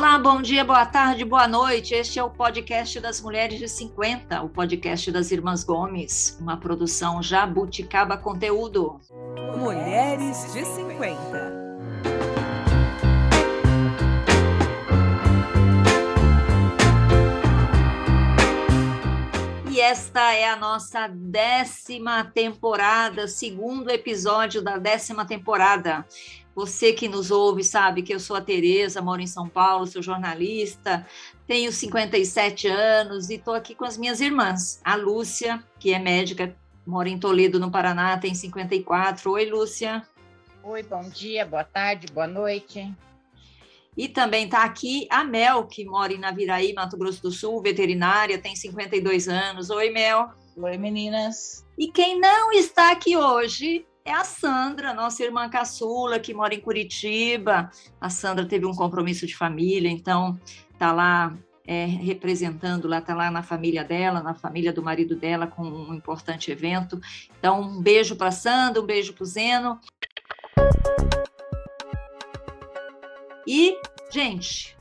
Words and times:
Olá, 0.00 0.18
bom 0.18 0.40
dia, 0.40 0.64
boa 0.64 0.86
tarde, 0.86 1.26
boa 1.26 1.46
noite. 1.46 1.92
Este 1.92 2.18
é 2.18 2.24
o 2.24 2.30
podcast 2.30 2.98
das 3.00 3.20
Mulheres 3.20 3.58
de 3.58 3.68
50, 3.68 4.42
o 4.42 4.48
podcast 4.48 5.12
das 5.12 5.30
Irmãs 5.30 5.62
Gomes, 5.62 6.38
uma 6.40 6.56
produção 6.56 7.22
Jabuticaba 7.22 8.16
Conteúdo. 8.16 8.98
Mulheres 9.58 10.54
de 10.54 10.64
50. 10.64 11.70
E 19.70 19.80
esta 19.82 20.32
é 20.32 20.48
a 20.48 20.56
nossa 20.56 21.08
décima 21.08 22.24
temporada, 22.24 23.28
segundo 23.28 23.90
episódio 23.90 24.62
da 24.62 24.78
décima 24.78 25.26
temporada. 25.26 26.06
Você 26.54 26.92
que 26.92 27.08
nos 27.08 27.30
ouve 27.30 27.62
sabe 27.62 28.02
que 28.02 28.12
eu 28.12 28.20
sou 28.20 28.36
a 28.36 28.40
Tereza, 28.40 29.00
moro 29.00 29.20
em 29.20 29.26
São 29.26 29.48
Paulo, 29.48 29.86
sou 29.86 30.02
jornalista, 30.02 31.06
tenho 31.46 31.72
57 31.72 32.66
anos 32.68 33.30
e 33.30 33.34
estou 33.34 33.54
aqui 33.54 33.74
com 33.74 33.84
as 33.84 33.96
minhas 33.96 34.20
irmãs. 34.20 34.80
A 34.84 34.96
Lúcia, 34.96 35.62
que 35.78 35.92
é 35.92 35.98
médica, 35.98 36.54
mora 36.86 37.08
em 37.08 37.18
Toledo, 37.18 37.60
no 37.60 37.70
Paraná, 37.70 38.18
tem 38.18 38.34
54. 38.34 39.30
Oi, 39.30 39.46
Lúcia. 39.46 40.06
Oi, 40.62 40.82
bom 40.82 41.08
dia, 41.08 41.46
boa 41.46 41.64
tarde, 41.64 42.12
boa 42.12 42.26
noite. 42.26 42.92
E 43.96 44.08
também 44.08 44.44
está 44.44 44.64
aqui 44.64 45.06
a 45.10 45.24
Mel, 45.24 45.66
que 45.66 45.84
mora 45.84 46.12
em 46.12 46.18
Naviraí, 46.18 46.72
Mato 46.72 46.96
Grosso 46.96 47.22
do 47.22 47.30
Sul, 47.30 47.62
veterinária, 47.62 48.38
tem 48.38 48.56
52 48.56 49.28
anos. 49.28 49.70
Oi, 49.70 49.90
Mel. 49.90 50.30
Oi, 50.56 50.76
meninas. 50.76 51.64
E 51.78 51.90
quem 51.90 52.18
não 52.20 52.52
está 52.52 52.92
aqui 52.92 53.16
hoje 53.16 53.86
é 54.10 54.14
a 54.14 54.24
Sandra, 54.24 54.92
nossa 54.92 55.22
irmã 55.22 55.48
caçula, 55.48 56.18
que 56.18 56.34
mora 56.34 56.52
em 56.52 56.60
Curitiba. 56.60 57.70
A 58.00 58.10
Sandra 58.10 58.44
teve 58.44 58.66
um 58.66 58.74
compromisso 58.74 59.24
de 59.24 59.36
família, 59.36 59.88
então 59.88 60.38
está 60.72 60.92
lá 60.92 61.32
é, 61.64 61.84
representando, 61.84 62.88
lá 62.88 62.98
está 62.98 63.14
lá 63.14 63.30
na 63.30 63.44
família 63.44 63.84
dela, 63.84 64.20
na 64.20 64.34
família 64.34 64.72
do 64.72 64.82
marido 64.82 65.14
dela, 65.14 65.46
com 65.46 65.62
um 65.62 65.94
importante 65.94 66.50
evento. 66.50 67.00
Então, 67.38 67.60
um 67.60 67.80
beijo 67.80 68.16
para 68.16 68.32
Sandra, 68.32 68.82
um 68.82 68.86
beijo 68.86 69.12
para 69.12 69.22
o 69.22 69.26
Zeno. 69.26 69.80
E, 73.46 73.76
gente, 74.12 74.76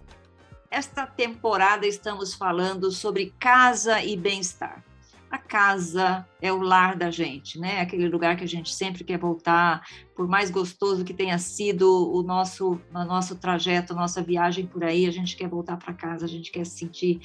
esta 0.72 1.06
temporada 1.06 1.86
estamos 1.86 2.34
falando 2.34 2.90
sobre 2.92 3.32
casa 3.40 4.04
e 4.04 4.18
bem-estar 4.18 4.89
a 5.30 5.38
casa 5.38 6.28
é 6.42 6.52
o 6.52 6.62
lar 6.62 6.96
da 6.96 7.12
gente, 7.12 7.60
né? 7.60 7.82
Aquele 7.82 8.08
lugar 8.08 8.36
que 8.36 8.44
a 8.44 8.48
gente 8.48 8.74
sempre 8.74 9.04
quer 9.04 9.18
voltar, 9.18 9.86
por 10.16 10.28
mais 10.28 10.50
gostoso 10.50 11.06
que 11.06 11.14
tenha 11.14 11.38
sido 11.38 12.12
o 12.12 12.24
nosso, 12.24 12.80
o 12.94 13.04
nosso 13.04 13.36
trajeto, 13.36 13.94
a 13.94 13.96
nossa 13.96 14.22
viagem 14.22 14.66
por 14.66 14.84
aí, 14.84 15.06
a 15.06 15.12
gente 15.12 15.36
quer 15.36 15.48
voltar 15.48 15.78
para 15.78 15.94
casa, 15.94 16.26
a 16.26 16.30
gente 16.30 16.52
quer 16.52 16.66
se 16.66 16.78
sentir 16.78 17.22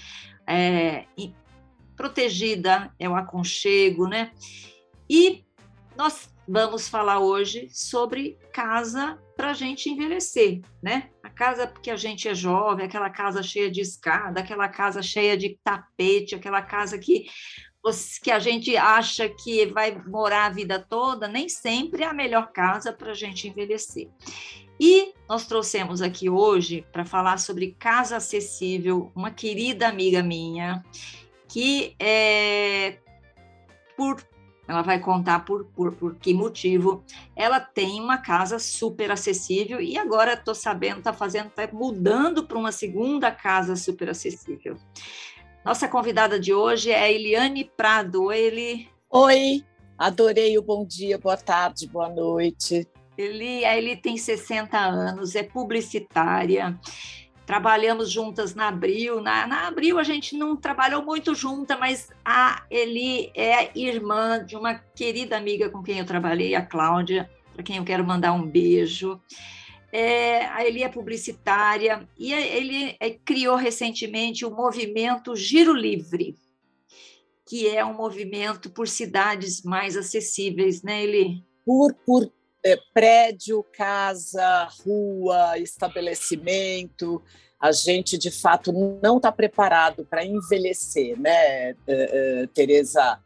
é, 0.46 1.06
protegida, 1.96 2.92
é 2.98 3.08
o 3.08 3.16
aconchego, 3.16 4.06
né? 4.06 4.32
E 5.08 5.44
nós 5.96 6.28
vamos 6.46 6.88
falar 6.88 7.20
hoje 7.20 7.68
sobre 7.70 8.38
casa 8.52 9.18
para 9.36 9.50
a 9.50 9.54
gente 9.54 9.88
envelhecer, 9.88 10.60
né? 10.82 11.08
A 11.22 11.30
casa 11.30 11.66
porque 11.66 11.90
a 11.90 11.96
gente 11.96 12.28
é 12.28 12.34
jovem, 12.34 12.84
aquela 12.84 13.10
casa 13.10 13.42
cheia 13.42 13.70
de 13.70 13.80
escada, 13.80 14.40
aquela 14.40 14.68
casa 14.68 15.02
cheia 15.02 15.36
de 15.36 15.58
tapete, 15.64 16.34
aquela 16.34 16.62
casa 16.62 16.98
que 16.98 17.26
que 18.22 18.30
a 18.30 18.38
gente 18.38 18.76
acha 18.76 19.28
que 19.28 19.66
vai 19.66 20.00
morar 20.06 20.46
a 20.46 20.50
vida 20.50 20.78
toda, 20.78 21.28
nem 21.28 21.48
sempre 21.48 22.02
é 22.02 22.06
a 22.06 22.14
melhor 22.14 22.50
casa 22.52 22.92
para 22.92 23.10
a 23.10 23.14
gente 23.14 23.48
envelhecer. 23.48 24.08
E 24.80 25.12
nós 25.28 25.46
trouxemos 25.46 26.02
aqui 26.02 26.28
hoje 26.28 26.84
para 26.92 27.04
falar 27.04 27.38
sobre 27.38 27.76
casa 27.78 28.16
acessível 28.16 29.12
uma 29.14 29.30
querida 29.30 29.88
amiga 29.88 30.22
minha 30.22 30.82
que 31.48 31.94
é 32.00 32.98
por 33.96 34.20
ela 34.66 34.82
vai 34.82 34.98
contar 34.98 35.44
por, 35.44 35.66
por, 35.66 35.92
por 35.92 36.14
que 36.14 36.32
motivo. 36.32 37.04
Ela 37.36 37.60
tem 37.60 38.00
uma 38.00 38.18
casa 38.18 38.58
super 38.58 39.10
acessível 39.10 39.80
e 39.80 39.98
agora 39.98 40.32
estou 40.32 40.54
sabendo, 40.54 40.98
está 40.98 41.12
fazendo, 41.12 41.48
está 41.48 41.68
mudando 41.70 42.46
para 42.46 42.58
uma 42.58 42.72
segunda 42.72 43.30
casa 43.30 43.76
super 43.76 44.08
acessível. 44.08 44.76
Nossa 45.64 45.88
convidada 45.88 46.38
de 46.38 46.52
hoje 46.52 46.90
é 46.90 47.04
a 47.04 47.10
Eliane 47.10 47.64
Prado. 47.64 48.24
Oi, 48.24 48.38
Eli. 48.38 48.88
Oi, 49.08 49.64
adorei 49.96 50.58
o 50.58 50.62
bom 50.62 50.84
dia, 50.84 51.16
boa 51.16 51.38
tarde, 51.38 51.88
boa 51.88 52.10
noite. 52.10 52.86
Eli, 53.16 53.64
a 53.64 53.74
Eli 53.74 53.96
tem 53.96 54.18
60 54.18 54.76
anos, 54.76 55.34
é 55.34 55.42
publicitária. 55.42 56.78
Trabalhamos 57.46 58.10
juntas 58.10 58.54
na 58.54 58.68
Abril. 58.68 59.22
Na, 59.22 59.46
na 59.46 59.66
Abril 59.66 59.98
a 59.98 60.02
gente 60.02 60.36
não 60.36 60.54
trabalhou 60.54 61.02
muito 61.02 61.34
junta, 61.34 61.78
mas 61.78 62.10
a 62.22 62.62
Eli 62.70 63.32
é 63.34 63.70
irmã 63.74 64.44
de 64.44 64.56
uma 64.56 64.74
querida 64.74 65.38
amiga 65.38 65.70
com 65.70 65.82
quem 65.82 65.98
eu 65.98 66.04
trabalhei, 66.04 66.54
a 66.54 66.60
Cláudia, 66.60 67.30
para 67.54 67.62
quem 67.62 67.78
eu 67.78 67.84
quero 67.84 68.04
mandar 68.04 68.34
um 68.34 68.46
beijo 68.46 69.18
é, 69.94 70.66
ele 70.66 70.82
é 70.82 70.88
publicitária 70.88 72.04
e 72.18 72.32
ele 72.34 72.96
é, 72.98 73.10
criou 73.10 73.54
recentemente 73.54 74.44
o 74.44 74.50
movimento 74.50 75.36
Giro 75.36 75.72
Livre, 75.72 76.36
que 77.46 77.68
é 77.68 77.84
um 77.84 77.94
movimento 77.94 78.68
por 78.70 78.88
cidades 78.88 79.62
mais 79.62 79.96
acessíveis, 79.96 80.82
né, 80.82 81.04
Eli? 81.04 81.44
Por, 81.64 81.94
por 82.04 82.28
é, 82.64 82.76
prédio, 82.92 83.64
casa, 83.72 84.68
rua, 84.84 85.60
estabelecimento, 85.60 87.22
a 87.60 87.70
gente 87.70 88.18
de 88.18 88.32
fato 88.32 88.72
não 89.00 89.18
está 89.18 89.30
preparado 89.30 90.04
para 90.04 90.24
envelhecer, 90.24 91.16
né, 91.20 91.70
é, 91.70 91.76
é, 91.86 92.46
Tereza? 92.52 93.20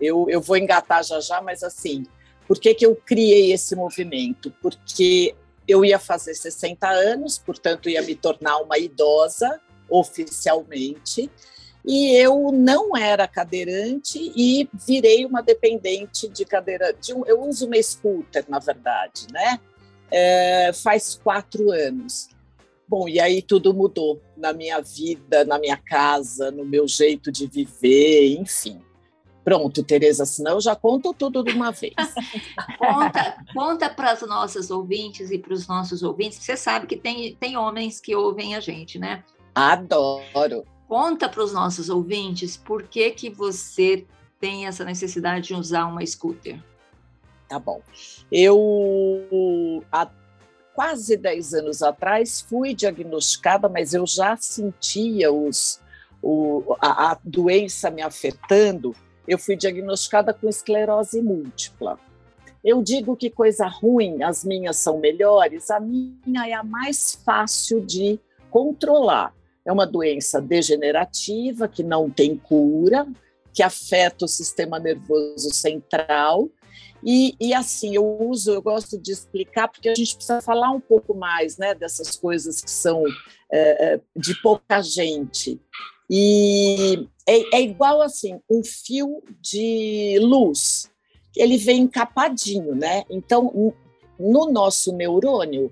Eu, 0.00 0.28
eu 0.28 0.40
vou 0.40 0.56
engatar 0.56 1.04
já 1.04 1.20
já, 1.20 1.40
mas 1.40 1.62
assim, 1.62 2.02
por 2.48 2.58
que, 2.58 2.74
que 2.74 2.84
eu 2.84 2.96
criei 2.96 3.52
esse 3.52 3.76
movimento? 3.76 4.52
Porque 4.60 5.36
eu 5.68 5.84
ia 5.84 5.98
fazer 5.98 6.34
60 6.34 6.88
anos, 6.88 7.38
portanto, 7.38 7.90
ia 7.90 8.00
me 8.00 8.14
tornar 8.14 8.56
uma 8.58 8.78
idosa 8.78 9.60
oficialmente. 9.88 11.30
E 11.84 12.14
eu 12.16 12.50
não 12.52 12.96
era 12.96 13.28
cadeirante 13.28 14.32
e 14.34 14.68
virei 14.86 15.24
uma 15.24 15.42
dependente 15.42 16.28
de 16.28 16.44
cadeira. 16.44 16.92
De 16.92 17.14
um, 17.14 17.24
eu 17.26 17.42
uso 17.42 17.66
uma 17.66 17.80
scooter, 17.82 18.44
na 18.48 18.58
verdade, 18.58 19.26
né? 19.32 19.60
É, 20.10 20.72
faz 20.72 21.14
quatro 21.22 21.70
anos. 21.70 22.28
Bom, 22.86 23.06
e 23.06 23.20
aí 23.20 23.42
tudo 23.42 23.74
mudou 23.74 24.20
na 24.36 24.52
minha 24.52 24.80
vida, 24.80 25.44
na 25.44 25.58
minha 25.58 25.76
casa, 25.76 26.50
no 26.50 26.64
meu 26.64 26.88
jeito 26.88 27.30
de 27.30 27.46
viver, 27.46 28.38
enfim. 28.38 28.80
Pronto, 29.48 29.82
Tereza, 29.82 30.26
senão 30.26 30.52
eu 30.52 30.60
já 30.60 30.76
conto 30.76 31.14
tudo 31.14 31.42
de 31.42 31.52
uma 31.52 31.72
vez. 31.72 31.94
conta 32.76 33.42
conta 33.54 33.88
para 33.88 34.12
as 34.12 34.20
nossas 34.20 34.70
ouvintes 34.70 35.30
e 35.30 35.38
para 35.38 35.54
os 35.54 35.66
nossos 35.66 36.02
ouvintes. 36.02 36.38
Você 36.38 36.54
sabe 36.54 36.86
que 36.86 36.98
tem, 36.98 37.34
tem 37.34 37.56
homens 37.56 37.98
que 37.98 38.14
ouvem 38.14 38.54
a 38.54 38.60
gente, 38.60 38.98
né? 38.98 39.24
Adoro. 39.54 40.66
Conta 40.86 41.30
para 41.30 41.42
os 41.42 41.54
nossos 41.54 41.88
ouvintes 41.88 42.58
por 42.58 42.82
que, 42.82 43.10
que 43.12 43.30
você 43.30 44.06
tem 44.38 44.66
essa 44.66 44.84
necessidade 44.84 45.46
de 45.46 45.54
usar 45.54 45.86
uma 45.86 46.04
scooter. 46.04 46.62
Tá 47.48 47.58
bom. 47.58 47.80
Eu, 48.30 49.82
há 49.90 50.10
quase 50.74 51.16
10 51.16 51.54
anos 51.54 51.82
atrás, 51.82 52.42
fui 52.42 52.74
diagnosticada, 52.74 53.66
mas 53.66 53.94
eu 53.94 54.06
já 54.06 54.36
sentia 54.36 55.32
os, 55.32 55.80
o, 56.20 56.76
a, 56.78 57.12
a 57.12 57.18
doença 57.24 57.90
me 57.90 58.02
afetando 58.02 58.94
eu 59.28 59.38
fui 59.38 59.54
diagnosticada 59.54 60.32
com 60.32 60.48
esclerose 60.48 61.20
múltipla. 61.20 61.98
Eu 62.64 62.82
digo 62.82 63.14
que 63.14 63.30
coisa 63.30 63.66
ruim, 63.66 64.22
as 64.22 64.42
minhas 64.42 64.76
são 64.78 64.98
melhores, 64.98 65.70
a 65.70 65.78
minha 65.78 66.48
é 66.48 66.54
a 66.54 66.64
mais 66.64 67.14
fácil 67.24 67.84
de 67.84 68.18
controlar. 68.50 69.34
É 69.64 69.72
uma 69.72 69.86
doença 69.86 70.40
degenerativa 70.40 71.68
que 71.68 71.82
não 71.82 72.10
tem 72.10 72.36
cura, 72.36 73.06
que 73.52 73.62
afeta 73.62 74.24
o 74.24 74.28
sistema 74.28 74.78
nervoso 74.78 75.52
central. 75.52 76.48
E, 77.04 77.36
e, 77.38 77.54
assim, 77.54 77.94
eu 77.94 78.04
uso, 78.04 78.52
eu 78.52 78.62
gosto 78.62 78.98
de 78.98 79.12
explicar, 79.12 79.68
porque 79.68 79.88
a 79.88 79.94
gente 79.94 80.16
precisa 80.16 80.40
falar 80.40 80.70
um 80.70 80.80
pouco 80.80 81.14
mais 81.14 81.58
né, 81.58 81.74
dessas 81.74 82.16
coisas 82.16 82.60
que 82.60 82.70
são 82.70 83.04
é, 83.52 84.00
de 84.16 84.34
pouca 84.42 84.80
gente. 84.82 85.60
E 86.10 87.06
é, 87.26 87.56
é 87.56 87.62
igual 87.62 88.00
assim, 88.00 88.40
um 88.50 88.62
fio 88.64 89.22
de 89.40 90.18
luz. 90.20 90.90
Ele 91.36 91.56
vem 91.56 91.82
encapadinho, 91.82 92.74
né? 92.74 93.04
Então, 93.10 93.74
no 94.18 94.50
nosso 94.50 94.92
neurônio, 94.92 95.70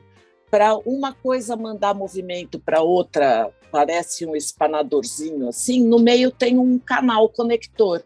para 0.50 0.76
uma 0.76 1.12
coisa 1.12 1.56
mandar 1.56 1.94
movimento 1.94 2.58
para 2.58 2.82
outra, 2.82 3.50
parece 3.72 4.24
um 4.24 4.36
espanadorzinho 4.36 5.48
assim, 5.48 5.82
no 5.82 5.98
meio 5.98 6.30
tem 6.30 6.58
um 6.58 6.78
canal 6.78 7.28
conector. 7.28 8.04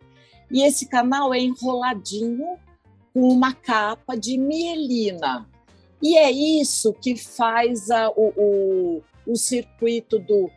E 0.51 0.63
esse 0.63 0.87
canal 0.89 1.35
é 1.35 1.39
enroladinho 1.39 2.57
com 3.13 3.29
uma 3.29 3.53
capa 3.53 4.17
de 4.17 4.39
mielina. 4.39 5.49
E 6.03 6.17
é 6.17 6.31
isso 6.31 6.93
que 6.95 7.15
faz 7.15 7.91
a, 7.91 8.11
o, 8.11 8.33
o, 8.37 9.03
o 9.27 9.37
circuito 9.37 10.19
do 10.19 10.51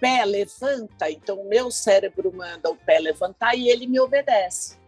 pé 0.00 0.24
levanta, 0.24 1.10
então 1.10 1.40
o 1.40 1.48
meu 1.48 1.70
cérebro 1.70 2.32
manda 2.34 2.70
o 2.70 2.76
pé 2.76 2.98
levantar 2.98 3.54
e 3.54 3.68
ele 3.68 3.86
me 3.86 4.00
obedece. 4.00 4.78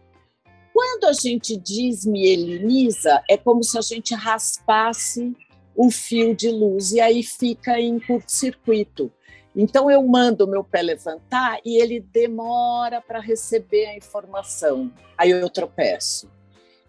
Quando 0.73 1.05
a 1.05 1.13
gente 1.13 1.55
desmieliniza, 1.55 3.23
é 3.29 3.37
como 3.37 3.63
se 3.63 3.77
a 3.77 3.81
gente 3.81 4.15
raspasse 4.15 5.35
o 5.75 5.91
fio 5.91 6.35
de 6.35 6.49
luz 6.49 6.91
e 6.91 6.99
aí 6.99 7.21
fica 7.21 7.79
em 7.79 7.99
curto-circuito. 7.99 9.11
Então 9.55 9.89
eu 9.89 10.01
mando 10.01 10.45
o 10.45 10.47
meu 10.47 10.63
pé 10.63 10.81
levantar 10.81 11.59
e 11.63 11.79
ele 11.79 11.99
demora 11.99 12.99
para 12.99 13.19
receber 13.19 13.85
a 13.85 13.95
informação. 13.95 14.91
Aí 15.15 15.29
eu 15.29 15.47
tropeço. 15.49 16.27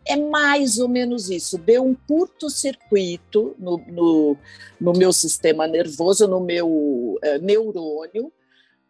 É 0.06 0.16
mais 0.16 0.78
ou 0.78 0.88
menos 0.88 1.30
isso. 1.30 1.56
Deu 1.56 1.84
um 1.84 1.94
curto-circuito 1.94 3.54
no, 3.58 3.78
no, 3.86 4.36
no, 4.80 4.92
meu 4.92 5.12
sistema 5.12 5.66
nervoso, 5.66 6.28
no 6.28 6.40
meu 6.40 6.68
uh, 6.68 7.38
neurônio, 7.40 8.32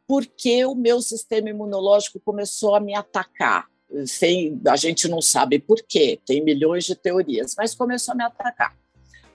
porque 0.06 0.64
o 0.64 0.74
meu 0.74 1.00
sistema 1.00 1.50
imunológico 1.50 2.20
começou 2.20 2.74
a 2.74 2.80
me 2.80 2.94
atacar. 2.94 3.68
Sem, 4.06 4.60
a 4.66 4.76
gente 4.76 5.06
não 5.06 5.22
sabe 5.22 5.58
por 5.60 5.80
quê, 5.82 6.18
tem 6.26 6.42
milhões 6.42 6.84
de 6.84 6.96
teorias, 6.96 7.54
mas 7.56 7.74
começou 7.74 8.12
a 8.12 8.16
me 8.16 8.24
atacar. 8.24 8.76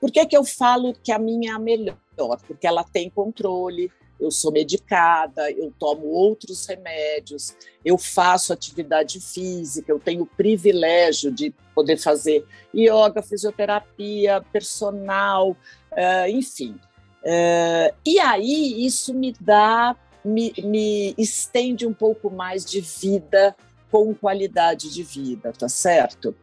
Por 0.02 0.12
que, 0.12 0.26
que 0.26 0.36
eu 0.36 0.44
falo 0.44 0.94
que 0.94 1.12
a 1.12 1.20
minha 1.20 1.52
é 1.52 1.56
a 1.56 1.60
melhor? 1.60 1.98
Porque 2.46 2.68
ela 2.68 2.84
tem 2.84 3.10
controle, 3.10 3.92
eu 4.20 4.30
sou 4.30 4.52
medicada, 4.52 5.50
eu 5.52 5.74
tomo 5.80 6.08
outros 6.08 6.66
remédios, 6.66 7.56
eu 7.86 7.98
faço 7.98 8.52
atividade 8.52 9.20
física, 9.22 9.92
eu 9.92 10.00
tenho 10.00 10.24
o 10.24 10.26
privilégio 10.26 11.32
de 11.32 11.54
poder 11.74 11.98
fazer 11.98 12.46
yoga, 12.76 13.22
fisioterapia, 13.22 14.42
personal, 14.52 15.52
uh, 15.52 16.30
enfim. 16.30 16.76
Uh, 17.24 17.96
e 18.06 18.20
aí 18.20 18.86
isso 18.86 19.14
me 19.14 19.34
dá, 19.40 19.96
me, 20.24 20.54
me 20.64 21.14
estende 21.18 21.88
um 21.88 21.94
pouco 21.94 22.30
mais 22.30 22.66
de 22.66 22.82
vida 22.82 23.56
com 23.90 24.14
qualidade 24.14 24.94
de 24.94 25.02
vida, 25.02 25.54
tá 25.58 25.70
certo? 25.70 26.36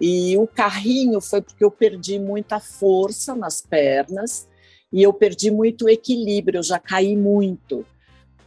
E 0.00 0.36
o 0.36 0.46
carrinho 0.46 1.20
foi 1.20 1.40
porque 1.40 1.64
eu 1.64 1.70
perdi 1.70 2.18
muita 2.18 2.58
força 2.58 3.34
nas 3.34 3.60
pernas 3.60 4.48
e 4.94 5.02
eu 5.02 5.12
perdi 5.12 5.50
muito 5.50 5.88
equilíbrio, 5.88 6.58
eu 6.58 6.62
já 6.62 6.78
caí 6.78 7.16
muito. 7.16 7.84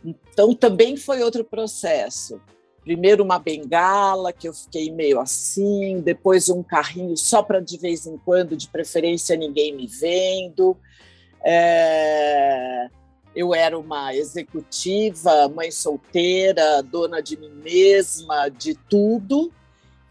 Então 0.04 0.56
também 0.56 0.96
foi 0.96 1.22
outro 1.22 1.44
processo. 1.44 2.40
Primeiro 2.86 3.22
uma 3.22 3.38
bengala, 3.38 4.32
que 4.32 4.48
eu 4.48 4.54
fiquei 4.54 4.90
meio 4.90 5.20
assim, 5.20 6.00
depois 6.00 6.48
um 6.48 6.64
carrinho 6.64 7.18
só 7.18 7.44
para 7.44 7.60
de 7.60 7.78
vez 7.78 8.08
em 8.08 8.18
quando, 8.18 8.56
de 8.56 8.70
preferência 8.70 9.36
ninguém 9.36 9.76
me 9.76 9.88
vendo. 9.88 10.78
É... 11.44 12.88
Eu 13.36 13.54
era 13.54 13.78
uma 13.78 14.16
executiva, 14.16 15.50
mãe 15.50 15.70
solteira, 15.70 16.82
dona 16.82 17.22
de 17.22 17.38
mim 17.38 17.52
mesma, 17.62 18.48
de 18.48 18.74
tudo. 18.74 19.52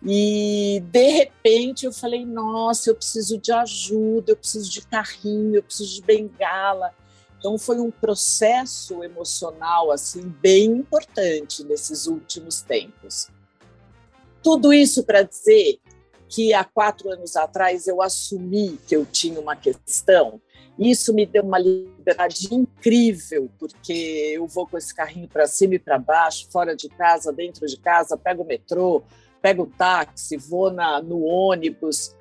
E 0.05 0.83
de 0.91 1.11
repente 1.11 1.87
eu 1.87 1.93
falei: 1.93 2.25
nossa, 2.25 2.91
eu 2.91 2.95
preciso 2.95 3.39
de 3.39 3.53
ajuda, 3.53 4.33
eu 4.33 4.37
preciso 4.37 4.71
de 4.71 4.83
carrinho, 4.87 5.57
eu 5.57 5.63
preciso 5.63 5.95
de 5.95 6.03
bengala. 6.03 6.93
Então 7.39 7.59
foi 7.59 7.79
um 7.79 7.91
processo 7.91 9.03
emocional 9.03 9.91
assim 9.91 10.23
bem 10.41 10.67
importante 10.67 11.65
nesses 11.65 12.07
últimos 12.07 12.61
tempos. 12.61 13.29
Tudo 14.43 14.73
isso 14.73 15.05
para 15.05 15.23
dizer 15.23 15.79
que 16.29 16.53
há 16.53 16.65
quatro 16.65 17.11
anos 17.11 17.37
atrás 17.37 17.87
eu 17.87 18.03
assumi 18.03 18.79
que 18.87 18.97
eu 18.97 19.05
tinha 19.05 19.41
uma 19.41 19.57
questão. 19.57 20.41
Isso 20.79 21.15
me 21.15 21.25
deu 21.25 21.43
uma 21.43 21.59
liberdade 21.59 22.55
incrível, 22.55 23.51
porque 23.59 24.33
eu 24.35 24.47
vou 24.47 24.67
com 24.67 24.77
esse 24.77 24.95
carrinho 24.95 25.29
para 25.29 25.47
cima 25.47 25.77
e 25.77 25.79
para 25.79 25.99
baixo, 25.99 26.49
fora 26.51 26.77
de 26.77 26.89
casa, 26.89 27.33
dentro 27.33 27.67
de 27.67 27.79
casa, 27.79 28.17
pego 28.17 28.43
o 28.43 28.47
metrô, 28.47 29.03
pego 29.41 29.65
o 29.65 29.67
táxi, 29.67 30.37
vou 30.37 30.71
na, 30.71 31.01
no 31.01 31.23
ônibus. 31.23 32.15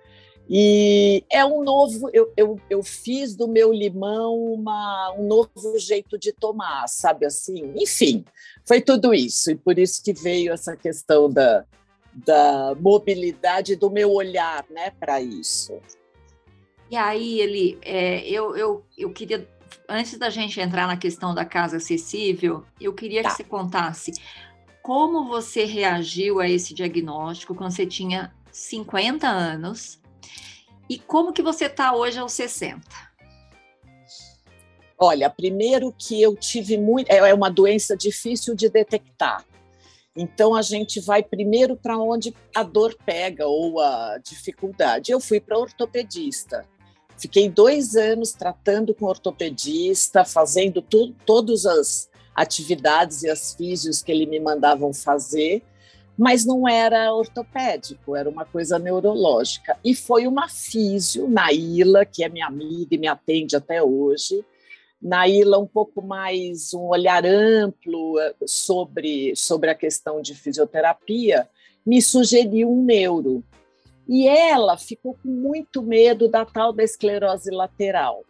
E 0.47 1.23
é 1.31 1.44
um 1.44 1.63
novo. 1.63 2.09
Eu, 2.13 2.31
eu, 2.38 2.59
eu 2.69 2.83
fiz 2.83 3.35
do 3.35 3.47
meu 3.47 3.73
limão 3.73 4.35
uma, 4.35 5.13
um 5.17 5.27
novo 5.27 5.77
jeito 5.79 6.19
de 6.19 6.31
tomar, 6.31 6.88
sabe 6.88 7.25
assim? 7.25 7.73
Enfim, 7.75 8.23
foi 8.65 8.79
tudo 8.79 9.13
isso. 9.13 9.51
E 9.51 9.56
por 9.56 9.79
isso 9.79 10.03
que 10.03 10.13
veio 10.13 10.53
essa 10.53 10.77
questão 10.77 11.29
da, 11.29 11.65
da 12.13 12.75
mobilidade, 12.79 13.75
do 13.75 13.89
meu 13.89 14.11
olhar 14.11 14.65
né, 14.69 14.91
para 14.91 15.19
isso. 15.19 15.79
E 16.89 16.95
aí, 16.95 17.41
ele, 17.41 17.79
é, 17.81 18.27
eu, 18.29 18.56
eu, 18.56 18.85
eu 18.95 19.11
queria, 19.11 19.47
antes 19.89 20.18
da 20.19 20.29
gente 20.29 20.61
entrar 20.61 20.85
na 20.85 20.95
questão 20.95 21.33
da 21.33 21.44
casa 21.44 21.77
acessível, 21.77 22.63
eu 22.79 22.94
queria 22.94 23.23
tá. 23.23 23.29
que 23.29 23.38
você 23.38 23.44
contasse 23.44 24.11
como 24.85 25.27
você 25.27 25.65
reagiu 25.65 26.39
a 26.39 26.47
esse 26.47 26.71
diagnóstico 26.71 27.55
quando 27.55 27.71
você 27.71 27.87
tinha 27.87 28.31
50 28.51 29.27
anos 29.27 29.99
e 30.87 30.99
como 30.99 31.33
que 31.33 31.41
você 31.41 31.65
está 31.65 31.95
hoje 31.95 32.19
aos 32.19 32.33
60? 32.33 32.81
Olha, 34.95 35.27
primeiro 35.27 35.91
que 35.91 36.21
eu 36.21 36.35
tive 36.35 36.77
muito. 36.77 37.09
É, 37.09 37.15
é 37.15 37.33
uma 37.33 37.49
doença 37.49 37.97
difícil 37.97 38.53
de 38.53 38.69
detectar. 38.69 39.43
Então 40.15 40.53
a 40.53 40.61
gente 40.61 40.99
vai 40.99 41.23
primeiro 41.23 41.75
para 41.75 41.97
onde 41.97 42.31
a 42.55 42.61
dor 42.61 42.95
pega 43.03 43.47
ou 43.47 43.81
a 43.81 44.19
dificuldade. 44.19 45.11
Eu 45.11 45.19
fui 45.19 45.39
para 45.39 45.57
ortopedista. 45.57 46.63
Fiquei 47.17 47.49
dois 47.49 47.95
anos 47.95 48.33
tratando 48.33 48.93
com 48.93 49.05
ortopedista, 49.05 50.23
fazendo 50.23 50.79
tu, 50.79 51.11
todas 51.25 51.65
as 51.65 52.07
atividades 52.35 53.23
e 53.23 53.29
as 53.29 53.53
físios 53.53 54.03
que 54.03 54.11
ele 54.11 54.25
me 54.25 54.39
mandavam 54.39 54.93
fazer, 54.93 55.63
mas 56.17 56.45
não 56.45 56.67
era 56.67 57.13
ortopédico, 57.13 58.15
era 58.15 58.29
uma 58.29 58.45
coisa 58.45 58.77
neurológica. 58.77 59.77
E 59.83 59.95
foi 59.95 60.27
uma 60.27 60.49
físio, 60.49 61.27
Naila, 61.27 62.05
que 62.05 62.23
é 62.23 62.29
minha 62.29 62.47
amiga 62.47 62.95
e 62.95 62.97
me 62.97 63.07
atende 63.07 63.55
até 63.55 63.81
hoje, 63.81 64.43
Naila 65.01 65.59
um 65.59 65.67
pouco 65.67 66.01
mais 66.01 66.73
um 66.73 66.87
olhar 66.87 67.25
amplo 67.25 68.19
eh, 68.19 68.33
sobre, 68.45 69.35
sobre 69.35 69.69
a 69.69 69.75
questão 69.75 70.21
de 70.21 70.33
fisioterapia, 70.33 71.47
me 71.85 72.01
sugeriu 72.01 72.71
um 72.71 72.83
neuro. 72.83 73.43
E 74.07 74.27
ela 74.27 74.77
ficou 74.77 75.15
com 75.21 75.29
muito 75.29 75.81
medo 75.81 76.27
da 76.27 76.45
tal 76.45 76.71
da 76.73 76.83
esclerose 76.83 77.51
lateral 77.51 78.23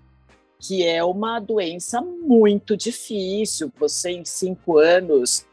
que 0.59 0.85
é 0.85 1.03
uma 1.03 1.39
doença 1.39 2.01
muito 2.01 2.75
difícil. 2.75 3.71
Você, 3.77 4.11
em 4.11 4.25
cinco 4.25 4.77
anos, 4.77 5.45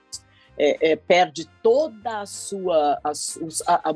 é, 0.58 0.92
é, 0.92 0.96
perde 0.96 1.48
toda 1.62 2.20
a 2.20 2.26
sua. 2.26 2.98
A, 3.02 3.12
a, 3.66 3.90
a, 3.90 3.94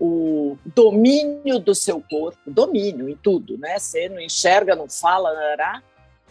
o 0.00 0.56
domínio 0.74 1.60
do 1.60 1.74
seu 1.74 2.02
corpo, 2.10 2.38
domínio 2.46 3.08
em 3.08 3.14
tudo, 3.14 3.56
né? 3.56 3.78
Você 3.78 4.08
não 4.08 4.20
enxerga, 4.20 4.74
não 4.74 4.88
fala, 4.88 5.32
nará, 5.32 5.82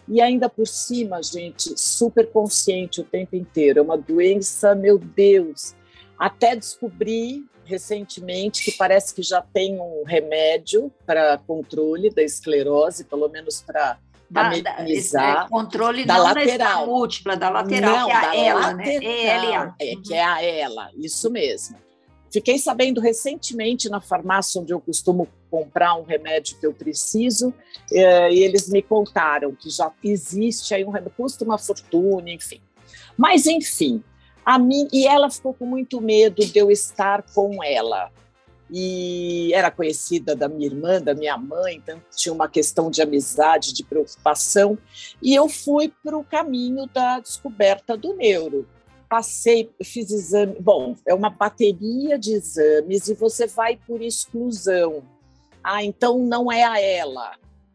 e 0.08 0.20
ainda 0.20 0.50
por 0.50 0.68
cima, 0.68 1.24
gente, 1.24 1.74
super 1.80 2.30
consciente 2.30 3.00
o 3.00 3.04
tempo 3.04 3.36
inteiro. 3.36 3.80
É 3.80 3.82
uma 3.82 3.98
doença, 3.98 4.76
meu 4.76 4.98
Deus. 4.98 5.74
Até 6.18 6.56
descobrir 6.56 7.46
recentemente 7.72 8.64
que 8.64 8.72
parece 8.74 9.16
que 9.16 9.24
já 9.24 9.42
tem 9.42 9.80
um 9.80 10.04
remédio 10.06 10.92
para 11.06 11.38
controle 11.38 12.10
da 12.10 12.22
esclerose, 12.22 13.06
pelo 13.06 13.30
menos 13.30 13.62
para 13.62 13.98
da, 14.30 14.48
amenizar. 14.48 15.44
Da, 15.44 15.50
controle 15.50 16.06
da 16.06 16.18
lateral. 16.18 16.82
Da 16.82 16.86
múltipla, 16.86 17.38
da 17.38 17.50
lateral, 17.50 18.00
não, 18.00 18.06
que 18.08 18.12
é 18.12 18.16
a 18.16 18.36
ela, 18.36 18.74
né? 18.74 18.96
ELA. 18.96 19.76
É, 19.80 19.96
que 19.96 20.14
é 20.14 20.24
a 20.24 20.44
ela, 20.44 20.90
isso 20.96 21.30
mesmo. 21.30 21.78
Fiquei 22.32 22.58
sabendo 22.58 23.02
recentemente 23.02 23.90
na 23.90 24.00
farmácia 24.00 24.62
onde 24.62 24.74
eu 24.74 24.80
costumo 24.80 25.28
comprar 25.50 25.96
um 25.96 26.04
remédio 26.04 26.58
que 26.58 26.66
eu 26.66 26.74
preciso, 26.74 27.54
eh, 27.92 28.32
e 28.32 28.40
eles 28.40 28.70
me 28.70 28.82
contaram 28.82 29.54
que 29.54 29.70
já 29.70 29.92
existe 30.02 30.74
aí 30.74 30.86
um 30.86 30.90
remédio, 30.90 31.14
custa 31.18 31.44
uma 31.44 31.58
fortuna, 31.58 32.30
enfim. 32.30 32.62
Mas, 33.18 33.46
enfim, 33.46 34.02
a 34.46 34.58
mim, 34.58 34.88
e 34.92 35.08
ela 35.08 35.30
ficou 35.30 35.54
com 35.54 35.66
muito 35.66 36.02
medo 36.02 36.46
de 36.46 36.58
eu 36.58 36.72
estar 36.72 37.24
com 37.34 37.64
ela 37.64 38.12
e 38.72 39.54
era 39.54 39.70
conhecida 39.70 40.34
da 40.34 40.48
minha 40.48 40.66
irmã, 40.66 41.02
da 41.02 41.14
minha 41.14 41.38
mãe, 41.38 41.76
então 41.76 42.02
tinha 42.16 42.34
uma 42.34 42.48
questão 42.48 42.90
de 42.90 43.02
amizade, 43.02 43.74
de 43.74 43.84
preocupação, 43.84 44.78
e 45.22 45.36
eu 45.36 45.50
fui 45.50 45.94
para 46.02 46.18
o 46.18 46.24
caminho 46.24 46.88
da 46.88 47.20
descoberta 47.20 47.98
do 47.98 48.16
neuro. 48.16 48.66
Passei, 49.10 49.70
fiz 49.84 50.10
exame, 50.10 50.56
bom, 50.58 50.96
é 51.06 51.14
uma 51.14 51.30
bateria 51.30 52.18
de 52.18 52.32
exames 52.32 53.10
e 53.10 53.14
você 53.14 53.46
vai 53.46 53.76
por 53.76 54.02
exclusão. 54.02 55.04
Ah, 55.62 55.84
então 55.84 56.18
não 56.20 56.50
é 56.50 56.64
a 56.64 56.80
ela. 56.80 57.34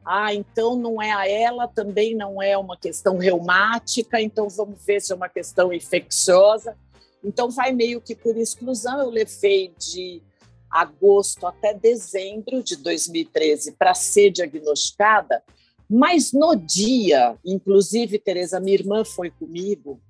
Ah, 0.09 0.33
então 0.33 0.77
não 0.77 1.03
é 1.03 1.11
a 1.11 1.29
ela, 1.29 1.67
também 1.67 2.15
não 2.15 2.41
é 2.41 2.57
uma 2.57 2.77
questão 2.77 3.19
reumática, 3.19 4.21
então 4.21 4.49
vamos 4.49 4.85
ver 4.85 5.01
se 5.03 5.13
é 5.13 5.17
uma 5.17 5.29
questão 5.29 5.73
infecciosa. 5.73 6.77
Então 7.25 7.51
vai 7.51 7.73
meio 7.73 8.01
que 8.01 8.15
por 8.15 8.37
exclusão. 8.37 9.01
Eu 9.01 9.11
levei 9.11 9.75
de 9.77 10.23
agosto 10.71 11.45
até 11.45 11.75
dezembro 11.75 12.63
de 12.63 12.77
2013 12.77 13.73
para 13.73 13.95
ser 13.95 14.31
diagnosticada, 14.31 15.43
Mas 15.89 16.33
no 16.33 16.55
dia, 16.55 17.37
inclusive, 17.45 18.19
Tereza, 18.19 18.61
minha 18.61 18.75
irmã 18.75 19.05
foi 19.05 19.31
comigo, 19.31 20.01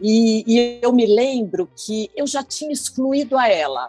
e, 0.00 0.44
e, 0.46 0.78
eu 0.82 0.92
me 0.92 1.06
lembro 1.06 1.68
que 1.76 2.10
eu 2.16 2.26
já 2.26 2.42
tinha 2.42 2.72
excluído 2.72 3.36
a 3.36 3.48
ela, 3.48 3.88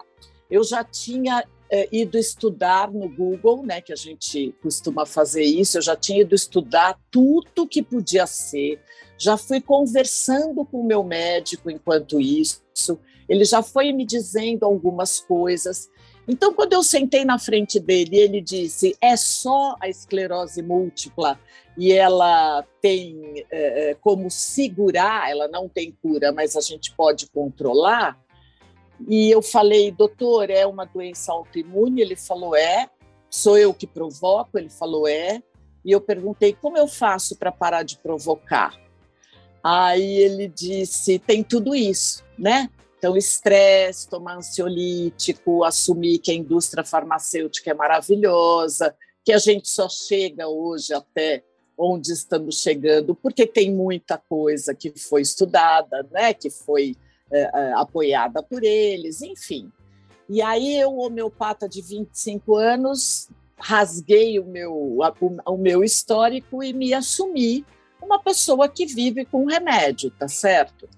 eu 0.50 0.64
já 0.64 0.82
tinha 0.82 1.44
é, 1.70 1.88
ido 1.92 2.18
estudar 2.18 2.90
no 2.90 3.08
Google, 3.08 3.64
né, 3.64 3.80
que 3.80 3.92
a 3.92 3.96
gente 3.96 4.54
costuma 4.62 5.06
fazer 5.06 5.44
isso, 5.44 5.78
eu 5.78 5.82
já 5.82 5.94
tinha 5.94 6.22
ido 6.22 6.34
estudar 6.34 6.98
tudo 7.10 7.66
que 7.66 7.82
podia 7.82 8.26
ser, 8.26 8.80
já 9.16 9.36
fui 9.36 9.60
conversando 9.60 10.64
com 10.64 10.80
o 10.80 10.86
meu 10.86 11.04
médico 11.04 11.70
enquanto 11.70 12.20
isso, 12.20 12.60
ele 13.28 13.44
já 13.44 13.62
foi 13.62 13.92
me 13.92 14.04
dizendo 14.04 14.64
algumas 14.64 15.20
coisas. 15.20 15.88
Então, 16.26 16.52
quando 16.52 16.72
eu 16.72 16.82
sentei 16.82 17.24
na 17.24 17.38
frente 17.38 17.78
dele, 17.78 18.16
ele 18.16 18.40
disse: 18.40 18.96
é 19.00 19.16
só 19.16 19.76
a 19.80 19.88
esclerose 19.88 20.62
múltipla 20.62 21.38
e 21.76 21.92
ela 21.92 22.64
tem 22.80 23.44
é, 23.50 23.96
como 24.00 24.30
segurar, 24.30 25.30
ela 25.30 25.46
não 25.48 25.68
tem 25.68 25.96
cura, 26.02 26.32
mas 26.32 26.56
a 26.56 26.60
gente 26.60 26.92
pode 26.94 27.30
controlar. 27.30 28.18
E 29.08 29.30
eu 29.30 29.42
falei, 29.42 29.90
doutor, 29.90 30.50
é 30.50 30.66
uma 30.66 30.84
doença 30.84 31.32
autoimune? 31.32 32.00
Ele 32.00 32.16
falou, 32.16 32.54
é. 32.54 32.88
Sou 33.28 33.56
eu 33.56 33.72
que 33.72 33.86
provoco? 33.86 34.58
Ele 34.58 34.70
falou, 34.70 35.06
é. 35.06 35.42
E 35.84 35.92
eu 35.92 36.00
perguntei, 36.00 36.52
como 36.52 36.76
eu 36.76 36.86
faço 36.86 37.36
para 37.36 37.50
parar 37.50 37.82
de 37.82 37.98
provocar? 37.98 38.78
Aí 39.62 40.16
ele 40.18 40.48
disse, 40.48 41.18
tem 41.18 41.42
tudo 41.42 41.74
isso, 41.74 42.24
né? 42.38 42.68
Então, 42.98 43.16
estresse, 43.16 44.08
tomar 44.08 44.36
ansiolítico, 44.36 45.64
assumir 45.64 46.18
que 46.18 46.30
a 46.30 46.34
indústria 46.34 46.84
farmacêutica 46.84 47.70
é 47.70 47.74
maravilhosa, 47.74 48.94
que 49.24 49.32
a 49.32 49.38
gente 49.38 49.68
só 49.68 49.88
chega 49.88 50.48
hoje 50.48 50.92
até 50.92 51.42
onde 51.78 52.12
estamos 52.12 52.60
chegando, 52.60 53.14
porque 53.14 53.46
tem 53.46 53.72
muita 53.72 54.18
coisa 54.18 54.74
que 54.74 54.92
foi 54.98 55.22
estudada, 55.22 56.06
né, 56.10 56.34
que 56.34 56.50
foi 56.50 56.94
é, 57.32 57.50
é, 57.52 57.72
apoiada 57.74 58.42
por 58.42 58.62
eles, 58.62 59.22
enfim. 59.22 59.70
E 60.28 60.40
aí 60.42 60.76
eu, 60.76 60.98
homeopata 60.98 61.68
de 61.68 61.82
25 61.82 62.56
anos, 62.56 63.28
rasguei 63.58 64.38
o 64.38 64.44
meu, 64.44 64.98
o, 65.46 65.56
meu 65.56 65.84
histórico 65.84 66.62
e 66.62 66.72
me 66.72 66.94
assumi 66.94 67.64
uma 68.00 68.20
pessoa 68.20 68.68
que 68.68 68.86
vive 68.86 69.24
com 69.24 69.44
remédio, 69.44 70.10
tá 70.10 70.28
certo? 70.28 70.88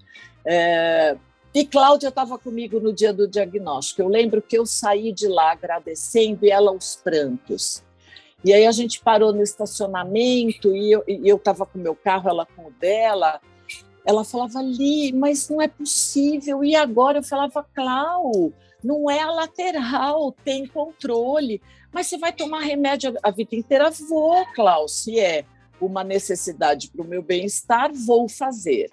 É, 0.45 1.17
e 1.55 1.67
Cláudia 1.67 2.09
estava 2.09 2.39
comigo 2.39 2.81
no 2.81 2.93
dia 2.93 3.13
do 3.13 3.29
diagnóstico. 3.29 4.01
Eu 4.01 4.09
lembro 4.09 4.41
que 4.41 4.57
eu 4.57 4.65
saí 4.65 5.13
de 5.13 5.29
lá 5.29 5.53
agradecendo 5.53 6.47
e 6.47 6.51
ela 6.51 6.71
aos 6.71 6.97
prantos. 6.97 7.83
E 8.45 8.53
aí 8.53 8.67
a 8.67 8.73
gente 8.73 9.01
parou 9.01 9.33
no 9.33 9.43
estacionamento 9.43 10.75
e 10.75 10.93
eu 10.93 11.37
estava 11.37 11.65
com 11.67 11.79
meu 11.79 11.95
carro, 11.95 12.29
ela 12.29 12.47
com 12.47 12.67
o 12.67 12.71
dela 12.73 13.41
ela 14.05 14.25
falava 14.25 14.59
ali, 14.59 15.13
mas 15.13 15.49
não 15.49 15.61
é 15.61 15.69
possível. 15.69 16.65
E 16.65 16.75
agora 16.75 17.19
eu 17.19 17.23
falava, 17.23 17.67
Clau, 17.75 18.53
não 18.83 19.11
é 19.11 19.21
a 19.21 19.31
lateral, 19.31 20.33
tem 20.45 20.67
controle. 20.67 21.61
Mas 21.93 22.07
você 22.07 22.19
vai 22.19 22.33
tomar 22.33 22.61
remédio 22.61 23.15
a 23.23 23.31
vida 23.31 23.55
inteira? 23.55 23.91
Vou, 23.91 24.45
Clau, 24.55 24.89
se 24.89 25.21
é 25.21 25.45
uma 25.81 26.03
necessidade 26.03 26.89
para 26.91 27.03
o 27.03 27.09
meu 27.09 27.23
bem-estar, 27.23 27.93
vou 27.93 28.29
fazer. 28.29 28.91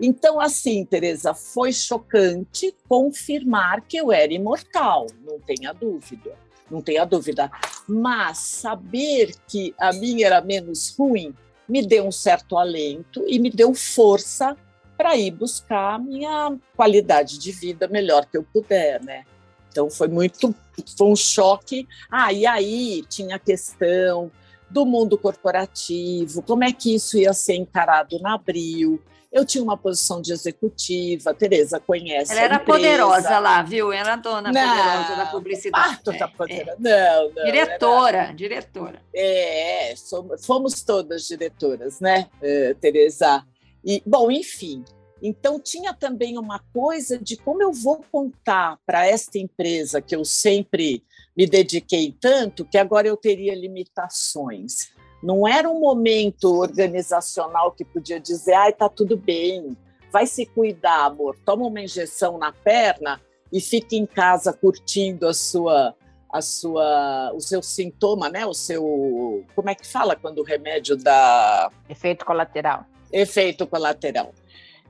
Então, 0.00 0.40
assim, 0.40 0.84
Tereza, 0.84 1.34
foi 1.34 1.72
chocante 1.72 2.74
confirmar 2.88 3.82
que 3.82 3.98
eu 3.98 4.10
era 4.10 4.32
imortal, 4.32 5.06
não 5.22 5.38
tenha 5.38 5.74
dúvida, 5.74 6.34
não 6.70 6.80
tenha 6.80 7.04
dúvida. 7.04 7.50
Mas 7.86 8.38
saber 8.38 9.34
que 9.46 9.74
a 9.78 9.92
minha 9.92 10.26
era 10.26 10.40
menos 10.40 10.96
ruim 10.96 11.34
me 11.70 11.86
deu 11.86 12.06
um 12.06 12.12
certo 12.12 12.58
alento 12.58 13.24
e 13.26 13.38
me 13.38 13.48
deu 13.48 13.72
força 13.74 14.56
para 14.96 15.16
ir 15.16 15.30
buscar 15.30 15.94
a 15.94 15.98
minha 15.98 16.56
qualidade 16.76 17.38
de 17.38 17.52
vida 17.52 17.88
melhor 17.88 18.26
que 18.26 18.36
eu 18.36 18.42
puder, 18.42 19.02
né? 19.02 19.24
Então 19.70 19.88
foi 19.88 20.08
muito, 20.08 20.54
foi 20.98 21.06
um 21.06 21.16
choque. 21.16 21.86
Ah, 22.10 22.32
e 22.32 22.44
aí 22.44 23.04
tinha 23.08 23.36
a 23.36 23.38
questão 23.38 24.30
do 24.68 24.84
mundo 24.84 25.16
corporativo, 25.16 26.42
como 26.42 26.64
é 26.64 26.72
que 26.72 26.94
isso 26.94 27.18
ia 27.18 27.32
ser 27.32 27.54
encarado 27.54 28.20
na 28.20 28.34
Abril, 28.34 29.00
eu 29.32 29.44
tinha 29.44 29.62
uma 29.62 29.76
posição 29.76 30.20
de 30.20 30.32
executiva, 30.32 31.32
Tereza 31.32 31.78
conhece. 31.78 32.32
Ela 32.32 32.42
era 32.42 32.58
poderosa 32.58 33.38
lá, 33.38 33.62
viu? 33.62 33.92
Era 33.92 34.16
dona 34.16 34.50
não, 34.50 34.68
poderosa 34.68 35.16
da 35.16 35.26
publicidade. 35.26 36.00
Ah, 36.00 36.12
é, 36.12 36.26
poderosa. 36.26 36.72
É. 36.72 36.76
Não, 36.78 37.30
não. 37.30 37.44
Diretora, 37.44 38.18
era... 38.18 38.32
diretora. 38.32 39.02
É, 39.14 39.94
somos, 39.96 40.44
fomos 40.44 40.82
todas 40.82 41.22
diretoras, 41.26 42.00
né, 42.00 42.28
uh, 42.42 42.74
Tereza? 42.80 43.44
E, 43.84 44.02
bom, 44.04 44.30
enfim. 44.30 44.84
Então, 45.22 45.60
tinha 45.60 45.92
também 45.92 46.38
uma 46.38 46.58
coisa 46.72 47.18
de 47.18 47.36
como 47.36 47.62
eu 47.62 47.72
vou 47.72 48.02
contar 48.10 48.78
para 48.86 49.06
esta 49.06 49.38
empresa 49.38 50.00
que 50.00 50.16
eu 50.16 50.24
sempre 50.24 51.04
me 51.36 51.46
dediquei 51.46 52.14
tanto, 52.18 52.64
que 52.64 52.78
agora 52.78 53.06
eu 53.06 53.16
teria 53.16 53.54
limitações. 53.54 54.90
Não 55.22 55.46
era 55.46 55.68
um 55.68 55.80
momento 55.80 56.60
organizacional 56.60 57.72
que 57.72 57.84
podia 57.84 58.18
dizer, 58.18 58.54
ai, 58.54 58.72
tá 58.72 58.88
tudo 58.88 59.16
bem, 59.16 59.76
vai 60.10 60.26
se 60.26 60.46
cuidar, 60.46 61.06
amor, 61.06 61.36
toma 61.44 61.66
uma 61.66 61.80
injeção 61.80 62.38
na 62.38 62.52
perna 62.52 63.20
e 63.52 63.60
fique 63.60 63.96
em 63.96 64.06
casa 64.06 64.52
curtindo 64.52 65.26
a 65.26 65.34
sua 65.34 65.94
a 66.32 66.40
sua 66.40 67.32
o 67.34 67.40
seu 67.40 67.60
sintoma, 67.60 68.28
né? 68.30 68.46
O 68.46 68.54
seu 68.54 69.44
como 69.54 69.68
é 69.68 69.74
que 69.74 69.86
fala 69.86 70.14
quando 70.14 70.38
o 70.38 70.44
remédio 70.44 70.96
dá 70.96 71.70
efeito 71.88 72.24
colateral. 72.24 72.84
Efeito 73.12 73.66
colateral. 73.66 74.32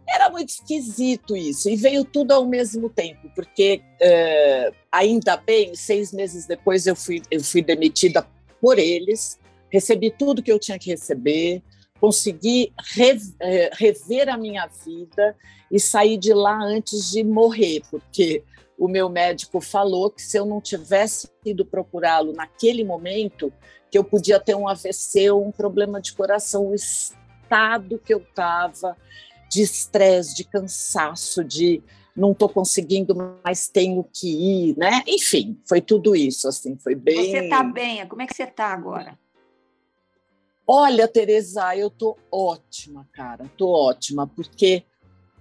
Era 0.07 0.29
muito 0.29 0.51
esquisito 0.51 1.37
isso 1.37 1.71
e 1.71 1.77
veio 1.77 2.05
tudo 2.05 2.33
ao 2.33 2.45
mesmo 2.45 2.91
tempo, 2.91 3.31
porque 3.35 3.81
uh, 4.03 4.75
ainda 4.93 5.37
bem 5.37 5.75
seis 5.75 6.13
meses 6.13 6.47
depois 6.47 6.87
eu 6.87 6.95
fui 6.95 7.23
eu 7.31 7.43
fui 7.43 7.63
demitida 7.63 8.27
por 8.61 8.79
eles 8.79 9.40
recebi 9.71 10.11
tudo 10.11 10.43
que 10.43 10.53
eu 10.53 10.59
tinha 10.59 10.79
que 10.79 10.91
receber, 10.91 11.63
consegui 12.01 12.73
eh, 13.41 13.71
rever 13.75 14.29
a 14.29 14.37
minha 14.37 14.67
vida 14.67 15.37
e 15.71 15.79
sair 15.79 16.17
de 16.17 16.33
lá 16.33 16.59
antes 16.63 17.11
de 17.11 17.23
morrer, 17.23 17.83
porque 17.91 18.43
o 18.79 18.89
meu 18.89 19.11
médico 19.11 19.61
falou 19.61 20.11
que 20.11 20.23
se 20.23 20.39
eu 20.39 20.47
não 20.47 20.61
tivesse 20.61 21.29
ido 21.45 21.67
procurá-lo 21.67 22.33
naquele 22.33 22.83
momento, 22.83 23.53
que 23.91 23.99
eu 23.99 24.05
podia 24.05 24.41
ter 24.41 24.55
um 24.55 24.67
AVC 24.67 25.31
ou 25.31 25.47
um 25.47 25.53
problema 25.53 26.01
de 26.01 26.15
coração, 26.15 26.69
o 26.69 26.75
estado 26.75 27.99
que 27.99 28.15
eu 28.15 28.21
estava 28.21 28.97
de 29.51 29.63
estresse, 29.63 30.35
de 30.35 30.45
cansaço, 30.45 31.45
de 31.45 31.83
não 32.17 32.33
estou 32.33 32.49
conseguindo, 32.49 33.15
mas 33.45 33.69
tenho 33.69 34.05
que 34.05 34.29
ir, 34.29 34.79
né? 34.79 35.03
Enfim, 35.07 35.59
foi 35.69 35.81
tudo 35.81 36.15
isso, 36.15 36.49
assim, 36.49 36.77
foi 36.77 36.95
bem. 36.95 37.31
Você 37.31 37.39
está 37.39 37.63
bem? 37.63 38.07
Como 38.07 38.23
é 38.23 38.27
que 38.27 38.35
você 38.35 38.45
está 38.45 38.67
agora? 38.67 39.19
Olha, 40.73 41.09
Teresa, 41.09 41.75
eu 41.75 41.91
tô 41.91 42.17
ótima, 42.31 43.05
cara, 43.13 43.51
tô 43.57 43.71
ótima, 43.71 44.25
porque 44.29 44.85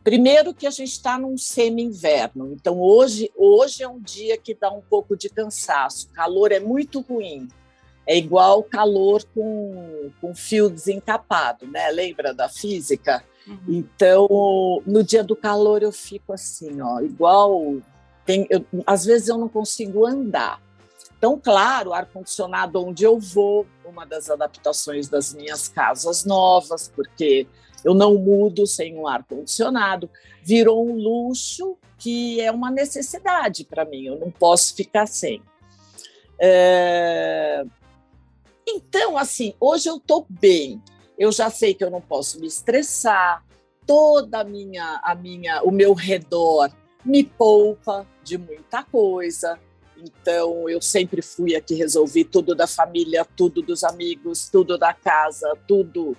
primeiro 0.04 0.56
que 0.56 0.66
a 0.66 0.72
gente 0.72 0.90
está 0.90 1.20
num 1.20 1.38
semi-inverno, 1.38 2.52
então 2.52 2.80
hoje, 2.80 3.32
hoje 3.38 3.84
é 3.84 3.88
um 3.88 4.00
dia 4.00 4.40
que 4.40 4.56
dá 4.56 4.72
um 4.72 4.82
pouco 4.82 5.16
de 5.16 5.30
cansaço, 5.30 6.08
o 6.08 6.14
calor 6.14 6.52
é 6.52 6.60
muito 6.60 7.02
ruim, 7.02 7.48
é 8.08 8.18
igual 8.18 8.64
calor 8.64 9.24
com, 9.36 10.10
com 10.20 10.34
fio 10.34 10.68
desencapado, 10.68 11.68
né? 11.68 11.92
Lembra 11.92 12.34
da 12.34 12.50
física? 12.50 13.24
Uhum. 13.48 13.60
Então, 13.68 14.82
no 14.84 15.04
dia 15.04 15.24
do 15.24 15.36
calor 15.36 15.84
eu 15.84 15.92
fico 15.92 16.34
assim, 16.34 16.82
ó, 16.82 17.02
igual 17.02 17.78
tem, 18.26 18.48
eu, 18.50 18.66
às 18.84 19.06
vezes 19.06 19.28
eu 19.28 19.38
não 19.38 19.48
consigo 19.48 20.08
andar. 20.08 20.60
Então, 21.20 21.38
claro, 21.38 21.94
ar-condicionado 21.94 22.82
onde 22.82 23.04
eu 23.04 23.20
vou, 23.20 23.68
uma 23.84 24.06
das 24.06 24.30
adaptações 24.30 25.10
das 25.10 25.34
minhas 25.34 25.68
casas 25.68 26.24
novas, 26.24 26.88
porque 26.88 27.46
eu 27.84 27.94
não 27.94 28.16
mudo 28.16 28.66
sem 28.66 28.98
um 28.98 29.06
ar-condicionado, 29.06 30.10
virou 30.42 30.90
um 30.90 30.96
luxo 30.96 31.78
que 31.98 32.40
é 32.40 32.50
uma 32.50 32.72
necessidade 32.72 33.66
para 33.66 33.84
mim, 33.84 34.06
eu 34.06 34.18
não 34.18 34.32
posso 34.32 34.74
ficar 34.74 35.08
sem. 35.08 35.42
É... 36.40 37.66
Então, 38.66 39.18
assim, 39.18 39.54
hoje 39.60 39.90
eu 39.90 39.98
estou 39.98 40.26
bem, 40.30 40.82
eu 41.18 41.34
já 41.34 41.50
sei 41.50 41.74
que 41.74 41.84
eu 41.84 41.92
não 41.92 42.00
posso 42.00 42.40
me 42.40 42.48
estressar, 42.48 43.44
toda 43.86 44.40
a 44.40 44.44
minha, 44.46 45.02
a 45.04 45.14
minha, 45.16 45.64
o 45.64 45.72
meu 45.72 45.94
redor 45.94 46.72
me 47.04 47.26
poupa 47.26 48.08
de 48.24 48.38
muita 48.38 48.84
coisa. 48.84 49.60
Então, 50.04 50.70
eu 50.70 50.82
sempre 50.82 51.22
fui 51.22 51.56
a 51.56 51.62
que 51.62 51.76
resolvi 51.76 52.24
tudo 52.24 52.56
da 52.56 52.68
família, 52.68 53.26
tudo 53.36 53.62
dos 53.62 53.84
amigos, 53.84 54.50
tudo 54.50 54.78
da 54.78 54.94
casa, 54.94 55.58
tudo. 55.68 56.16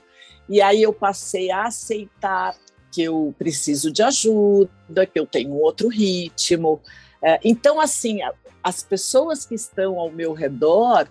E 0.48 0.60
aí 0.60 0.82
eu 0.82 0.92
passei 0.92 1.50
a 1.50 1.64
aceitar 1.64 2.56
que 2.92 3.02
eu 3.02 3.34
preciso 3.38 3.90
de 3.90 4.02
ajuda, 4.02 5.06
que 5.06 5.18
eu 5.18 5.26
tenho 5.26 5.54
outro 5.54 5.88
ritmo. 5.88 6.80
É, 7.22 7.38
então, 7.44 7.80
assim, 7.80 8.18
as 8.62 8.82
pessoas 8.82 9.46
que 9.46 9.54
estão 9.54 9.98
ao 9.98 10.10
meu 10.10 10.32
redor 10.32 11.08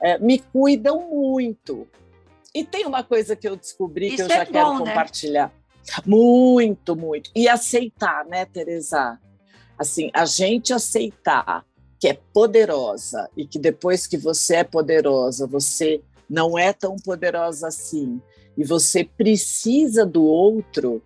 é, 0.00 0.18
me 0.18 0.38
cuidam 0.38 1.08
muito. 1.08 1.88
E 2.54 2.64
tem 2.64 2.84
uma 2.84 3.02
coisa 3.02 3.34
que 3.34 3.48
eu 3.48 3.56
descobri 3.56 4.08
Isso 4.08 4.16
que 4.16 4.22
eu 4.22 4.26
é 4.26 4.38
já 4.38 4.46
quero 4.46 4.66
bom, 4.66 4.78
né? 4.80 4.90
compartilhar. 4.90 5.52
Muito, 6.04 6.94
muito. 6.94 7.30
E 7.34 7.48
aceitar, 7.48 8.24
né, 8.26 8.44
Teresa? 8.44 9.18
Assim, 9.78 10.10
a 10.12 10.24
gente 10.24 10.72
aceitar 10.72 11.64
que 12.02 12.08
é 12.08 12.18
poderosa 12.34 13.30
e 13.36 13.46
que 13.46 13.60
depois 13.60 14.08
que 14.08 14.18
você 14.18 14.56
é 14.56 14.64
poderosa, 14.64 15.46
você 15.46 16.02
não 16.28 16.58
é 16.58 16.72
tão 16.72 16.96
poderosa 16.96 17.68
assim 17.68 18.20
e 18.58 18.64
você 18.64 19.04
precisa 19.04 20.04
do 20.04 20.24
outro, 20.24 21.00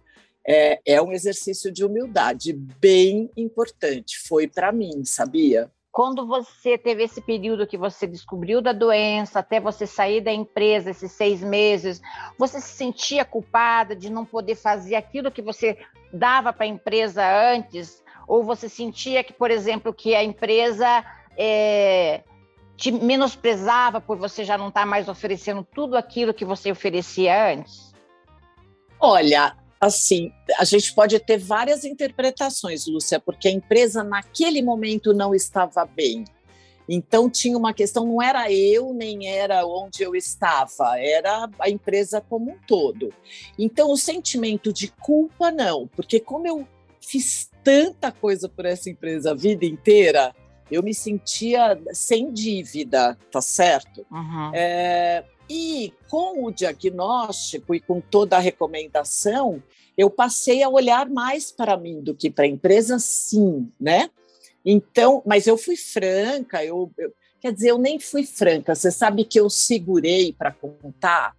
é, 0.49 0.81
é 0.87 1.03
um 1.03 1.13
exercício 1.13 1.71
de 1.71 1.85
humildade 1.85 2.55
bem 2.55 3.31
importante. 3.37 4.17
Foi 4.27 4.49
para 4.49 4.73
mim, 4.73 5.05
sabia? 5.05 5.71
Quando 5.93 6.27
você 6.27 6.79
teve 6.79 7.03
esse 7.03 7.21
período 7.21 7.67
que 7.67 7.77
você 7.77 8.07
descobriu 8.07 8.63
da 8.63 8.73
doença, 8.73 9.41
até 9.41 9.61
você 9.61 9.87
sair 9.87 10.23
da 10.23 10.33
empresa, 10.33 10.93
esses 10.93 11.13
seis 11.13 11.43
meses, 11.43 12.01
você 12.39 12.59
se 12.59 12.75
sentia 12.75 13.23
culpada 13.23 13.95
de 13.95 14.09
não 14.09 14.25
poder 14.25 14.55
fazer 14.55 14.95
aquilo 14.95 15.31
que 15.31 15.43
você 15.43 15.77
dava 16.11 16.55
para 16.55 16.65
a 16.65 16.69
empresa 16.69 17.23
antes? 17.53 18.03
Ou 18.27 18.43
você 18.43 18.69
sentia 18.69 19.23
que, 19.23 19.33
por 19.33 19.51
exemplo, 19.51 19.93
que 19.93 20.15
a 20.15 20.23
empresa 20.23 21.05
é, 21.37 22.23
te 22.77 22.91
menosprezava 22.91 24.01
por 24.01 24.17
você 24.17 24.45
já 24.45 24.59
não 24.59 24.69
estar 24.69 24.87
mais 24.87 25.09
oferecendo 25.09 25.67
tudo 25.75 25.97
aquilo 25.97 26.35
que 26.35 26.45
você 26.45 26.71
oferecia 26.71 27.53
antes? 27.53 27.93
Olha, 29.01 29.57
assim, 29.81 30.33
a 30.59 30.65
gente 30.65 30.95
pode 30.95 31.19
ter 31.21 31.39
várias 31.39 31.85
interpretações, 31.85 32.87
Lúcia, 32.87 33.21
porque 33.21 33.49
a 33.49 33.53
empresa 33.53 34.03
naquele 34.03 34.63
momento 34.63 35.13
não 35.13 35.35
estava 35.35 35.85
bem. 35.85 36.25
Então 36.89 37.29
tinha 37.29 37.59
uma 37.59 37.75
questão, 37.75 38.07
não 38.07 38.23
era 38.23 38.51
eu 38.53 38.93
nem 38.95 39.29
era 39.29 39.67
onde 39.67 40.03
eu 40.03 40.15
estava, 40.15 40.99
era 40.99 41.49
a 41.59 41.69
empresa 41.69 42.21
como 42.21 42.53
um 42.53 42.59
todo. 42.67 43.13
Então 43.59 43.91
o 43.91 43.97
sentimento 43.97 44.73
de 44.73 44.89
culpa 44.89 45.51
não, 45.51 45.89
porque 45.89 46.21
como 46.21 46.47
eu 46.47 46.67
fiz 47.07 47.49
tanta 47.63 48.11
coisa 48.11 48.49
por 48.49 48.67
essa 48.67 48.91
empresa 48.91 49.31
a 49.31 49.35
vida 49.35 49.65
inteira, 49.65 50.35
eu 50.71 50.83
me 50.83 50.93
sentia 50.93 51.81
sem 51.93 52.33
dívida, 52.33 53.17
tá 53.31 53.41
certo? 53.41 54.05
Uhum. 54.11 54.51
É, 54.53 55.25
e 55.49 55.93
com 56.11 56.45
o 56.45 56.51
diagnóstico 56.51 57.75
e 57.75 57.81
com 57.81 58.01
toda 58.01 58.37
a 58.37 58.41
recomendação, 58.41 59.63
eu 59.97 60.11
passei 60.11 60.63
a 60.63 60.69
olhar 60.69 61.09
mais 61.09 61.53
para 61.53 61.77
mim 61.77 62.01
do 62.01 62.15
que 62.15 62.29
para 62.29 62.45
a 62.45 62.49
empresa, 62.49 62.99
sim, 62.99 63.71
né? 63.81 64.11
Então, 64.65 65.23
mas 65.25 65.47
eu 65.47 65.57
fui 65.57 65.77
franca, 65.77 66.65
eu, 66.65 66.91
eu, 66.99 67.13
quer 67.41 67.53
dizer, 67.53 67.71
eu 67.71 67.79
nem 67.79 68.01
fui 68.01 68.27
franca. 68.27 68.75
Você 68.75 68.91
sabe 68.91 69.25
que 69.25 69.39
eu 69.39 69.49
segurei 69.49 70.33
para 70.33 70.51
contar, 70.51 71.37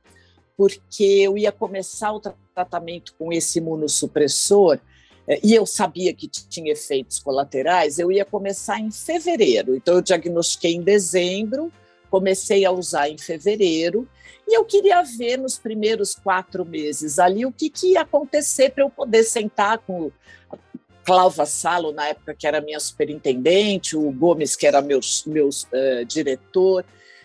porque 0.56 1.04
eu 1.04 1.38
ia 1.38 1.52
começar 1.52 2.14
o 2.14 2.22
tratamento 2.56 3.14
com 3.20 3.34
esse 3.34 3.60
imunossupressor 3.60 4.80
e 5.44 5.54
eu 5.54 5.66
sabia 5.66 6.14
que 6.14 6.28
tinha 6.28 6.72
efeitos 6.72 7.20
colaterais. 7.20 8.00
Eu 8.00 8.12
ia 8.12 8.24
começar 8.24 8.80
em 8.80 8.92
fevereiro, 8.92 9.76
então 9.76 9.96
eu 9.96 10.02
diagnostiquei 10.02 10.74
em 10.74 10.82
dezembro 10.82 11.72
comecei 12.10 12.66
a 12.66 12.72
usar 12.72 13.10
em 13.10 13.18
fevereiro 13.18 14.08
e 14.48 14.58
eu 14.58 14.64
queria 14.64 15.04
ver 15.04 15.38
nos 15.38 15.58
primeiros 15.58 16.16
quatro 16.16 16.66
meses 16.66 17.20
ali 17.20 17.46
o 17.46 17.52
que, 17.52 17.70
que 17.70 17.94
ia 17.94 18.02
acontecer 18.02 18.72
para 18.72 18.84
eu 18.84 18.90
poder 18.90 19.24
sentar 19.24 19.80
com 19.80 20.12
Cláudia 21.04 21.46
Salo, 21.46 21.94
na 21.94 22.08
época 22.10 22.34
que 22.34 22.46
era 22.46 22.60
minha 22.60 22.80
superintendente, 22.80 23.96
o 23.96 24.12
Gomes, 24.12 24.58
que 24.58 24.68
era 24.68 24.82
meu, 24.82 25.00
meu 25.26 25.48
uh, 25.48 26.06
diretor. 26.06 26.84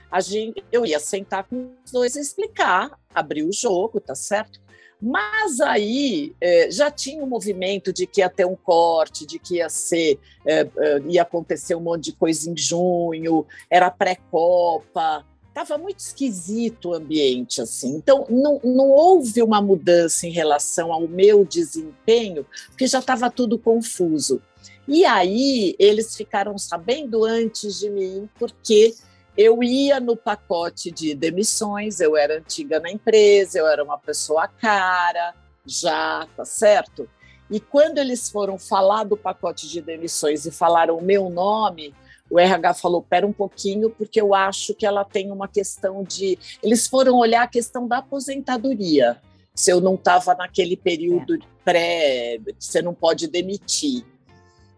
A 0.08 0.20
gente, 0.20 0.62
eu 0.70 0.86
ia 0.86 1.00
sentar 1.00 1.44
com 1.44 1.72
os 1.84 1.90
dois 1.90 2.14
e 2.14 2.20
explicar, 2.20 2.96
abrir 3.12 3.42
o 3.42 3.52
jogo, 3.52 3.98
tá 3.98 4.14
certo? 4.14 4.60
Mas 5.02 5.58
aí 5.58 6.32
é, 6.40 6.70
já 6.70 6.88
tinha 6.88 7.24
um 7.24 7.26
movimento 7.26 7.92
de 7.92 8.06
que 8.06 8.20
ia 8.20 8.30
ter 8.30 8.46
um 8.46 8.54
corte, 8.54 9.26
de 9.26 9.36
que 9.36 9.56
ia 9.56 9.68
ser, 9.68 10.20
é, 10.46 10.60
é, 10.78 11.02
ia 11.08 11.22
acontecer 11.22 11.74
um 11.74 11.80
monte 11.80 12.04
de 12.04 12.12
coisa 12.12 12.48
em 12.48 12.56
junho, 12.56 13.44
era 13.68 13.90
pré-copa, 13.90 15.26
estava 15.48 15.76
muito 15.76 15.98
esquisito 15.98 16.90
o 16.90 16.94
ambiente 16.94 17.60
assim. 17.60 17.96
Então 17.96 18.26
não, 18.30 18.60
não 18.62 18.90
houve 18.90 19.42
uma 19.42 19.60
mudança 19.60 20.24
em 20.24 20.30
relação 20.30 20.92
ao 20.92 21.08
meu 21.08 21.44
desempenho, 21.44 22.46
porque 22.68 22.86
já 22.86 23.00
estava 23.00 23.28
tudo 23.28 23.58
confuso. 23.58 24.40
E 24.86 25.04
aí 25.04 25.74
eles 25.80 26.14
ficaram 26.14 26.56
sabendo 26.56 27.24
antes 27.24 27.80
de 27.80 27.90
mim, 27.90 28.28
porque 28.38 28.94
eu 29.36 29.62
ia 29.62 29.98
no 29.98 30.16
pacote 30.16 30.90
de 30.90 31.14
demissões, 31.14 32.00
eu 32.00 32.16
era 32.16 32.38
antiga 32.38 32.78
na 32.80 32.90
empresa, 32.90 33.58
eu 33.58 33.66
era 33.66 33.82
uma 33.82 33.98
pessoa 33.98 34.46
cara, 34.46 35.34
já, 35.64 36.26
tá 36.36 36.44
certo? 36.44 37.08
E 37.50 37.60
quando 37.60 37.98
eles 37.98 38.30
foram 38.30 38.58
falar 38.58 39.04
do 39.04 39.16
pacote 39.16 39.68
de 39.68 39.80
demissões 39.80 40.46
e 40.46 40.50
falaram 40.50 40.96
o 40.96 41.02
meu 41.02 41.28
nome, 41.28 41.94
o 42.30 42.38
RH 42.38 42.74
falou: 42.74 43.02
pera 43.02 43.26
um 43.26 43.32
pouquinho, 43.32 43.90
porque 43.90 44.20
eu 44.20 44.34
acho 44.34 44.74
que 44.74 44.86
ela 44.86 45.04
tem 45.04 45.30
uma 45.30 45.46
questão 45.46 46.02
de. 46.02 46.38
Eles 46.62 46.86
foram 46.86 47.16
olhar 47.16 47.42
a 47.42 47.46
questão 47.48 47.86
da 47.86 47.98
aposentadoria, 47.98 49.20
se 49.54 49.70
eu 49.70 49.80
não 49.80 49.94
estava 49.94 50.34
naquele 50.34 50.76
período 50.76 51.34
é. 51.34 51.38
pré, 51.62 52.40
você 52.58 52.80
não 52.80 52.94
pode 52.94 53.28
demitir. 53.28 54.04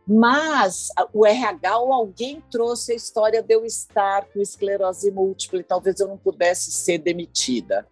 Mas 0.07 0.89
o 1.13 1.25
RH 1.25 1.79
ou 1.79 1.93
alguém 1.93 2.43
trouxe 2.51 2.93
a 2.93 2.97
história 2.97 3.43
de 3.43 3.55
eu 3.55 3.65
estar 3.65 4.27
com 4.27 4.41
esclerose 4.41 5.11
múltipla 5.11 5.61
e 5.61 5.65
talvez 5.65 5.99
eu 5.99 6.09
não 6.09 6.19
pudesse 6.19 6.71
ser 6.71 6.99
demitida. 6.99 7.87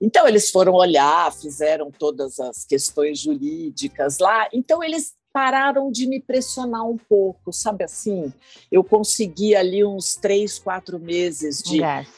Então, 0.00 0.26
eles 0.26 0.50
foram 0.50 0.74
olhar, 0.74 1.32
fizeram 1.32 1.90
todas 1.90 2.40
as 2.40 2.64
questões 2.64 3.18
jurídicas 3.18 4.18
lá. 4.18 4.48
Então, 4.52 4.82
eles 4.82 5.14
pararam 5.32 5.90
de 5.90 6.06
me 6.06 6.20
pressionar 6.20 6.86
um 6.86 6.96
pouco, 6.96 7.52
sabe 7.52 7.84
assim? 7.84 8.32
Eu 8.70 8.84
consegui 8.84 9.54
ali 9.54 9.84
uns 9.84 10.16
três, 10.16 10.58
quatro 10.58 10.98
meses 10.98 11.62
de. 11.62 11.82
Yes. 11.82 12.08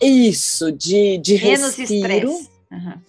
Isso, 0.00 0.72
de, 0.72 1.18
de 1.18 1.42
Menos 1.42 1.76
respiro. 1.76 2.12
estresse. 2.12 2.50
Uhum. 2.70 3.00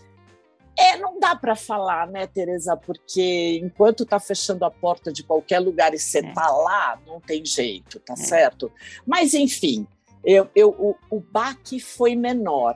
É, 0.78 0.98
não 0.98 1.20
dá 1.20 1.36
para 1.36 1.56
falar, 1.56 2.08
né, 2.08 2.26
Tereza? 2.26 2.76
Porque 2.76 3.60
enquanto 3.64 4.06
tá 4.06 4.20
fechando 4.20 4.66
a 4.66 4.72
porta 4.72 5.12
de 5.12 5.24
qualquer 5.24 5.60
lugar 5.60 5.94
e 5.94 6.00
você 6.00 6.20
é. 6.20 6.34
tá 6.34 6.50
lá, 6.50 7.00
não 7.06 7.20
tem 7.20 7.46
jeito, 7.46 8.00
tá 8.00 8.14
é. 8.14 8.18
certo? 8.18 8.72
Mas, 9.06 9.34
enfim, 9.34 9.88
eu, 10.24 10.50
eu, 10.56 10.70
o, 10.70 10.96
o 11.10 11.20
baque 11.20 11.80
foi 11.80 12.16
menor. 12.16 12.76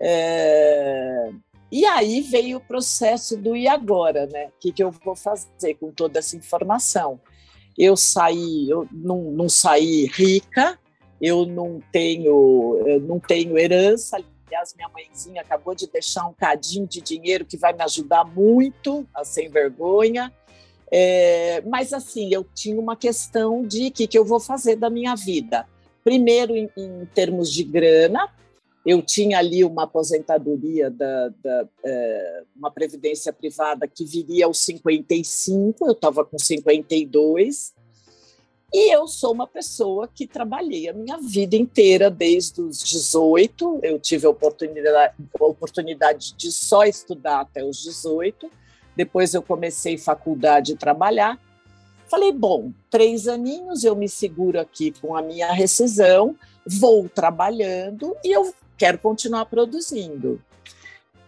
É... 0.00 1.30
E 1.70 1.84
aí 1.86 2.20
veio 2.20 2.58
o 2.58 2.60
processo 2.60 3.36
do 3.36 3.56
e 3.56 3.66
agora, 3.66 4.26
né? 4.26 4.46
O 4.46 4.60
que, 4.60 4.72
que 4.72 4.82
eu 4.82 4.90
vou 4.90 5.16
fazer 5.16 5.74
com 5.74 5.90
toda 5.90 6.18
essa 6.18 6.36
informação? 6.36 7.20
Eu 7.76 7.96
saí, 7.96 8.68
eu 8.70 8.86
não, 8.92 9.22
não 9.32 9.48
saí 9.48 10.06
rica, 10.06 10.78
eu 11.20 11.44
não 11.44 11.80
tenho, 11.90 12.80
eu 12.86 13.00
não 13.00 13.18
tenho 13.18 13.58
herança, 13.58 14.22
Aliás, 14.54 14.72
minha 14.76 14.88
mãezinha 14.88 15.42
acabou 15.42 15.74
de 15.74 15.88
deixar 15.88 16.28
um 16.28 16.32
cadinho 16.32 16.86
de 16.86 17.00
dinheiro 17.00 17.44
que 17.44 17.56
vai 17.56 17.72
me 17.72 17.82
ajudar 17.82 18.24
muito 18.24 19.04
a 19.12 19.24
sem 19.24 19.48
vergonha. 19.48 20.32
É, 20.92 21.60
mas 21.62 21.92
assim, 21.92 22.32
eu 22.32 22.46
tinha 22.54 22.78
uma 22.78 22.94
questão 22.94 23.64
de 23.64 23.88
o 23.88 23.90
que, 23.90 24.06
que 24.06 24.16
eu 24.16 24.24
vou 24.24 24.38
fazer 24.38 24.76
da 24.76 24.88
minha 24.88 25.16
vida. 25.16 25.66
Primeiro, 26.04 26.54
em, 26.54 26.70
em 26.76 27.04
termos 27.06 27.52
de 27.52 27.64
grana, 27.64 28.32
eu 28.86 29.02
tinha 29.02 29.38
ali 29.38 29.64
uma 29.64 29.84
aposentadoria 29.84 30.88
da, 30.88 31.30
da 31.42 31.68
é, 31.84 32.42
uma 32.54 32.70
previdência 32.70 33.32
privada 33.32 33.88
que 33.88 34.04
viria 34.04 34.46
aos 34.46 34.58
55, 34.58 35.84
eu 35.84 35.92
estava 35.92 36.24
com 36.24 36.38
52, 36.38 37.74
e 38.72 38.92
eu 38.92 39.06
sou 39.06 39.32
uma 39.32 39.46
pessoa 39.46 40.08
que 40.12 40.26
trabalhei 40.26 40.88
a 40.88 40.92
minha 40.92 41.16
vida 41.18 41.54
inteira, 41.54 42.10
desde 42.10 42.60
os 42.60 42.82
18. 42.82 43.80
Eu 43.82 43.98
tive 43.98 44.26
a 44.26 44.30
oportunidade, 44.30 45.14
a 45.40 45.44
oportunidade 45.44 46.34
de 46.34 46.50
só 46.50 46.84
estudar 46.84 47.40
até 47.40 47.64
os 47.64 47.82
18. 47.82 48.50
Depois 48.96 49.32
eu 49.32 49.42
comecei 49.42 49.96
faculdade 49.96 50.72
e 50.72 50.76
trabalhar. 50.76 51.38
Falei, 52.08 52.32
bom, 52.32 52.72
três 52.90 53.28
aninhos 53.28 53.84
eu 53.84 53.96
me 53.96 54.08
seguro 54.08 54.60
aqui 54.60 54.92
com 55.00 55.16
a 55.16 55.22
minha 55.22 55.52
rescisão, 55.52 56.36
vou 56.66 57.08
trabalhando 57.08 58.16
e 58.24 58.32
eu 58.32 58.54
quero 58.76 58.98
continuar 58.98 59.46
produzindo. 59.46 60.40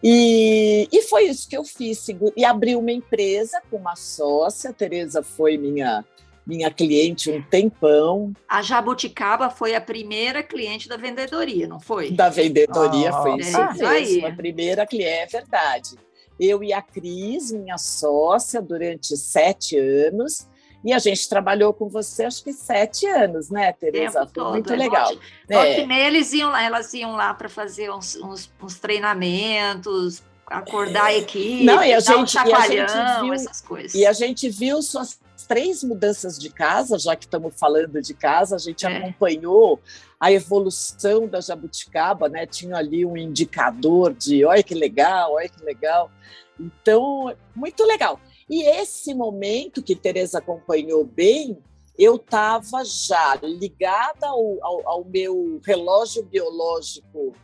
E, 0.03 0.89
e 0.93 1.03
foi 1.03 1.25
isso 1.25 1.49
que 1.49 1.57
eu 1.57 1.65
fiz. 1.65 2.07
E 2.37 2.45
abri 2.45 2.77
uma 2.77 2.93
empresa 2.93 3.61
com 3.71 3.77
uma 3.77 3.97
sócia, 3.97 4.71
a 4.71 4.73
Tereza 4.73 5.23
foi 5.23 5.57
minha 5.57 6.05
minha 6.47 6.71
cliente 6.71 7.31
um 7.31 7.43
tempão. 7.43 8.33
A 8.49 8.63
Jabuticaba 8.63 9.51
foi 9.51 9.75
a 9.75 9.81
primeira 9.81 10.43
cliente 10.43 10.89
da 10.89 10.97
vendedoria, 10.97 11.67
não 11.67 11.81
foi? 11.81 12.13
Da 12.13 12.29
vendedoria, 12.29 13.11
oh, 13.13 13.23
foi 13.23 13.37
isso 13.41 13.57
é 13.57 13.73
mesmo. 13.73 13.87
Aí. 13.87 14.25
A 14.25 14.33
primeira 14.33 14.87
cliente, 14.87 15.11
é 15.11 15.27
verdade. 15.27 15.97
Eu 16.39 16.63
e 16.63 16.73
a 16.73 16.81
Cris, 16.81 17.51
minha 17.51 17.79
sócia, 17.79 18.63
durante 18.63 19.17
sete 19.17 19.77
anos, 19.77 20.47
E 20.85 20.93
a 20.93 21.01
gente 21.01 21.29
trabalhou 21.29 21.73
com 21.73 21.89
você 21.89 22.27
acho 22.27 22.45
que 22.45 22.53
sete 22.53 23.07
anos, 23.07 23.51
né, 23.51 23.73
Tereza? 23.73 24.21
Foi 24.21 24.33
todo, 24.33 24.53
muito 24.53 24.73
é 24.73 24.77
legal. 24.77 25.11
É. 25.49 26.07
eles 26.07 26.33
iam 26.33 26.51
lá, 26.51 26.63
elas 26.63 26.95
iam 26.95 27.17
lá 27.17 27.35
para 27.35 27.49
fazer 27.49 27.91
uns, 27.91 28.15
uns, 28.15 28.53
uns, 28.63 28.79
treinamentos, 28.79 30.23
acordar 30.47 31.07
a 31.07 31.13
é. 31.13 31.19
equipe, 31.19 31.65
Não, 31.65 31.83
e 31.83 31.93
a 31.93 32.01
gente, 32.01 32.39
um 32.39 32.47
e 32.47 32.53
a 32.53 32.61
gente 32.69 33.21
viu, 33.21 33.35
essas 33.35 33.61
coisas. 33.61 33.95
E 33.95 34.07
a 34.07 34.13
gente 34.13 34.49
viu 34.49 34.83
suas 34.83 35.19
três 35.47 35.83
mudanças 35.83 36.39
de 36.39 36.51
casa, 36.51 36.99
já 36.99 37.15
que 37.15 37.25
estamos 37.25 37.55
falando 37.59 38.01
de 38.01 38.15
casa, 38.15 38.57
a 38.57 38.59
gente 38.59 38.87
é. 38.87 38.97
acompanhou 38.97 39.81
a 40.19 40.33
evolução 40.33 41.27
da 41.27 41.41
jabuticaba, 41.41 42.29
né? 42.29 42.47
Tinha 42.47 42.77
ali 42.77 43.05
um 43.05 43.17
indicador 43.17 44.15
de 44.15 44.45
olha 44.45 44.63
que 44.63 44.75
legal, 44.75 45.35
olha 45.35 45.49
que 45.49 45.63
legal. 45.63 46.11
Então, 46.59 47.35
muito 47.55 47.85
legal. 47.85 48.19
E 48.49 48.63
esse 48.63 49.13
momento 49.15 49.83
que 49.83 49.95
Tereza 49.95 50.39
acompanhou 50.39 51.05
bem, 51.05 51.59
eu 51.99 52.17
estava 52.17 52.85
já 52.85 53.39
ligada 53.43 54.27
ao, 54.27 54.59
ao, 54.63 54.89
ao, 54.89 55.05
meu 55.05 55.61
relógio 55.65 56.23
biológico 56.23 57.35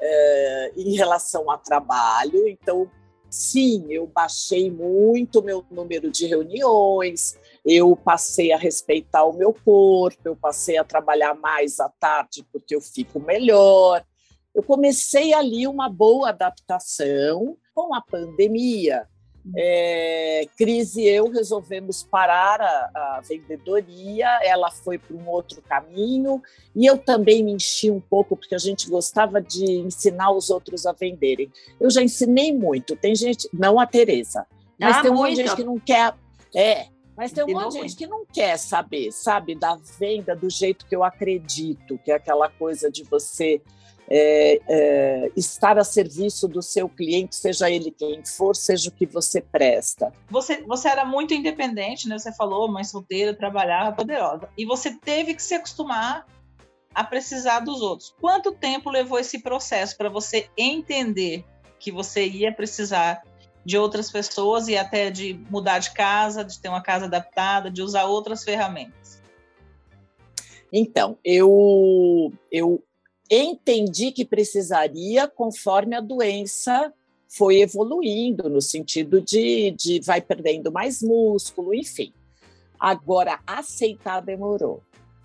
é, 0.00 0.72
em 0.76 0.94
relação 0.94 1.50
a 1.50 1.58
trabalho. 1.58 2.48
Então, 2.48 2.90
sim, 3.30 3.86
eu 3.90 4.06
baixei 4.06 4.70
muito 4.70 5.40
o 5.40 5.42
meu 5.42 5.64
número 5.70 6.10
de 6.10 6.26
reuniões, 6.26 7.38
eu 7.64 7.94
passei 7.96 8.52
a 8.52 8.56
respeitar 8.56 9.24
o 9.24 9.36
meu 9.36 9.52
corpo, 9.52 10.20
eu 10.24 10.36
passei 10.36 10.78
a 10.78 10.84
trabalhar 10.84 11.34
mais 11.34 11.78
à 11.80 11.88
tarde 11.88 12.46
porque 12.52 12.74
eu 12.74 12.80
fico 12.80 13.20
melhor. 13.20 14.04
Eu 14.54 14.62
comecei 14.62 15.34
ali 15.34 15.66
uma 15.66 15.88
boa 15.88 16.30
adaptação 16.30 17.56
com 17.74 17.94
a 17.94 18.00
pandemia. 18.00 19.06
É, 19.56 20.46
Cris 20.56 20.96
e 20.96 21.04
eu 21.06 21.30
resolvemos 21.30 22.02
parar 22.02 22.60
a, 22.60 22.90
a 22.94 23.20
vendedoria, 23.26 24.28
ela 24.42 24.70
foi 24.70 24.98
para 24.98 25.16
um 25.16 25.28
outro 25.28 25.62
caminho 25.62 26.42
e 26.74 26.86
eu 26.86 26.98
também 26.98 27.42
me 27.42 27.52
enchi 27.52 27.90
um 27.90 28.00
pouco 28.00 28.36
porque 28.36 28.54
a 28.54 28.58
gente 28.58 28.88
gostava 28.88 29.40
de 29.40 29.64
ensinar 29.64 30.30
os 30.32 30.50
outros 30.50 30.86
a 30.86 30.92
venderem. 30.92 31.50
Eu 31.80 31.90
já 31.90 32.02
ensinei 32.02 32.52
muito, 32.52 32.96
tem 32.96 33.14
gente, 33.14 33.48
não 33.52 33.80
a 33.80 33.86
Tereza, 33.86 34.46
mas 34.78 34.96
ah, 34.96 35.02
tem 35.02 35.10
um 35.10 35.14
monte 35.14 35.30
de 35.30 35.36
gente 35.36 35.56
que 35.56 35.64
não 35.64 35.78
quer. 35.78 36.14
É, 36.54 36.86
mas 37.16 37.32
tem 37.32 37.44
um 37.44 37.48
monte 37.48 37.72
de 37.72 37.80
gente 37.80 37.96
que 37.96 38.06
não 38.06 38.24
quer 38.24 38.56
saber, 38.56 39.10
sabe, 39.10 39.54
da 39.54 39.76
venda 39.98 40.36
do 40.36 40.48
jeito 40.48 40.86
que 40.86 40.94
eu 40.94 41.02
acredito, 41.02 41.98
que 42.04 42.12
é 42.12 42.14
aquela 42.14 42.48
coisa 42.48 42.90
de 42.90 43.02
você 43.04 43.60
é, 44.10 44.60
é, 44.66 45.30
estar 45.36 45.78
a 45.78 45.84
serviço 45.84 46.48
do 46.48 46.62
seu 46.62 46.88
cliente, 46.88 47.36
seja 47.36 47.70
ele 47.70 47.90
quem 47.90 48.24
for, 48.24 48.56
seja 48.56 48.88
o 48.88 48.92
que 48.92 49.06
você 49.06 49.40
presta. 49.40 50.12
Você, 50.30 50.62
você 50.62 50.88
era 50.88 51.04
muito 51.04 51.34
independente, 51.34 52.08
né? 52.08 52.18
Você 52.18 52.32
falou, 52.32 52.68
mãe 52.68 52.84
solteira, 52.84 53.34
trabalhava, 53.34 53.94
poderosa. 53.94 54.48
E 54.56 54.64
você 54.64 54.94
teve 54.94 55.34
que 55.34 55.42
se 55.42 55.54
acostumar 55.54 56.26
a 56.94 57.04
precisar 57.04 57.60
dos 57.60 57.82
outros. 57.82 58.14
Quanto 58.18 58.52
tempo 58.52 58.90
levou 58.90 59.18
esse 59.18 59.40
processo 59.40 59.96
para 59.96 60.08
você 60.08 60.48
entender 60.56 61.44
que 61.78 61.92
você 61.92 62.26
ia 62.26 62.52
precisar 62.52 63.22
de 63.64 63.76
outras 63.76 64.10
pessoas 64.10 64.68
e 64.68 64.76
até 64.76 65.10
de 65.10 65.38
mudar 65.50 65.78
de 65.78 65.92
casa, 65.92 66.42
de 66.42 66.58
ter 66.58 66.70
uma 66.70 66.82
casa 66.82 67.04
adaptada, 67.04 67.70
de 67.70 67.82
usar 67.82 68.04
outras 68.04 68.42
ferramentas? 68.42 69.22
Então, 70.72 71.18
eu, 71.24 72.32
eu 72.50 72.82
entendi 73.30 74.12
que 74.12 74.24
precisaria 74.24 75.28
conforme 75.28 75.94
a 75.94 76.00
doença 76.00 76.92
foi 77.28 77.60
evoluindo, 77.60 78.48
no 78.48 78.60
sentido 78.60 79.20
de, 79.20 79.70
de 79.72 80.00
vai 80.00 80.20
perdendo 80.20 80.72
mais 80.72 81.02
músculo, 81.02 81.74
enfim. 81.74 82.12
Agora, 82.80 83.38
aceitar 83.46 84.20
demorou. 84.20 84.82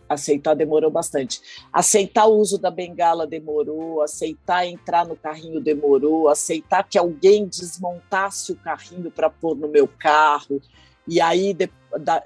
Aceitar 0.09 0.53
demorou 0.53 0.91
bastante. 0.91 1.41
Aceitar 1.71 2.25
o 2.25 2.35
uso 2.35 2.57
da 2.57 2.69
bengala 2.69 3.25
demorou, 3.25 4.01
aceitar 4.01 4.67
entrar 4.67 5.07
no 5.07 5.15
carrinho 5.15 5.61
demorou, 5.61 6.27
aceitar 6.27 6.83
que 6.83 6.97
alguém 6.97 7.47
desmontasse 7.47 8.51
o 8.51 8.55
carrinho 8.55 9.09
para 9.09 9.29
pôr 9.29 9.55
no 9.55 9.69
meu 9.69 9.87
carro. 9.87 10.61
E 11.07 11.19
aí, 11.19 11.53
de, 11.53 11.69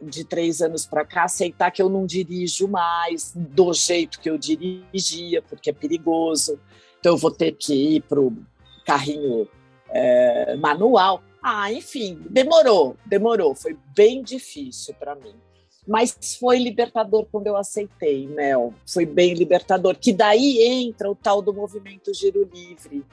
de 0.02 0.24
três 0.24 0.62
anos 0.62 0.86
para 0.86 1.06
cá, 1.06 1.24
aceitar 1.24 1.72
que 1.72 1.82
eu 1.82 1.90
não 1.90 2.06
dirijo 2.06 2.68
mais 2.68 3.34
do 3.36 3.74
jeito 3.74 4.20
que 4.20 4.30
eu 4.30 4.38
dirigia, 4.38 5.42
porque 5.42 5.70
é 5.70 5.74
perigoso. 5.74 6.60
Então, 7.00 7.14
eu 7.14 7.18
vou 7.18 7.32
ter 7.32 7.54
que 7.54 7.74
ir 7.74 8.02
para 8.02 8.20
o 8.20 8.36
carrinho 8.86 9.48
é, 9.90 10.56
manual. 10.58 11.24
Ah, 11.42 11.72
enfim, 11.72 12.22
demorou, 12.30 12.96
demorou. 13.06 13.56
Foi 13.56 13.78
bem 13.96 14.22
difícil 14.22 14.94
para 14.94 15.16
mim. 15.16 15.36
Mas 15.88 16.36
foi 16.38 16.60
libertador 16.60 17.26
quando 17.32 17.48
eu 17.48 17.56
aceitei, 17.56 18.28
Mel. 18.28 18.74
Foi 18.86 19.06
bem 19.06 19.34
libertador. 19.34 19.96
Que 19.98 20.12
daí 20.12 20.62
entra 20.62 21.10
o 21.10 21.16
tal 21.16 21.42
do 21.42 21.54
movimento 21.54 22.14
Giro 22.14 22.50
Livre. 22.54 23.06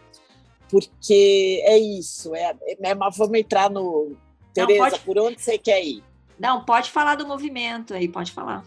Porque 0.68 1.62
é 1.64 1.78
isso, 1.78 2.34
é, 2.34 2.56
é, 2.82 2.94
mas 2.94 3.16
vamos 3.16 3.38
entrar 3.38 3.70
no, 3.70 4.16
Tereza, 4.54 4.78
pode... 4.78 5.00
por 5.00 5.18
onde 5.18 5.42
você 5.42 5.58
quer 5.58 5.82
ir? 5.84 6.02
Não, 6.38 6.64
pode 6.64 6.90
falar 6.90 7.16
do 7.16 7.26
movimento 7.26 7.92
aí, 7.92 8.08
pode 8.08 8.32
falar. 8.32 8.64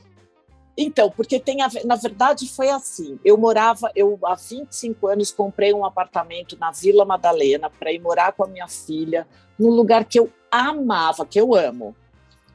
Então, 0.77 1.09
porque 1.09 1.39
tem 1.39 1.63
a, 1.63 1.69
na 1.85 1.95
verdade 1.95 2.47
foi 2.47 2.69
assim. 2.69 3.19
Eu 3.25 3.35
morava, 3.37 3.89
eu 3.95 4.19
há 4.23 4.35
25 4.35 5.07
anos 5.07 5.31
comprei 5.31 5.73
um 5.73 5.83
apartamento 5.83 6.57
na 6.59 6.71
Vila 6.71 7.03
Madalena 7.03 7.69
para 7.69 7.91
ir 7.91 7.99
morar 7.99 8.33
com 8.33 8.43
a 8.43 8.47
minha 8.47 8.67
filha 8.67 9.27
num 9.57 9.71
lugar 9.71 10.05
que 10.05 10.19
eu 10.19 10.31
amava, 10.51 11.25
que 11.25 11.39
eu 11.39 11.55
amo. 11.55 11.95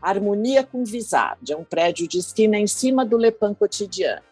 Harmonia 0.00 0.64
com 0.64 0.84
Visarde, 0.84 1.52
é 1.52 1.56
um 1.56 1.64
prédio 1.64 2.06
de 2.06 2.18
esquina 2.18 2.58
em 2.58 2.66
cima 2.66 3.04
do 3.04 3.16
Lepan 3.16 3.54
Cotidiano. 3.54 4.22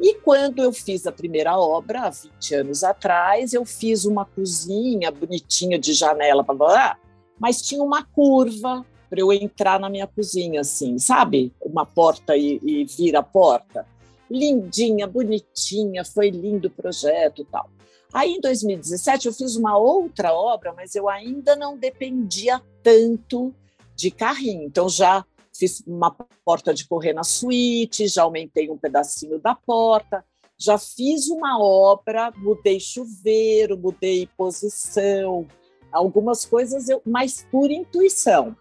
E 0.00 0.14
quando 0.14 0.62
eu 0.62 0.72
fiz 0.72 1.06
a 1.06 1.12
primeira 1.12 1.56
obra, 1.56 2.02
há 2.02 2.10
20 2.10 2.54
anos 2.54 2.84
atrás, 2.84 3.54
eu 3.54 3.64
fiz 3.64 4.04
uma 4.04 4.24
cozinha 4.24 5.10
bonitinha 5.10 5.78
de 5.78 5.92
janela, 5.92 6.42
blá, 6.42 6.54
blá, 6.54 6.66
blá 6.66 7.03
mas 7.38 7.62
tinha 7.62 7.82
uma 7.82 8.04
curva 8.04 8.84
para 9.08 9.20
eu 9.20 9.32
entrar 9.32 9.78
na 9.78 9.88
minha 9.88 10.06
cozinha, 10.06 10.60
assim, 10.60 10.98
sabe? 10.98 11.52
Uma 11.60 11.86
porta 11.86 12.36
e, 12.36 12.60
e 12.62 12.84
vira 12.84 13.20
a 13.20 13.22
porta. 13.22 13.86
Lindinha, 14.30 15.06
bonitinha, 15.06 16.04
foi 16.04 16.30
lindo 16.30 16.68
o 16.68 16.70
projeto 16.70 17.42
e 17.42 17.44
tal. 17.44 17.70
Aí, 18.12 18.32
em 18.32 18.40
2017, 18.40 19.26
eu 19.26 19.32
fiz 19.32 19.56
uma 19.56 19.76
outra 19.76 20.32
obra, 20.32 20.72
mas 20.72 20.94
eu 20.94 21.08
ainda 21.08 21.56
não 21.56 21.76
dependia 21.76 22.62
tanto 22.82 23.54
de 23.94 24.10
carrinho. 24.10 24.62
Então, 24.62 24.88
já 24.88 25.24
fiz 25.56 25.82
uma 25.86 26.10
porta 26.44 26.74
de 26.74 26.86
correr 26.86 27.12
na 27.12 27.24
suíte, 27.24 28.08
já 28.08 28.22
aumentei 28.22 28.70
um 28.70 28.76
pedacinho 28.76 29.38
da 29.38 29.54
porta, 29.54 30.24
já 30.58 30.78
fiz 30.78 31.28
uma 31.28 31.60
obra, 31.60 32.32
mudei 32.36 32.78
chuveiro, 32.80 33.78
mudei 33.78 34.28
posição, 34.36 35.46
Algumas 35.94 36.44
coisas 36.44 36.88
eu, 36.88 37.00
mas 37.06 37.46
por 37.50 37.70
intuição, 37.70 38.56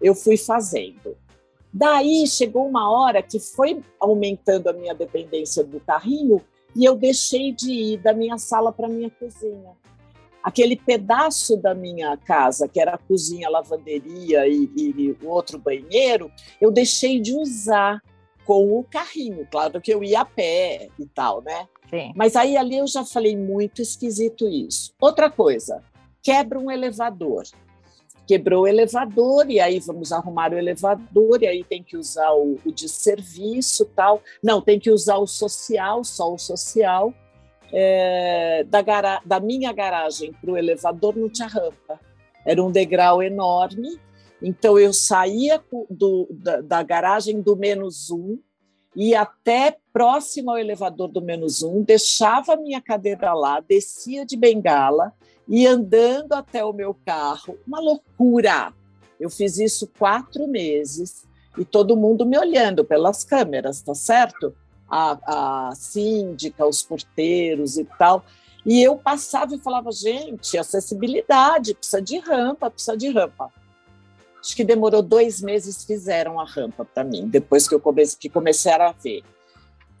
eu 0.00 0.14
fui 0.14 0.36
fazendo. 0.36 1.16
Daí 1.72 2.26
chegou 2.26 2.66
uma 2.66 2.90
hora 2.90 3.22
que 3.22 3.38
foi 3.38 3.82
aumentando 4.00 4.68
a 4.68 4.72
minha 4.72 4.94
dependência 4.94 5.62
do 5.62 5.78
carrinho 5.80 6.42
e 6.74 6.84
eu 6.84 6.96
deixei 6.96 7.52
de 7.52 7.70
ir 7.70 7.98
da 7.98 8.12
minha 8.12 8.38
sala 8.38 8.72
para 8.72 8.88
minha 8.88 9.10
cozinha. 9.10 9.72
Aquele 10.42 10.76
pedaço 10.76 11.56
da 11.56 11.74
minha 11.74 12.16
casa, 12.16 12.66
que 12.66 12.80
era 12.80 12.94
a 12.94 12.98
cozinha, 12.98 13.46
a 13.46 13.50
lavanderia 13.50 14.48
e, 14.48 14.68
e 14.74 15.16
o 15.22 15.28
outro 15.28 15.58
banheiro, 15.58 16.32
eu 16.60 16.70
deixei 16.70 17.20
de 17.20 17.34
usar 17.34 18.02
com 18.44 18.76
o 18.76 18.82
carrinho. 18.82 19.46
Claro 19.50 19.80
que 19.80 19.92
eu 19.92 20.02
ia 20.02 20.22
a 20.22 20.24
pé 20.24 20.88
e 20.98 21.06
tal, 21.06 21.42
né? 21.42 21.68
Sim. 21.88 22.12
Mas 22.16 22.34
aí 22.34 22.56
ali 22.56 22.78
eu 22.78 22.86
já 22.86 23.04
falei 23.04 23.36
muito 23.36 23.80
esquisito 23.80 24.48
isso. 24.48 24.92
Outra 25.00 25.30
coisa, 25.30 25.82
quebra 26.22 26.58
um 26.58 26.70
elevador. 26.70 27.44
Quebrou 28.26 28.62
o 28.62 28.68
elevador, 28.68 29.50
e 29.50 29.58
aí 29.60 29.80
vamos 29.80 30.12
arrumar 30.12 30.52
o 30.52 30.58
elevador, 30.58 31.42
e 31.42 31.46
aí 31.46 31.64
tem 31.64 31.82
que 31.82 31.96
usar 31.96 32.30
o, 32.32 32.58
o 32.64 32.72
de 32.72 32.88
serviço 32.88 33.84
tal. 33.96 34.22
Não, 34.42 34.60
tem 34.60 34.78
que 34.78 34.90
usar 34.90 35.16
o 35.16 35.26
social, 35.26 36.04
só 36.04 36.32
o 36.32 36.38
social. 36.38 37.12
É, 37.74 38.64
da, 38.64 38.82
da 39.24 39.40
minha 39.40 39.72
garagem 39.72 40.32
para 40.32 40.50
o 40.50 40.56
elevador 40.56 41.16
não 41.16 41.28
tinha 41.28 41.48
rampa. 41.48 41.98
Era 42.44 42.62
um 42.62 42.70
degrau 42.70 43.22
enorme. 43.22 43.98
Então 44.42 44.78
eu 44.78 44.92
saía 44.92 45.62
do, 45.88 46.28
da, 46.30 46.60
da 46.60 46.82
garagem 46.82 47.40
do 47.40 47.56
menos 47.56 48.10
um, 48.10 48.38
ia 48.94 49.22
até 49.22 49.78
próximo 49.92 50.50
ao 50.50 50.58
elevador 50.58 51.08
do 51.08 51.22
menos 51.22 51.62
um, 51.62 51.82
deixava 51.82 52.56
minha 52.56 52.80
cadeira 52.80 53.32
lá, 53.32 53.60
descia 53.60 54.26
de 54.26 54.36
bengala, 54.36 55.12
e 55.52 55.66
andando 55.66 56.32
até 56.32 56.64
o 56.64 56.72
meu 56.72 56.96
carro. 57.04 57.58
Uma 57.66 57.78
loucura! 57.78 58.72
Eu 59.20 59.28
fiz 59.28 59.58
isso 59.58 59.86
quatro 59.98 60.48
meses 60.48 61.24
e 61.58 61.64
todo 61.64 61.94
mundo 61.94 62.24
me 62.24 62.38
olhando 62.38 62.82
pelas 62.82 63.22
câmeras, 63.22 63.82
tá 63.82 63.94
certo? 63.94 64.54
A, 64.88 65.68
a 65.68 65.74
síndica, 65.74 66.66
os 66.66 66.82
porteiros 66.82 67.76
e 67.76 67.84
tal. 67.84 68.24
E 68.64 68.82
eu 68.82 68.96
passava 68.96 69.54
e 69.54 69.58
falava, 69.58 69.92
gente, 69.92 70.56
acessibilidade, 70.56 71.74
precisa 71.74 72.00
de 72.00 72.18
rampa, 72.18 72.70
precisa 72.70 72.96
de 72.96 73.10
rampa. 73.10 73.52
Acho 74.40 74.56
que 74.56 74.64
demorou 74.64 75.02
dois 75.02 75.42
meses, 75.42 75.84
fizeram 75.84 76.40
a 76.40 76.46
rampa 76.46 76.82
para 76.82 77.04
mim, 77.04 77.28
depois 77.28 77.68
que 77.68 77.74
eu 77.74 77.80
comecei, 77.80 78.16
que 78.18 78.30
começaram 78.30 78.86
a 78.86 78.92
ver. 78.92 79.22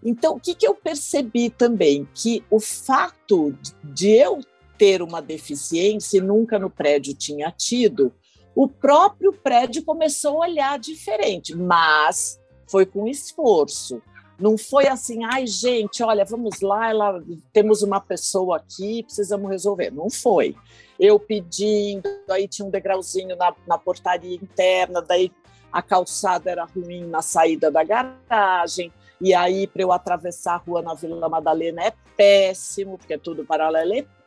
Então, 0.02 0.36
o 0.36 0.40
que, 0.40 0.54
que 0.54 0.66
eu 0.66 0.74
percebi 0.74 1.50
também? 1.50 2.08
Que 2.14 2.42
o 2.50 2.58
fato 2.58 3.54
de 3.84 4.08
eu 4.08 4.40
ter 4.82 5.00
uma 5.00 5.22
deficiência 5.22 6.18
e 6.18 6.20
nunca 6.20 6.58
no 6.58 6.68
prédio 6.68 7.14
tinha 7.14 7.52
tido, 7.52 8.12
o 8.52 8.66
próprio 8.66 9.32
prédio 9.32 9.84
começou 9.84 10.42
a 10.42 10.48
olhar 10.48 10.76
diferente, 10.76 11.54
mas 11.54 12.40
foi 12.68 12.84
com 12.84 13.06
esforço. 13.06 14.02
Não 14.40 14.58
foi 14.58 14.88
assim, 14.88 15.22
ai, 15.24 15.46
gente, 15.46 16.02
olha, 16.02 16.24
vamos 16.24 16.60
lá, 16.60 16.90
ela, 16.90 17.22
temos 17.52 17.82
uma 17.82 18.00
pessoa 18.00 18.56
aqui, 18.56 19.04
precisamos 19.04 19.48
resolver. 19.48 19.92
Não 19.92 20.10
foi. 20.10 20.56
Eu 20.98 21.16
pedindo, 21.16 22.02
aí 22.28 22.48
tinha 22.48 22.66
um 22.66 22.70
degrauzinho 22.70 23.36
na, 23.36 23.54
na 23.68 23.78
portaria 23.78 24.34
interna, 24.34 25.00
daí 25.00 25.30
a 25.72 25.80
calçada 25.80 26.50
era 26.50 26.64
ruim 26.64 27.06
na 27.06 27.22
saída 27.22 27.70
da 27.70 27.84
garagem, 27.84 28.92
e 29.20 29.32
aí 29.32 29.64
para 29.68 29.82
eu 29.82 29.92
atravessar 29.92 30.54
a 30.54 30.56
rua 30.56 30.82
na 30.82 30.92
Vila 30.92 31.28
Madalena 31.28 31.84
é 31.84 31.92
péssimo, 32.16 32.98
porque 32.98 33.14
é 33.14 33.18
tudo 33.18 33.44
paralelepípedo. 33.44 34.21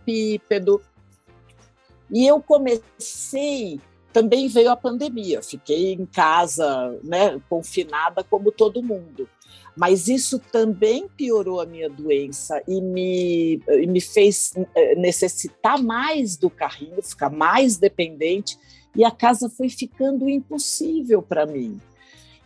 E 2.11 2.25
eu 2.25 2.41
comecei, 2.41 3.79
também 4.13 4.47
veio 4.47 4.69
a 4.69 4.75
pandemia, 4.75 5.41
fiquei 5.41 5.93
em 5.93 6.05
casa, 6.05 6.99
né, 7.03 7.41
confinada 7.49 8.23
como 8.23 8.51
todo 8.51 8.83
mundo. 8.83 9.27
Mas 9.75 10.07
isso 10.07 10.39
também 10.39 11.07
piorou 11.09 11.59
a 11.59 11.65
minha 11.65 11.89
doença 11.89 12.61
e 12.67 12.79
me, 12.79 13.59
e 13.67 13.87
me 13.87 13.99
fez 13.99 14.53
eh, 14.73 14.95
necessitar 14.95 15.81
mais 15.81 16.37
do 16.37 16.49
carrinho, 16.49 17.01
ficar 17.01 17.29
mais 17.29 17.77
dependente, 17.77 18.57
e 18.95 19.03
a 19.03 19.11
casa 19.11 19.49
foi 19.49 19.67
ficando 19.67 20.29
impossível 20.29 21.21
para 21.21 21.45
mim. 21.45 21.77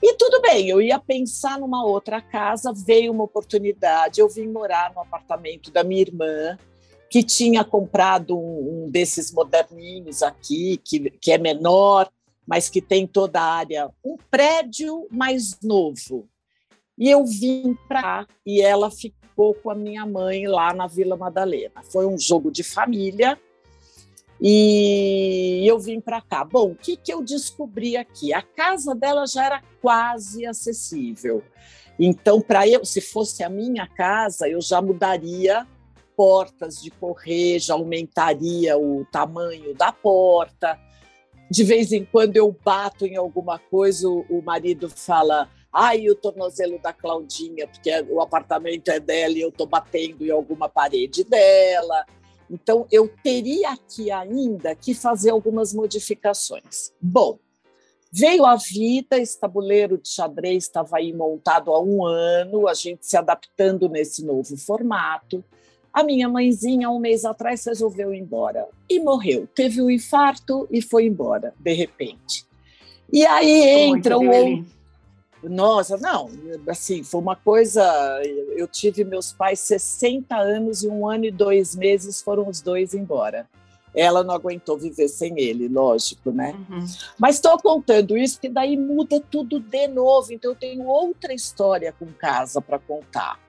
E 0.02 0.16
tudo 0.16 0.42
bem, 0.42 0.70
eu 0.70 0.82
ia 0.82 0.98
pensar 0.98 1.60
numa 1.60 1.86
outra 1.86 2.22
casa, 2.22 2.74
veio 2.74 3.12
uma 3.12 3.26
oportunidade, 3.26 4.22
eu 4.22 4.30
vim 4.30 4.48
morar 4.48 4.92
no 4.96 5.02
apartamento 5.02 5.70
da 5.72 5.84
minha 5.84 6.02
irmã, 6.02 6.58
que 7.10 7.24
tinha 7.24 7.64
comprado 7.64 8.38
um, 8.38 8.86
um 8.86 8.90
desses 8.90 9.32
moderninhos 9.32 10.22
aqui, 10.22 10.78
que, 10.84 11.10
que 11.10 11.32
é 11.32 11.38
menor, 11.38 12.10
mas 12.46 12.70
que 12.70 12.82
tem 12.82 13.08
toda 13.08 13.40
a 13.40 13.54
área, 13.54 13.90
um 14.04 14.18
prédio 14.30 15.08
mais 15.12 15.60
novo. 15.62 16.28
E 16.98 17.10
eu 17.10 17.26
vim 17.26 17.78
para 17.88 18.02
cá 18.02 18.28
e 18.46 18.62
ela 18.62 18.92
ficou 18.92 19.54
com 19.54 19.70
a 19.70 19.76
minha 19.76 20.06
mãe 20.06 20.48
lá 20.48 20.74
na 20.74 20.86
Vila 20.86 21.16
Madalena. 21.16 21.82
Foi 21.84 22.06
um 22.06 22.18
jogo 22.18 22.52
de 22.52 22.62
família 22.62 23.40
e 24.42 25.64
eu 25.66 25.80
vim 25.80 26.00
para 26.02 26.22
cá. 26.22 26.44
Bom, 26.44 26.72
o 26.72 26.76
que, 26.76 26.98
que 26.98 27.14
eu 27.14 27.24
descobri 27.24 27.96
aqui? 27.98 28.34
A 28.34 28.42
casa 28.42 28.94
dela 28.94 29.26
já 29.26 29.46
era 29.46 29.64
quase 29.82 30.46
acessível. 30.46 31.44
Então, 31.98 32.42
para 32.42 32.68
eu, 32.68 32.86
se 32.86 33.02
fosse 33.02 33.44
a 33.44 33.50
minha 33.50 33.88
casa, 33.88 34.48
eu 34.48 34.62
já 34.62 34.82
mudaria 34.82 35.68
portas 36.20 36.82
de 36.82 36.92
correr, 36.92 37.60
já 37.60 37.76
aumentaria 37.76 38.78
o 38.78 39.06
tamanho 39.10 39.74
da 39.74 39.90
porta. 39.90 40.78
De 41.50 41.64
vez 41.64 41.94
em 41.94 42.04
quando 42.04 42.36
eu 42.36 42.54
bato 42.62 43.06
em 43.06 43.16
alguma 43.16 43.58
coisa, 43.58 44.06
o 44.10 44.42
marido 44.44 44.90
fala: 44.90 45.50
Ai, 45.72 46.10
o 46.10 46.16
tornozelo 46.16 46.78
da 46.80 46.92
Claudinha, 46.92 47.66
porque 47.70 47.90
o 48.10 48.20
apartamento 48.20 48.90
é 48.90 49.00
dela 49.00 49.34
e 49.36 49.40
eu 49.40 49.48
estou 49.48 49.66
batendo 49.66 50.26
em 50.26 50.30
alguma 50.30 50.68
parede 50.68 51.24
dela. 51.24 52.06
Então, 52.52 52.86
eu 52.92 53.10
teria 53.24 53.70
aqui 53.70 54.12
ainda 54.12 54.76
que 54.76 54.94
fazer 54.94 55.30
algumas 55.30 55.74
modificações. 55.74 56.92
Bom, 57.02 57.40
veio 58.12 58.46
a 58.46 58.58
vida, 58.58 59.18
esse 59.18 59.40
tabuleiro 59.40 59.98
de 59.98 60.10
xadrez 60.10 60.66
estava 60.66 60.98
aí 60.98 61.14
montado 61.14 61.72
há 61.72 61.82
um 61.82 62.06
ano, 62.06 62.68
a 62.68 62.74
gente 62.74 63.06
se 63.06 63.16
adaptando 63.16 63.88
nesse 63.88 64.26
novo 64.26 64.58
formato. 64.58 65.42
A 66.00 66.04
minha 66.04 66.30
mãezinha, 66.30 66.90
um 66.90 66.98
mês 66.98 67.26
atrás, 67.26 67.66
resolveu 67.66 68.14
ir 68.14 68.20
embora 68.20 68.66
e 68.90 69.02
morreu. 69.02 69.46
Teve 69.54 69.82
um 69.82 69.90
infarto 69.90 70.66
e 70.72 70.82
foi 70.82 71.06
embora, 71.06 71.54
de 71.60 71.74
repente. 71.74 72.46
E 73.12 73.26
aí 73.26 73.90
entra 73.90 74.18
o 74.18 74.26
outro 74.26 74.80
nossa, 75.42 75.98
não, 75.98 76.30
assim, 76.68 77.04
foi 77.04 77.22
uma 77.22 77.36
coisa. 77.36 77.82
Eu 78.56 78.68
tive 78.68 79.06
meus 79.06 79.32
pais 79.32 79.60
60 79.60 80.36
anos 80.36 80.84
e 80.84 80.88
um 80.88 81.08
ano 81.08 81.26
e 81.26 81.32
dois 81.32 81.76
meses 81.76 82.22
foram 82.22 82.48
os 82.50 82.62
dois 82.62 82.94
embora. 82.94 83.48
Ela 83.96 84.24
não 84.24 84.36
aguentou 84.36 84.78
viver 84.78 85.08
sem 85.08 85.40
ele, 85.40 85.68
lógico, 85.68 86.32
né? 86.32 86.54
Uhum. 86.70 86.86
Mas 87.18 87.36
estou 87.36 87.58
contando 87.58 88.18
isso, 88.18 88.40
que 88.40 88.50
daí 88.50 88.76
muda 88.76 89.20
tudo 89.20 89.60
de 89.60 89.88
novo. 89.88 90.32
Então, 90.32 90.52
eu 90.52 90.56
tenho 90.56 90.86
outra 90.86 91.34
história 91.34 91.94
com 91.98 92.06
casa 92.08 92.62
para 92.62 92.78
contar. 92.78 93.40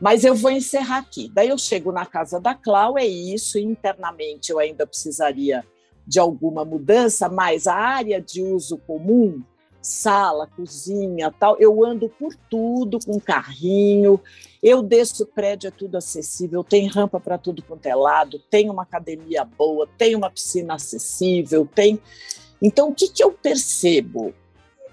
Mas 0.00 0.24
eu 0.24 0.34
vou 0.34 0.50
encerrar 0.50 0.98
aqui. 0.98 1.30
Daí 1.32 1.48
eu 1.48 1.58
chego 1.58 1.90
na 1.90 2.04
casa 2.04 2.40
da 2.40 2.54
Clau, 2.54 2.98
é 2.98 3.06
isso. 3.06 3.58
Internamente 3.58 4.50
eu 4.50 4.58
ainda 4.58 4.86
precisaria 4.86 5.64
de 6.06 6.18
alguma 6.18 6.64
mudança, 6.64 7.28
mas 7.28 7.66
a 7.66 7.74
área 7.74 8.20
de 8.20 8.42
uso 8.42 8.78
comum 8.78 9.42
sala, 9.86 10.48
cozinha, 10.48 11.32
tal. 11.38 11.56
Eu 11.60 11.84
ando 11.84 12.08
por 12.08 12.34
tudo 12.50 12.98
com 13.04 13.20
carrinho. 13.20 14.20
Eu 14.62 14.82
desço 14.82 15.22
o 15.22 15.26
prédio, 15.26 15.68
é 15.68 15.70
tudo 15.70 15.96
acessível. 15.96 16.64
Tem 16.64 16.88
rampa 16.88 17.20
para 17.20 17.38
tudo 17.38 17.62
quanto 17.62 17.86
é 17.86 17.94
lado. 17.94 18.38
Tem 18.50 18.68
uma 18.68 18.82
academia 18.82 19.44
boa. 19.44 19.88
Tem 19.96 20.16
uma 20.16 20.30
piscina 20.30 20.74
acessível. 20.74 21.68
Tem. 21.72 22.00
Então, 22.60 22.88
o 22.88 22.94
que, 22.94 23.08
que 23.08 23.22
eu 23.22 23.30
percebo? 23.30 24.34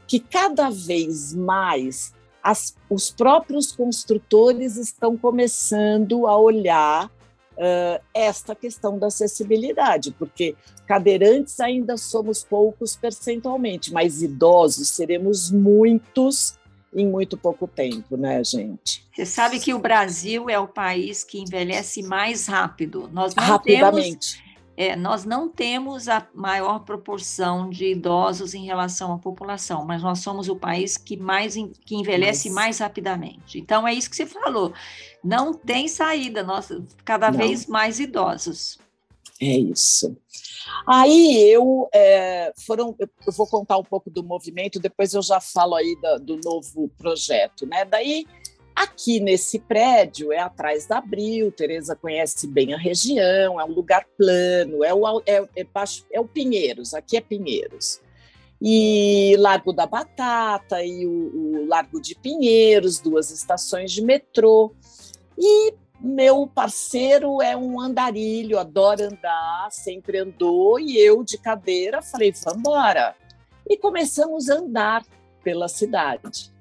Que 0.08 0.20
cada 0.20 0.70
vez 0.70 1.34
mais 1.34 2.14
as, 2.44 2.76
os 2.90 3.10
próprios 3.10 3.72
construtores 3.72 4.76
estão 4.76 5.16
começando 5.16 6.28
a 6.28 6.38
olhar 6.38 7.06
uh, 7.06 8.04
esta 8.14 8.54
questão 8.54 9.00
da 9.00 9.08
acessibilidade, 9.08 10.12
porque 10.12 10.56
cadeirantes 10.86 11.60
ainda 11.62 11.96
somos 11.96 12.44
poucos 12.44 12.96
percentualmente, 12.96 13.94
mas 13.94 14.22
idosos 14.22 14.90
seremos 14.90 15.50
muitos 15.50 16.60
em 16.96 17.08
muito 17.08 17.38
pouco 17.38 17.68
tempo, 17.68 18.18
né, 18.18 18.44
gente? 18.44 19.04
Você 19.16 19.26
sabe 19.26 19.60
que 19.60 19.74
o 19.74 19.80
Brasil 19.80 20.50
é 20.50 20.60
o 20.60 20.68
país 20.68 21.24
que 21.24 21.40
envelhece 21.40 22.04
mais 22.04 22.46
rápido. 22.46 23.10
Nós 23.12 23.34
não 23.34 23.44
Rapidamente. 23.44 24.38
Temos, 24.38 24.53
é, 24.76 24.96
nós 24.96 25.24
não 25.24 25.48
temos 25.50 26.10
a 26.10 26.28
maior 26.34 26.80
proporção 26.80 27.70
de 27.70 27.92
idosos 27.92 28.54
em 28.54 28.66
relação 28.66 29.14
à 29.14 29.20
população, 29.20 29.86
mas 29.86 30.02
nós 30.02 30.20
somos 30.20 30.50
o 30.50 30.56
país 30.56 30.98
que 30.98 31.16
mais 31.16 31.56
que 31.86 31.96
envelhece 31.96 32.50
mas... 32.50 32.56
mais 32.56 32.80
rapidamente. 32.80 33.60
Então 33.60 33.88
é 33.88 33.94
isso 33.94 34.10
que 34.10 34.16
você 34.16 34.26
falou. 34.26 34.74
Não 35.24 35.54
tem 35.54 35.88
saída, 35.88 36.44
nós 36.44 36.72
cada 37.06 37.30
não. 37.30 37.38
vez 37.38 37.68
mais 37.68 38.00
idosos. 38.00 38.80
É 39.40 39.58
isso. 39.58 40.16
Aí 40.88 41.50
eu 41.50 41.88
é, 41.94 42.52
foram, 42.66 42.96
eu 43.00 43.34
vou 43.34 43.46
contar 43.46 43.78
um 43.78 43.84
pouco 43.84 44.10
do 44.10 44.24
movimento, 44.24 44.80
depois 44.80 45.14
eu 45.14 45.22
já 45.22 45.40
falo 45.40 45.76
aí 45.76 45.96
do, 46.02 46.38
do 46.38 46.42
novo 46.44 46.90
projeto, 46.98 47.66
né? 47.66 47.86
Daí 47.86 48.26
aqui 48.76 49.20
nesse 49.20 49.60
prédio 49.60 50.32
é 50.32 50.40
atrás 50.40 50.86
da 50.86 50.98
Abril, 50.98 51.52
Tereza 51.52 51.96
conhece 51.96 52.48
bem 52.48 52.74
a 52.74 52.78
região, 52.78 53.60
é 53.60 53.66
um 53.66 53.74
lugar 53.74 54.06
plano, 54.18 54.84
é 54.84 54.94
o, 54.94 55.22
é, 55.26 55.48
é, 55.56 55.64
baixo, 55.64 56.06
é 56.12 56.20
o 56.20 56.26
Pinheiros, 56.26 56.94
aqui 56.94 57.18
é 57.18 57.22
Pinheiros. 57.22 58.02
E 58.62 59.36
Largo 59.40 59.74
da 59.74 59.86
Batata 59.86 60.82
e 60.84 61.06
o, 61.06 61.12
o 61.12 61.68
Largo 61.68 62.02
de 62.02 62.16
Pinheiros, 62.16 63.00
duas 63.00 63.30
estações 63.30 63.92
de 63.92 64.02
metrô. 64.02 64.74
E 65.38 65.74
meu 66.00 66.48
parceiro 66.48 67.42
é 67.42 67.58
um 67.58 67.80
andarilho, 67.80 68.60
adora 68.60 69.08
andar, 69.08 69.70
sempre 69.72 70.20
andou, 70.20 70.80
e 70.80 70.98
eu 70.98 71.24
de 71.24 71.38
cadeira 71.38 72.02
falei, 72.02 72.32
vamos 72.32 72.60
embora. 72.60 73.16
E 73.68 73.78
começamos 73.78 74.50
a 74.50 74.56
andar 74.56 75.06
pela 75.44 75.68
cidade. 75.68 76.53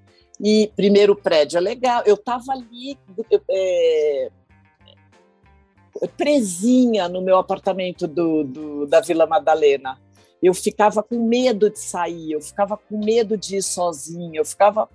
E 0.43 0.73
primeiro 0.75 1.15
prédio 1.15 1.59
é 1.59 1.61
legal, 1.61 2.03
eu 2.05 2.15
estava 2.15 2.53
ali 2.53 2.99
é, 3.49 4.31
presinha 6.17 7.09
no 7.09 7.23
meu 7.23 7.39
apartamento 7.39 8.09
do, 8.09 8.43
do, 8.43 8.87
da 8.87 9.01
Vila 9.01 9.25
Madalena. 9.25 9.97
Eu 10.43 10.53
ficava 10.53 11.01
com 11.01 11.25
medo 11.25 11.71
de 11.71 11.79
sair, 11.79 12.33
eu 12.33 12.41
ficava 12.41 12.77
com 12.77 12.99
medo 12.99 13.37
de 13.37 13.59
ir 13.59 13.63
sozinha, 13.63 14.41
eu 14.41 14.45
ficava 14.45 14.89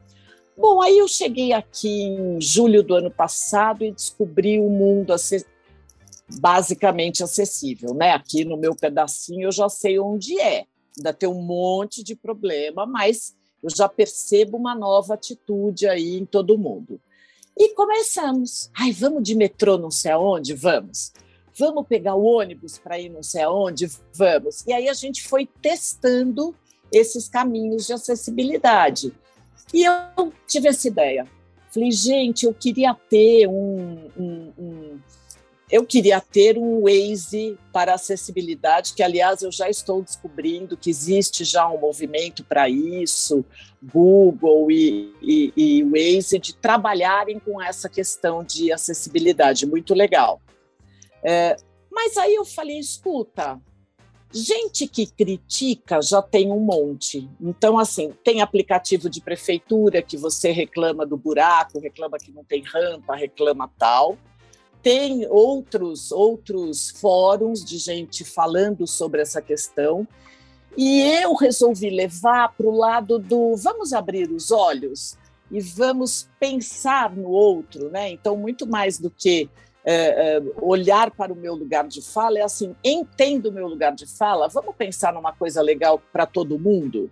Bom, 0.57 0.81
aí 0.81 0.97
eu 0.97 1.07
cheguei 1.07 1.53
aqui 1.53 1.87
em 1.87 2.41
julho 2.41 2.81
do 2.81 2.95
ano 2.95 3.11
passado 3.11 3.85
e 3.85 3.91
descobri 3.91 4.59
um 4.59 4.69
mundo 4.69 5.13
basicamente 6.39 7.23
acessível, 7.23 7.93
né? 7.93 8.11
Aqui 8.13 8.43
no 8.43 8.57
meu 8.57 8.75
pedacinho 8.75 9.43
eu 9.43 9.51
já 9.51 9.69
sei 9.69 9.99
onde 9.99 10.39
é. 10.39 10.65
Ainda 10.97 11.13
tem 11.13 11.29
um 11.29 11.43
monte 11.43 12.03
de 12.03 12.15
problema, 12.15 12.87
mas 12.87 13.36
eu 13.63 13.69
já 13.69 13.89
percebo 13.89 14.57
uma 14.57 14.75
nova 14.75 15.13
atitude 15.13 15.87
aí 15.87 16.17
em 16.17 16.25
todo 16.25 16.57
mundo. 16.57 16.99
E 17.57 17.73
começamos. 17.73 18.69
Ai, 18.77 18.91
vamos 18.91 19.23
de 19.23 19.35
metrô 19.35 19.77
não 19.77 19.89
sei 19.89 20.11
aonde? 20.11 20.53
Vamos. 20.53 21.11
Vamos 21.57 21.87
pegar 21.87 22.13
o 22.13 22.23
ônibus 22.23 22.77
para 22.77 22.99
ir 22.99 23.09
não 23.09 23.23
sei 23.23 23.41
aonde? 23.41 23.89
Vamos. 24.13 24.63
E 24.67 24.71
aí 24.71 24.87
a 24.87 24.93
gente 24.93 25.27
foi 25.27 25.47
testando 25.59 26.55
esses 26.91 27.27
caminhos 27.27 27.87
de 27.87 27.93
acessibilidade. 27.93 29.11
E 29.73 29.83
eu 29.83 30.31
tive 30.47 30.69
essa 30.69 30.87
ideia. 30.87 31.27
Falei, 31.71 31.91
gente, 31.91 32.45
eu 32.45 32.53
queria 32.53 32.93
ter 32.93 33.47
um, 33.47 34.09
um, 34.17 34.53
um 34.57 34.86
eu 35.69 35.85
queria 35.85 36.21
ter 36.21 36.57
um 36.57 36.83
Waze 36.83 37.57
para 37.73 37.93
acessibilidade, 37.93 38.93
que, 38.93 39.03
aliás, 39.03 39.41
eu 39.41 39.51
já 39.51 39.69
estou 39.69 40.01
descobrindo 40.01 40.77
que 40.77 40.89
existe 40.89 41.43
já 41.43 41.67
um 41.69 41.77
movimento 41.77 42.43
para 42.43 42.69
isso, 42.69 43.43
Google 43.83 44.71
e, 44.71 45.13
e, 45.21 45.53
e 45.57 45.83
Waze, 45.83 46.39
de 46.39 46.55
trabalharem 46.55 47.37
com 47.37 47.61
essa 47.61 47.89
questão 47.89 48.45
de 48.45 48.71
acessibilidade. 48.71 49.65
Muito 49.65 49.93
legal. 49.93 50.41
É, 51.21 51.57
mas 51.91 52.15
aí 52.15 52.35
eu 52.35 52.45
falei, 52.45 52.79
escuta, 52.79 53.59
gente 54.31 54.87
que 54.87 55.05
critica 55.05 56.01
já 56.01 56.21
tem 56.21 56.49
um 56.49 56.61
monte. 56.61 57.29
Então, 57.41 57.77
assim, 57.77 58.13
tem 58.23 58.41
aplicativo 58.41 59.09
de 59.09 59.19
prefeitura 59.19 60.01
que 60.01 60.15
você 60.15 60.49
reclama 60.51 61.05
do 61.05 61.17
buraco, 61.17 61.77
reclama 61.77 62.17
que 62.17 62.31
não 62.31 62.45
tem 62.45 62.63
rampa, 62.63 63.17
reclama 63.17 63.69
tal 63.77 64.17
tem 64.81 65.27
outros 65.29 66.11
outros 66.11 66.89
fóruns 66.89 67.63
de 67.63 67.77
gente 67.77 68.23
falando 68.23 68.87
sobre 68.87 69.21
essa 69.21 69.41
questão 69.41 70.07
e 70.77 71.01
eu 71.01 71.33
resolvi 71.33 71.89
levar 71.89 72.53
para 72.55 72.67
o 72.67 72.75
lado 72.75 73.17
do 73.17 73.55
vamos 73.55 73.93
abrir 73.93 74.31
os 74.31 74.51
olhos 74.51 75.17
e 75.51 75.59
vamos 75.59 76.29
pensar 76.39 77.15
no 77.15 77.29
outro, 77.29 77.89
né? 77.89 78.09
Então 78.09 78.35
muito 78.37 78.67
mais 78.67 78.99
do 78.99 79.09
que 79.09 79.49
é, 79.83 80.41
olhar 80.61 81.09
para 81.11 81.31
o 81.31 81.35
meu 81.35 81.55
lugar 81.55 81.87
de 81.87 82.01
fala 82.01 82.39
é 82.39 82.41
assim 82.41 82.75
entendo 82.83 83.47
o 83.47 83.51
meu 83.51 83.67
lugar 83.67 83.95
de 83.95 84.05
fala, 84.05 84.49
vamos 84.49 84.75
pensar 84.75 85.13
numa 85.13 85.31
coisa 85.31 85.61
legal 85.61 86.01
para 86.11 86.25
todo 86.25 86.59
mundo. 86.59 87.09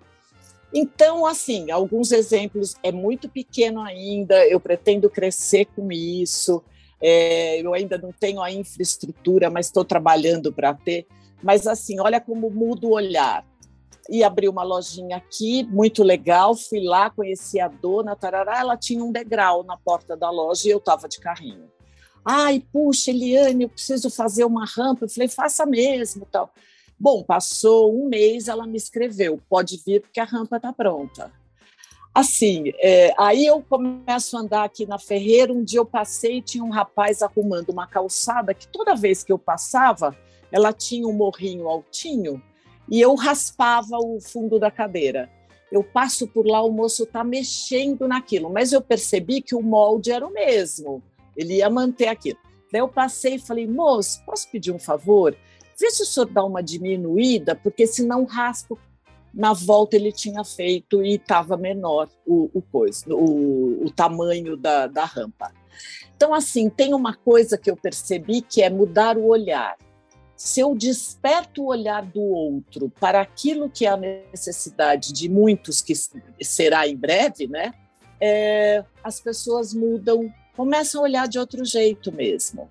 Então, 0.73 1.25
assim, 1.25 1.71
alguns 1.71 2.11
exemplos, 2.11 2.75
é 2.83 2.91
muito 2.91 3.29
pequeno 3.29 3.79
ainda, 3.81 4.45
eu 4.45 4.59
pretendo 4.59 5.09
crescer 5.09 5.67
com 5.73 5.89
isso. 5.89 6.61
É, 7.01 7.61
eu 7.61 7.73
ainda 7.73 7.97
não 7.97 8.11
tenho 8.11 8.41
a 8.41 8.51
infraestrutura, 8.51 9.49
mas 9.49 9.67
estou 9.67 9.83
trabalhando 9.83 10.51
para 10.51 10.73
ter. 10.73 11.05
Mas 11.43 11.67
assim, 11.67 11.99
olha 11.99 12.19
como 12.19 12.49
muda 12.49 12.87
o 12.87 12.93
olhar. 12.93 13.45
E 14.09 14.23
abri 14.23 14.47
uma 14.47 14.63
lojinha 14.63 15.17
aqui, 15.17 15.63
muito 15.63 16.03
legal. 16.03 16.55
Fui 16.55 16.79
lá, 16.81 17.09
conheci 17.09 17.59
a 17.59 17.67
dona, 17.67 18.15
tarará, 18.15 18.59
ela 18.59 18.77
tinha 18.77 19.03
um 19.03 19.11
degrau 19.11 19.63
na 19.63 19.77
porta 19.77 20.15
da 20.15 20.29
loja 20.29 20.67
e 20.67 20.71
eu 20.71 20.77
estava 20.77 21.07
de 21.07 21.19
carrinho. 21.19 21.69
Ai, 22.23 22.63
puxa, 22.71 23.11
Eliane, 23.11 23.63
eu 23.63 23.69
preciso 23.69 24.09
fazer 24.09 24.45
uma 24.45 24.65
rampa. 24.65 25.05
Eu 25.05 25.09
falei, 25.09 25.27
faça 25.27 25.65
mesmo, 25.65 26.25
tal. 26.31 26.51
Bom, 26.97 27.23
passou 27.23 27.93
um 27.93 28.07
mês, 28.07 28.47
ela 28.47 28.65
me 28.65 28.77
escreveu, 28.77 29.39
pode 29.49 29.81
vir 29.85 30.01
porque 30.01 30.19
a 30.19 30.23
rampa 30.23 30.55
está 30.55 30.71
pronta. 30.71 31.31
Assim, 32.15 32.71
é, 32.77 33.13
aí 33.19 33.45
eu 33.45 33.61
começo 33.61 34.37
a 34.37 34.39
andar 34.39 34.63
aqui 34.63 34.85
na 34.85 34.97
Ferreira. 34.97 35.51
Um 35.51 35.65
dia 35.65 35.79
eu 35.79 35.85
passei 35.85 36.37
e 36.37 36.41
tinha 36.41 36.63
um 36.63 36.69
rapaz 36.69 37.21
arrumando 37.21 37.71
uma 37.71 37.85
calçada 37.85 38.53
que 38.53 38.69
toda 38.69 38.95
vez 38.95 39.21
que 39.21 39.33
eu 39.33 39.37
passava, 39.37 40.15
ela 40.49 40.71
tinha 40.71 41.05
um 41.05 41.11
morrinho 41.11 41.67
altinho 41.67 42.41
e 42.89 43.01
eu 43.01 43.15
raspava 43.15 43.97
o 43.97 44.21
fundo 44.21 44.57
da 44.57 44.71
cadeira. 44.71 45.29
Eu 45.69 45.83
passo 45.83 46.25
por 46.25 46.47
lá, 46.47 46.63
o 46.63 46.71
moço 46.71 47.03
está 47.03 47.21
mexendo 47.21 48.07
naquilo, 48.07 48.49
mas 48.49 48.71
eu 48.71 48.81
percebi 48.81 49.41
que 49.41 49.53
o 49.53 49.61
molde 49.61 50.09
era 50.09 50.25
o 50.25 50.31
mesmo, 50.31 51.03
ele 51.35 51.55
ia 51.55 51.69
manter 51.69 52.07
aquilo. 52.07 52.39
Daí 52.71 52.79
eu 52.79 52.87
passei 52.87 53.35
e 53.35 53.39
falei, 53.39 53.67
moço, 53.67 54.23
posso 54.25 54.49
pedir 54.49 54.71
um 54.71 54.79
favor? 54.79 55.35
Vê 55.77 55.91
se 55.91 56.03
o 56.03 56.05
senhor 56.05 56.27
dá 56.27 56.45
uma 56.45 56.63
diminuída, 56.63 57.55
porque 57.55 57.85
senão 57.85 58.23
raspa 58.23 58.77
na 59.35 59.51
volta 59.51 59.97
ele 59.97 60.13
tinha 60.13 60.43
feito 60.45 61.03
e 61.03 61.15
estava 61.15 61.57
menor 61.57 62.07
o, 62.25 62.49
o, 62.53 62.61
coisa, 62.61 63.13
o, 63.13 63.85
o 63.85 63.91
tamanho 63.91 64.55
da, 64.55 64.87
da 64.87 65.03
rampa. 65.03 65.51
Então, 66.15 66.33
assim, 66.33 66.69
tem 66.69 66.93
uma 66.93 67.13
coisa 67.13 67.57
que 67.57 67.69
eu 67.69 67.75
percebi 67.75 68.41
que 68.41 68.61
é 68.61 68.69
mudar 68.69 69.17
o 69.17 69.25
olhar. 69.25 69.75
Se 70.37 70.61
eu 70.61 70.73
desperto 70.73 71.63
o 71.63 71.67
olhar 71.67 72.05
do 72.05 72.21
outro 72.21 72.89
para 72.99 73.19
aquilo 73.19 73.69
que 73.69 73.85
é 73.85 73.89
a 73.89 73.97
necessidade 73.97 75.11
de 75.11 75.27
muitos, 75.27 75.81
que 75.81 75.93
será 76.41 76.87
em 76.87 76.95
breve, 76.95 77.47
né? 77.47 77.73
É, 78.19 78.83
as 79.03 79.19
pessoas 79.19 79.73
mudam, 79.73 80.33
começam 80.55 81.01
a 81.01 81.03
olhar 81.03 81.27
de 81.27 81.37
outro 81.37 81.65
jeito 81.65 82.11
mesmo. 82.11 82.69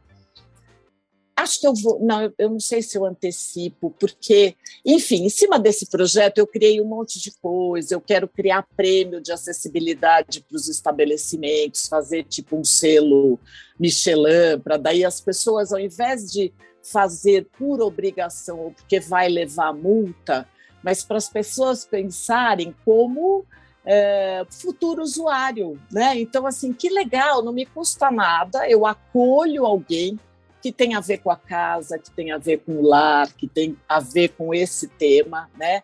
Acho 1.45 1.61
que 1.61 1.67
eu 1.67 1.75
vou. 1.75 2.01
Não, 2.01 2.33
eu 2.39 2.49
não 2.49 2.59
sei 2.59 2.81
se 2.81 2.97
eu 2.97 3.05
antecipo, 3.05 3.95
porque, 4.01 4.57
enfim, 4.83 5.27
em 5.27 5.29
cima 5.29 5.59
desse 5.59 5.91
projeto 5.91 6.39
eu 6.39 6.47
criei 6.47 6.81
um 6.81 6.87
monte 6.87 7.21
de 7.21 7.31
coisa. 7.33 7.95
Eu 7.95 8.01
quero 8.01 8.27
criar 8.27 8.67
prêmio 8.75 9.21
de 9.21 9.31
acessibilidade 9.31 10.41
para 10.41 10.57
os 10.57 10.71
estabelecimentos, 10.71 11.87
fazer 11.87 12.25
tipo 12.25 12.57
um 12.57 12.65
selo 12.65 13.39
Michelin, 13.79 14.59
para 14.63 14.79
daí 14.79 15.05
as 15.05 15.21
pessoas, 15.21 15.71
ao 15.71 15.79
invés 15.79 16.33
de 16.33 16.51
fazer 16.83 17.47
por 17.59 17.83
obrigação 17.83 18.59
ou 18.61 18.71
porque 18.71 18.99
vai 18.99 19.29
levar 19.29 19.75
multa, 19.75 20.49
mas 20.83 21.05
para 21.05 21.19
as 21.19 21.29
pessoas 21.29 21.85
pensarem 21.85 22.75
como 22.87 23.45
é, 23.85 24.47
futuro 24.49 25.03
usuário, 25.03 25.79
né? 25.93 26.19
Então, 26.19 26.47
assim, 26.47 26.73
que 26.73 26.89
legal, 26.89 27.43
não 27.43 27.53
me 27.53 27.67
custa 27.67 28.11
nada, 28.11 28.67
eu 28.67 28.87
acolho 28.87 29.67
alguém 29.67 30.19
que 30.65 30.73
tem 30.73 30.95
a 30.95 31.01
ver 31.01 31.19
com 31.19 31.31
a 31.31 31.37
casa, 31.37 31.99
que 31.99 32.11
tem 32.11 32.33
a 32.33 32.39
ver 32.39 32.61
com 32.61 32.77
o 32.77 32.83
lar, 32.83 33.31
que 33.35 33.47
tem 33.47 33.77
a 33.87 34.01
ver 34.01 34.31
com 34.31 34.55
esse 34.55 34.89
tema, 34.89 35.51
né? 35.59 35.83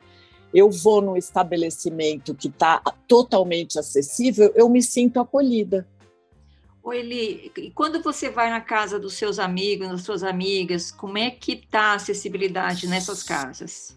Eu 0.55 0.71
vou 0.71 1.03
num 1.03 1.19
estabelecimento 1.19 2.35
que 2.35 2.49
está 2.49 2.81
totalmente 3.07 3.79
acessível, 3.79 4.51
eu 4.55 4.71
me 4.71 4.83
sinto 4.83 5.21
acolhida. 5.21 5.87
Oi, 6.83 6.99
Eli, 6.99 7.53
e 7.59 7.71
quando 7.73 8.03
você 8.03 8.31
vai 8.31 8.49
na 8.49 8.63
casa 8.63 8.99
dos 8.99 9.13
seus 9.13 9.39
amigos, 9.39 9.87
das 9.87 10.01
suas 10.01 10.23
amigas, 10.23 10.91
como 10.91 11.19
é 11.19 11.31
que 11.31 11.53
está 11.53 11.93
a 11.93 11.95
acessibilidade 11.97 12.87
nessas 12.89 13.23
casas? 13.23 13.95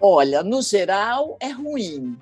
Olha, 0.00 0.42
no 0.42 0.60
geral 0.60 1.36
é 1.38 1.50
ruim. 1.50 2.18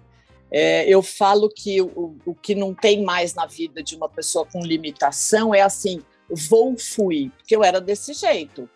É, 0.51 0.87
eu 0.87 1.03
falo 1.03 1.49
que 1.49 1.81
o, 1.81 2.18
o 2.27 2.35
que 2.35 2.55
não 2.55 2.75
tem 2.75 3.03
mais 3.03 3.33
na 3.33 3.47
vida 3.47 3.83
de 3.83 3.97
uma 3.97 4.11
pessoa 4.11 4.44
com 4.44 4.61
limitação 4.61 5.55
é 5.55 5.62
assim: 5.62 6.03
vou, 6.31 6.77
fui, 6.79 7.31
porque 7.37 7.55
eu 7.55 7.64
era 7.64 7.81
desse 7.81 8.12
jeito. 8.12 8.69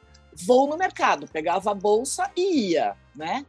Vou 0.47 0.67
no 0.67 0.77
mercado, 0.77 1.29
pegava 1.31 1.71
a 1.71 1.75
bolsa 1.75 2.31
e 2.37 2.71
ia, 2.71 2.97
né? 3.15 3.45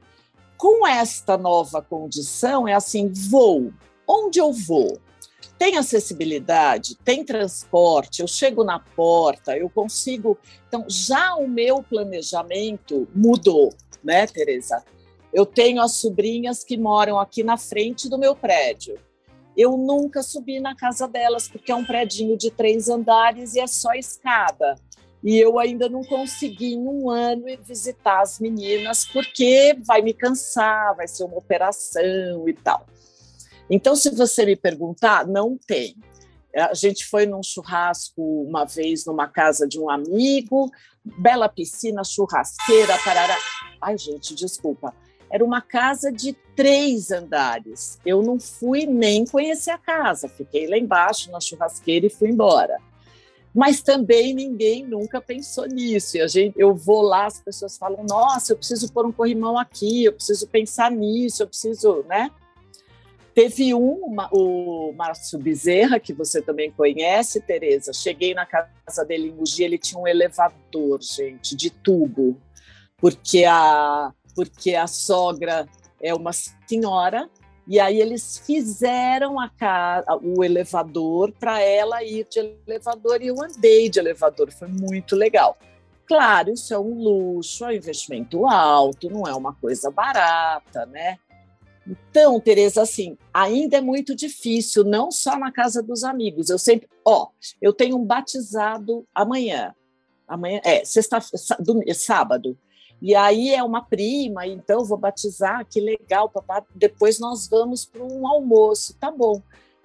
Com 0.57 0.85
esta 0.87 1.37
nova 1.37 1.81
condição, 1.81 2.67
é 2.67 2.73
assim: 2.73 3.11
vou. 3.11 3.71
Onde 4.07 4.39
eu 4.39 4.51
vou? 4.51 4.99
Tem 5.57 5.77
acessibilidade, 5.77 6.97
tem 6.97 7.23
transporte, 7.23 8.21
eu 8.21 8.27
chego 8.27 8.63
na 8.63 8.79
porta, 8.79 9.57
eu 9.57 9.69
consigo. 9.69 10.37
Então, 10.67 10.85
já 10.89 11.35
o 11.35 11.47
meu 11.47 11.81
planejamento 11.81 13.07
mudou, 13.15 13.73
né, 14.03 14.27
Tereza? 14.27 14.83
Eu 15.31 15.45
tenho 15.45 15.81
as 15.81 15.93
sobrinhas 15.93 16.63
que 16.63 16.77
moram 16.77 17.19
aqui 17.19 17.43
na 17.43 17.57
frente 17.57 18.09
do 18.09 18.17
meu 18.17 18.35
prédio. 18.35 18.99
Eu 19.55 19.77
nunca 19.77 20.23
subi 20.23 20.59
na 20.59 20.75
casa 20.75 21.07
delas, 21.07 21.47
porque 21.47 21.71
é 21.71 21.75
um 21.75 21.85
predinho 21.85 22.37
de 22.37 22.49
três 22.49 22.89
andares 22.89 23.53
e 23.55 23.59
é 23.59 23.67
só 23.67 23.93
escada. 23.93 24.75
E 25.23 25.37
eu 25.37 25.57
ainda 25.57 25.87
não 25.87 26.03
consegui 26.03 26.73
em 26.73 26.85
um 26.85 27.09
ano 27.09 27.45
visitar 27.61 28.21
as 28.21 28.39
meninas, 28.39 29.05
porque 29.05 29.77
vai 29.85 30.01
me 30.01 30.13
cansar, 30.13 30.95
vai 30.95 31.07
ser 31.07 31.23
uma 31.23 31.37
operação 31.37 32.47
e 32.47 32.53
tal. 32.53 32.85
Então, 33.69 33.95
se 33.95 34.09
você 34.09 34.45
me 34.45 34.55
perguntar, 34.55 35.25
não 35.25 35.57
tem. 35.57 35.95
A 36.55 36.73
gente 36.73 37.05
foi 37.05 37.25
num 37.25 37.41
churrasco 37.41 38.21
uma 38.21 38.65
vez 38.65 39.05
numa 39.05 39.27
casa 39.27 39.67
de 39.67 39.79
um 39.79 39.89
amigo, 39.89 40.69
bela 41.03 41.49
piscina, 41.49 42.03
churrasqueira, 42.03 42.97
parará. 43.03 43.37
Ai, 43.81 43.97
gente, 43.97 44.35
desculpa. 44.35 44.93
Era 45.33 45.43
uma 45.43 45.61
casa 45.61 46.11
de 46.11 46.33
três 46.55 47.09
andares. 47.09 47.97
Eu 48.05 48.21
não 48.21 48.39
fui 48.39 48.85
nem 48.85 49.25
conhecer 49.25 49.71
a 49.71 49.79
casa, 49.79 50.27
fiquei 50.27 50.67
lá 50.67 50.77
embaixo 50.77 51.31
na 51.31 51.39
churrasqueira 51.39 52.05
e 52.05 52.09
fui 52.11 52.29
embora. 52.29 52.77
Mas 53.51 53.81
também 53.81 54.31
ninguém 54.31 54.85
nunca 54.85 55.19
pensou 55.19 55.65
nisso. 55.65 56.17
E 56.17 56.21
a 56.21 56.27
gente, 56.27 56.53
eu 56.55 56.75
vou 56.75 57.01
lá, 57.01 57.25
as 57.25 57.41
pessoas 57.41 57.75
falam: 57.79 58.03
Nossa, 58.07 58.53
eu 58.53 58.57
preciso 58.57 58.93
pôr 58.93 59.07
um 59.07 59.11
corrimão 59.11 59.57
aqui, 59.57 60.05
eu 60.05 60.13
preciso 60.13 60.47
pensar 60.47 60.91
nisso, 60.91 61.41
eu 61.41 61.47
preciso, 61.47 62.05
né? 62.07 62.29
Teve 63.33 63.73
um, 63.73 64.15
o 64.31 64.93
Márcio 64.93 65.39
Bezerra, 65.39 65.99
que 65.99 66.13
você 66.13 66.43
também 66.43 66.69
conhece, 66.69 67.41
Tereza. 67.41 67.91
Cheguei 67.91 68.35
na 68.35 68.45
casa 68.45 69.03
dele 69.03 69.29
em 69.29 69.31
Mogi, 69.31 69.63
ele 69.63 69.79
tinha 69.79 69.99
um 69.99 70.07
elevador, 70.07 70.99
gente, 71.01 71.55
de 71.55 71.71
tubo, 71.71 72.37
porque 72.97 73.45
a 73.45 74.13
porque 74.35 74.75
a 74.75 74.87
sogra 74.87 75.67
é 76.01 76.13
uma 76.13 76.31
senhora, 76.67 77.29
e 77.65 77.79
aí 77.79 78.01
eles 78.01 78.37
fizeram 78.45 79.39
a 79.39 79.49
casa, 79.49 80.05
o 80.21 80.43
elevador 80.43 81.31
para 81.39 81.61
ela 81.61 82.03
ir 82.03 82.27
de 82.29 82.39
elevador, 82.67 83.21
e 83.21 83.27
eu 83.27 83.41
andei 83.41 83.89
de 83.89 83.99
elevador, 83.99 84.51
foi 84.51 84.67
muito 84.67 85.15
legal. 85.15 85.57
Claro, 86.05 86.51
isso 86.51 86.73
é 86.73 86.79
um 86.79 87.01
luxo, 87.01 87.63
é 87.63 87.69
um 87.69 87.71
investimento 87.71 88.45
alto, 88.45 89.09
não 89.09 89.25
é 89.25 89.33
uma 89.33 89.53
coisa 89.53 89.89
barata, 89.89 90.85
né? 90.85 91.17
Então, 91.87 92.39
Tereza, 92.39 92.81
assim, 92.81 93.17
ainda 93.33 93.77
é 93.77 93.81
muito 93.81 94.15
difícil, 94.15 94.83
não 94.83 95.11
só 95.11 95.37
na 95.37 95.51
casa 95.51 95.81
dos 95.81 96.03
amigos. 96.03 96.49
Eu 96.49 96.57
sempre, 96.57 96.87
ó, 97.05 97.27
eu 97.61 97.73
tenho 97.73 97.97
um 97.97 98.05
batizado 98.05 99.05
amanhã. 99.13 99.73
Amanhã 100.27 100.61
é 100.63 100.85
sexta, 100.85 101.19
sábado. 101.93 102.57
E 103.03 103.13
aí 103.13 103.49
é 103.49 103.61
uma 103.61 103.83
prima, 103.83 104.47
então 104.47 104.85
vou 104.85 104.97
batizar, 104.97 105.67
que 105.69 105.81
legal, 105.81 106.29
papai. 106.29 106.63
Depois 106.73 107.19
nós 107.19 107.49
vamos 107.49 107.83
para 107.83 108.01
um 108.01 108.25
almoço, 108.25 108.95
tá 108.97 109.11
bom. 109.11 109.41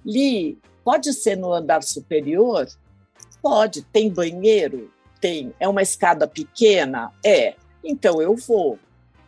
Li, 0.07 0.57
pode 0.85 1.13
ser 1.13 1.37
no 1.37 1.53
andar 1.53 1.83
superior? 1.83 2.69
Pode. 3.43 3.83
Tem 3.83 4.09
banheiro? 4.09 4.89
Tem. 5.21 5.53
É 5.59 5.67
uma 5.67 5.83
escada 5.83 6.29
pequena? 6.29 7.13
É. 7.25 7.57
Então 7.83 8.23
eu 8.23 8.37
vou. 8.37 8.79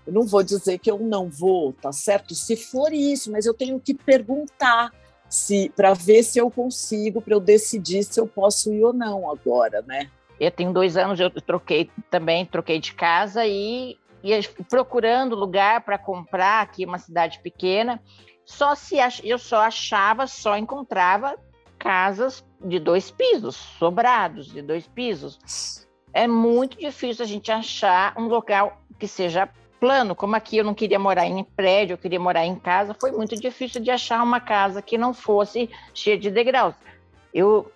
Eu 0.07 0.13
não 0.13 0.23
vou 0.23 0.45
dizer 0.45 0.79
que 0.79 0.89
eu 0.89 1.01
não 1.01 1.29
vou, 1.29 1.73
tá 1.73 1.91
certo? 1.91 2.33
Se 2.33 2.55
for 2.55 2.93
isso, 2.93 3.33
mas 3.33 3.45
eu 3.45 3.55
tenho 3.55 3.81
que 3.81 3.93
perguntar 3.93 4.93
se 5.29 5.69
para 5.75 5.95
ver 5.95 6.23
se 6.23 6.39
eu 6.39 6.49
consigo, 6.49 7.21
para 7.21 7.35
eu 7.35 7.41
decidir 7.41 8.05
se 8.05 8.21
eu 8.21 8.27
posso 8.29 8.73
ir 8.73 8.85
ou 8.85 8.93
não 8.93 9.29
agora, 9.29 9.83
né? 9.83 10.09
Eu 10.41 10.51
tenho 10.51 10.73
dois 10.73 10.97
anos, 10.97 11.21
eu 11.21 11.31
troquei 11.31 11.91
também, 12.11 12.47
troquei 12.47 12.81
de 12.81 12.95
casa 12.95 13.47
e 13.47 13.99
ia 14.23 14.41
procurando 14.71 15.37
lugar 15.37 15.83
para 15.83 15.99
comprar 15.99 16.63
aqui 16.63 16.87
uma 16.87 16.99
cidade 16.99 17.41
pequena. 17.41 18.03
Só 18.47 18.75
se 18.75 18.97
eu 19.23 19.39
só 19.39 19.61
achava, 19.61 20.27
só 20.27 20.57
encontrava 20.57 21.37
casas 21.79 22.43
de 22.65 22.79
dois 22.79 23.11
pisos, 23.11 23.55
sobrados 23.55 24.47
de 24.47 24.63
dois 24.63 24.87
pisos. 24.87 25.87
É 26.13 26.27
muito 26.27 26.79
difícil 26.79 27.25
a 27.25 27.29
gente 27.29 27.53
achar 27.53 28.15
um 28.19 28.25
local 28.25 28.81
que 28.99 29.07
seja 29.07 29.49
plano, 29.79 30.15
como 30.15 30.37
aqui 30.37 30.59
eu 30.59 30.65
não 30.65 30.75
queria 30.75 30.99
morar 30.99 31.27
em 31.27 31.43
prédio, 31.43 31.95
eu 31.95 31.99
queria 31.99 32.21
morar 32.21 32.45
em 32.45 32.55
casa, 32.55 32.95
foi 32.99 33.13
muito 33.13 33.35
difícil 33.37 33.81
de 33.81 33.91
achar 33.91 34.23
uma 34.23 34.41
casa 34.41 34.83
que 34.83 34.99
não 34.99 35.15
fosse 35.15 35.71
cheia 35.95 36.19
de 36.19 36.31
degraus. 36.31 36.75
Eu 37.33 37.71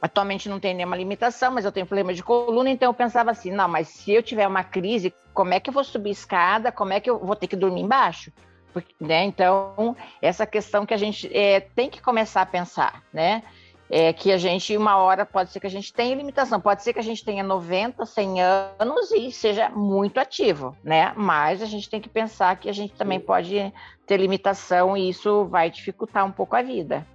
atualmente 0.00 0.48
não 0.48 0.60
tenho 0.60 0.76
nenhuma 0.76 0.96
limitação, 0.96 1.52
mas 1.52 1.64
eu 1.64 1.72
tenho 1.72 1.86
problema 1.86 2.12
de 2.12 2.22
coluna, 2.22 2.70
então 2.70 2.90
eu 2.90 2.94
pensava 2.94 3.30
assim, 3.30 3.50
não, 3.50 3.68
mas 3.68 3.88
se 3.88 4.12
eu 4.12 4.22
tiver 4.22 4.46
uma 4.46 4.64
crise, 4.64 5.14
como 5.32 5.54
é 5.54 5.60
que 5.60 5.70
eu 5.70 5.74
vou 5.74 5.84
subir 5.84 6.10
escada? 6.10 6.72
Como 6.72 6.92
é 6.92 7.00
que 7.00 7.10
eu 7.10 7.18
vou 7.18 7.36
ter 7.36 7.46
que 7.46 7.56
dormir 7.56 7.82
embaixo? 7.82 8.32
Porque, 8.72 8.94
né? 9.00 9.24
Então, 9.24 9.96
essa 10.20 10.46
questão 10.46 10.84
que 10.84 10.92
a 10.92 10.98
gente 10.98 11.34
é, 11.34 11.60
tem 11.60 11.88
que 11.88 12.02
começar 12.02 12.42
a 12.42 12.46
pensar, 12.46 13.02
né? 13.12 13.42
é, 13.88 14.12
que 14.12 14.32
a 14.32 14.38
gente, 14.38 14.76
uma 14.76 14.96
hora, 14.96 15.24
pode 15.24 15.50
ser 15.50 15.60
que 15.60 15.66
a 15.66 15.70
gente 15.70 15.92
tenha 15.92 16.14
limitação, 16.14 16.60
pode 16.60 16.82
ser 16.82 16.92
que 16.92 16.98
a 16.98 17.02
gente 17.02 17.24
tenha 17.24 17.42
90, 17.42 18.04
100 18.04 18.42
anos 18.42 19.10
e 19.12 19.30
seja 19.30 19.68
muito 19.70 20.18
ativo, 20.18 20.76
né? 20.82 21.12
Mas 21.16 21.62
a 21.62 21.66
gente 21.66 21.88
tem 21.88 22.00
que 22.00 22.08
pensar 22.08 22.56
que 22.56 22.68
a 22.68 22.72
gente 22.72 22.94
também 22.94 23.20
pode 23.20 23.72
ter 24.06 24.16
limitação 24.16 24.96
e 24.96 25.08
isso 25.08 25.44
vai 25.46 25.70
dificultar 25.70 26.24
um 26.24 26.32
pouco 26.32 26.56
a 26.56 26.62
vida. 26.62 27.06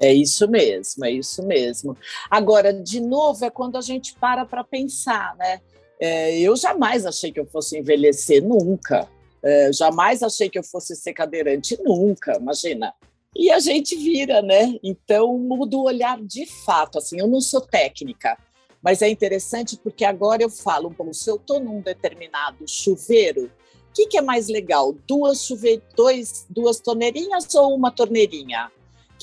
É 0.00 0.12
isso 0.12 0.48
mesmo, 0.48 1.04
é 1.04 1.10
isso 1.10 1.42
mesmo. 1.46 1.96
Agora, 2.30 2.72
de 2.72 3.00
novo, 3.00 3.44
é 3.44 3.50
quando 3.50 3.76
a 3.76 3.80
gente 3.80 4.14
para 4.14 4.44
para 4.44 4.64
pensar, 4.64 5.36
né? 5.36 5.60
É, 6.00 6.38
eu 6.38 6.56
jamais 6.56 7.06
achei 7.06 7.30
que 7.30 7.40
eu 7.40 7.46
fosse 7.46 7.78
envelhecer, 7.78 8.42
nunca. 8.42 9.08
É, 9.42 9.72
jamais 9.72 10.22
achei 10.22 10.48
que 10.48 10.58
eu 10.58 10.64
fosse 10.64 10.96
ser 10.96 11.12
cadeirante, 11.12 11.78
nunca. 11.82 12.36
Imagina, 12.38 12.92
e 13.36 13.50
a 13.50 13.58
gente 13.58 13.96
vira, 13.96 14.40
né? 14.40 14.78
Então 14.82 15.36
muda 15.38 15.76
o 15.76 15.84
olhar 15.84 16.20
de 16.22 16.46
fato. 16.46 16.98
Assim, 16.98 17.18
eu 17.18 17.26
não 17.26 17.40
sou 17.40 17.60
técnica, 17.60 18.38
mas 18.82 19.02
é 19.02 19.08
interessante 19.08 19.76
porque 19.76 20.04
agora 20.04 20.42
eu 20.42 20.50
falo, 20.50 20.90
bom, 20.90 21.12
se 21.12 21.30
eu 21.30 21.36
estou 21.36 21.60
num 21.60 21.80
determinado 21.80 22.68
chuveiro, 22.68 23.46
o 23.46 23.92
que, 23.94 24.06
que, 24.06 24.18
é 24.18 24.22
mais 24.22 24.48
legal? 24.48 24.92
Duas 25.06 25.44
chuve... 25.44 25.80
Dois, 25.96 26.46
duas 26.50 26.80
torneirinhas 26.80 27.54
ou 27.54 27.74
uma 27.74 27.90
torneirinha? 27.90 28.70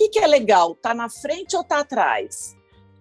Que, 0.02 0.10
que 0.10 0.20
é 0.20 0.26
legal? 0.26 0.74
Tá 0.74 0.96
na 0.96 1.08
frente 1.10 1.56
ou 1.56 1.64
tá 1.64 1.82
atrás? 1.82 2.58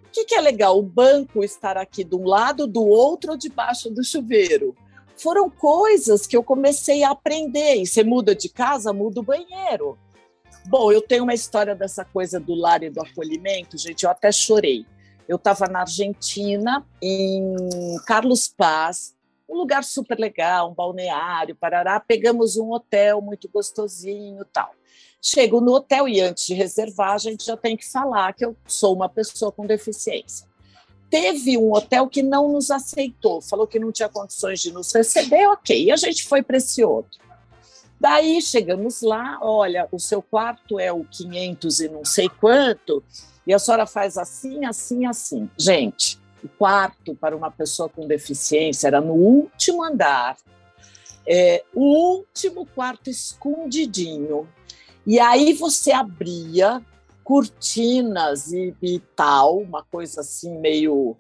O 0.07 0.11
que, 0.11 0.27
que 0.27 0.35
é 0.35 0.41
legal? 0.41 0.79
O 0.79 0.83
banco 0.83 1.43
estar 1.43 1.79
aqui 1.79 2.05
de 2.05 2.15
um 2.15 2.27
lado, 2.27 2.67
do 2.67 2.87
outro 2.87 3.31
ou 3.31 3.39
debaixo 3.39 3.89
do 3.89 4.05
chuveiro? 4.05 4.77
Foram 5.17 5.49
coisas 5.49 6.27
que 6.27 6.37
eu 6.37 6.43
comecei 6.43 7.03
a 7.03 7.13
aprender. 7.13 7.77
E 7.77 7.87
você 7.87 8.05
muda 8.05 8.35
de 8.35 8.51
casa, 8.51 8.93
muda 8.93 9.21
o 9.21 9.23
banheiro. 9.23 9.99
Bom, 10.67 10.93
eu 10.93 11.01
tenho 11.01 11.23
uma 11.23 11.33
história 11.33 11.75
dessa 11.75 12.05
coisa 12.05 12.39
do 12.39 12.55
lar 12.55 12.83
e 12.83 12.91
do 12.91 13.01
acolhimento, 13.01 13.79
gente, 13.79 14.05
eu 14.05 14.11
até 14.11 14.31
chorei. 14.31 14.85
Eu 15.27 15.37
estava 15.37 15.67
na 15.69 15.81
Argentina, 15.81 16.87
em 17.01 17.57
Carlos 18.07 18.47
Paz, 18.47 19.17
um 19.49 19.57
lugar 19.57 19.85
super 19.85 20.19
legal, 20.19 20.71
um 20.71 20.75
balneário, 20.75 21.57
parará. 21.57 21.99
Pegamos 21.99 22.59
um 22.59 22.71
hotel 22.71 23.23
muito 23.23 23.49
gostosinho 23.49 24.45
tal. 24.53 24.75
Chego 25.23 25.61
no 25.61 25.75
hotel 25.75 26.09
e 26.09 26.21
antes 26.21 26.47
de 26.47 26.55
reservar, 26.55 27.13
a 27.13 27.19
gente 27.19 27.45
já 27.45 27.57
tem 27.57 27.77
que 27.77 27.89
falar 27.89 28.33
que 28.33 28.45
eu 28.45 28.57
sou 28.67 28.95
uma 28.95 29.09
pessoa 29.09 29.53
com 29.53 29.67
deficiência. 29.67 30.49
Teve 31.11 31.59
um 31.59 31.73
hotel 31.73 32.09
que 32.09 32.23
não 32.23 32.53
nos 32.53 32.71
aceitou, 32.71 33.41
falou 33.43 33.67
que 33.67 33.79
não 33.79 33.93
tinha 33.93 34.09
condições 34.09 34.61
de 34.61 34.73
nos 34.73 34.93
receber, 34.95 35.47
ok. 35.49 35.85
E 35.85 35.91
a 35.91 35.97
gente 35.97 36.27
foi 36.27 36.43
para 36.43 36.57
esse 36.57 36.83
outro. 36.85 37.21
Daí 38.01 38.41
chegamos 38.41 39.03
lá, 39.03 39.39
olha, 39.43 39.87
o 39.93 39.99
seu 39.99 40.23
quarto 40.23 40.81
é 40.81 40.91
o 40.91 41.05
500 41.05 41.81
e 41.81 41.89
não 41.89 42.03
sei 42.03 42.31
quanto, 42.31 43.05
e 43.47 43.53
a 43.53 43.59
senhora 43.59 43.87
faz 43.87 44.17
assim, 44.17 44.65
assim, 44.65 45.05
assim. 45.05 45.51
Gente, 45.59 46.19
o 46.43 46.49
quarto 46.49 47.15
para 47.15 47.37
uma 47.37 47.51
pessoa 47.51 47.91
com 47.91 48.07
deficiência 48.07 48.87
era 48.87 49.03
no 49.03 49.13
último 49.13 49.83
andar, 49.83 50.39
é, 51.27 51.63
o 51.75 51.83
último 51.83 52.65
quarto 52.65 53.11
escondidinho. 53.11 54.49
E 55.07 55.19
aí 55.19 55.53
você 55.53 55.93
abria 55.93 56.85
cortinas 57.25 58.53
e, 58.53 58.75
e 58.83 58.99
tal, 59.15 59.59
uma 59.59 59.85
coisa 59.85 60.21
assim 60.21 60.59
meio 60.59 61.17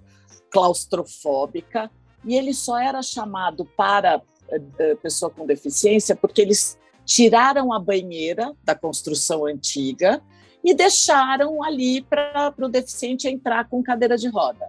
claustrofóbica, 0.51 1.91
e 2.25 2.35
ele 2.35 2.53
só 2.53 2.79
era 2.79 3.03
chamado 3.03 3.65
para 3.65 4.21
eh, 4.49 4.61
eh, 4.79 4.95
pessoa 4.97 5.31
com 5.31 5.47
deficiência, 5.47 6.17
porque 6.17 6.43
eles 6.43 6.79
tiraram 7.05 7.73
a 7.73 7.79
banheira 7.79 8.55
da 8.63 8.75
construção 8.75 9.47
antiga 9.47 10.23
e 10.63 10.75
deixaram 10.75 11.63
ali 11.63 12.03
para 12.03 12.53
o 12.59 12.69
deficiente 12.69 13.29
entrar 13.29 13.69
com 13.69 13.83
cadeira 13.83 14.17
de 14.17 14.29
roda. 14.29 14.69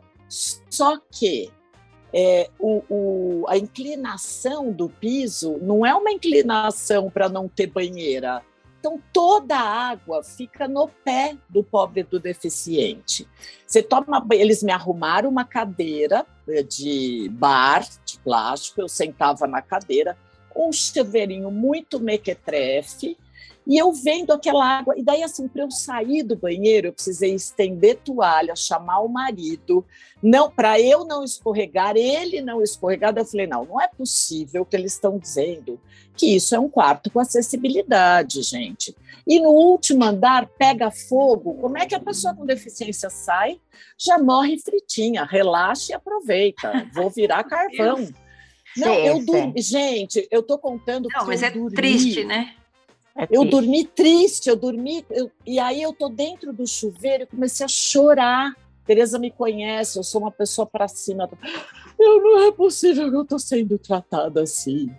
Só 0.69 0.97
que 1.11 1.51
é, 2.13 2.49
o, 2.59 2.83
o, 2.89 3.45
a 3.47 3.57
inclinação 3.57 4.71
do 4.71 4.89
piso 4.89 5.57
não 5.61 5.85
é 5.85 5.93
uma 5.93 6.11
inclinação 6.11 7.09
para 7.09 7.29
não 7.29 7.47
ter 7.47 7.67
banheira. 7.67 8.43
Então, 8.81 8.99
toda 9.13 9.55
a 9.55 9.89
água 9.91 10.23
fica 10.23 10.67
no 10.67 10.87
pé 10.87 11.37
do 11.47 11.63
pobre 11.63 12.01
do 12.01 12.19
deficiente. 12.19 13.27
Você 13.67 13.83
toma, 13.83 14.25
eles 14.31 14.63
me 14.63 14.71
arrumaram 14.71 15.29
uma 15.29 15.45
cadeira 15.45 16.25
eh, 16.49 16.63
de 16.63 17.29
bar, 17.31 17.87
de 18.03 18.17
plástico, 18.17 18.81
eu 18.81 18.87
sentava 18.87 19.45
na 19.45 19.61
cadeira, 19.61 20.17
um 20.55 20.73
chuveirinho 20.73 21.51
muito 21.51 21.99
mequetrefe, 21.99 23.19
e 23.65 23.77
eu 23.77 23.91
vendo 23.93 24.31
aquela 24.31 24.65
água, 24.65 24.95
e 24.97 25.03
daí 25.03 25.23
assim, 25.23 25.47
para 25.47 25.63
eu 25.63 25.71
sair 25.71 26.23
do 26.23 26.35
banheiro, 26.35 26.87
eu 26.87 26.93
precisei 26.93 27.33
estender 27.33 27.97
toalha, 27.97 28.55
chamar 28.55 29.01
o 29.01 29.07
marido, 29.07 29.85
não 30.21 30.49
para 30.49 30.79
eu 30.79 31.05
não 31.05 31.23
escorregar, 31.23 31.95
ele 31.95 32.41
não 32.41 32.61
escorregar. 32.61 33.13
Eu 33.15 33.25
falei, 33.25 33.47
não, 33.47 33.65
não 33.65 33.79
é 33.79 33.87
possível 33.87 34.65
que 34.65 34.75
eles 34.75 34.93
estão 34.93 35.17
dizendo 35.17 35.79
que 36.15 36.35
isso 36.35 36.55
é 36.55 36.59
um 36.59 36.69
quarto 36.69 37.11
com 37.11 37.19
acessibilidade, 37.19 38.41
gente. 38.41 38.95
E 39.25 39.39
no 39.39 39.49
último 39.49 40.03
andar 40.03 40.47
pega 40.57 40.91
fogo, 40.91 41.55
como 41.55 41.77
é 41.77 41.85
que 41.85 41.95
a 41.95 41.99
pessoa 41.99 42.35
com 42.35 42.45
deficiência 42.45 43.09
sai? 43.09 43.59
Já 43.97 44.17
morre 44.17 44.57
fritinha, 44.57 45.23
relaxa 45.23 45.91
e 45.91 45.95
aproveita. 45.95 46.89
Vou 46.93 47.09
virar 47.09 47.43
carvão. 47.45 48.07
Não, 48.75 48.93
eu 48.93 49.23
dormi. 49.25 49.61
Gente, 49.61 50.27
eu 50.31 50.41
tô 50.41 50.57
contando 50.57 51.07
Não, 51.13 51.25
mas 51.25 51.43
é 51.43 51.51
dormi. 51.51 51.75
triste, 51.75 52.23
né? 52.23 52.55
É 53.15 53.27
eu 53.29 53.45
dormi 53.45 53.85
triste, 53.85 54.47
eu 54.47 54.55
dormi. 54.55 55.05
Eu, 55.09 55.31
e 55.45 55.59
aí 55.59 55.81
eu 55.81 55.93
tô 55.93 56.09
dentro 56.09 56.53
do 56.53 56.65
chuveiro 56.65 57.23
e 57.23 57.27
comecei 57.27 57.65
a 57.65 57.69
chorar. 57.69 58.55
Tereza 58.85 59.19
me 59.19 59.29
conhece, 59.29 59.97
eu 59.97 60.03
sou 60.03 60.21
uma 60.21 60.31
pessoa 60.31 60.65
para 60.65 60.87
cima. 60.87 61.29
Eu 61.99 62.21
não 62.21 62.47
é 62.47 62.51
possível 62.51 63.09
que 63.09 63.15
eu 63.15 63.25
tô 63.25 63.37
sendo 63.37 63.77
tratada 63.77 64.41
assim. 64.41 64.89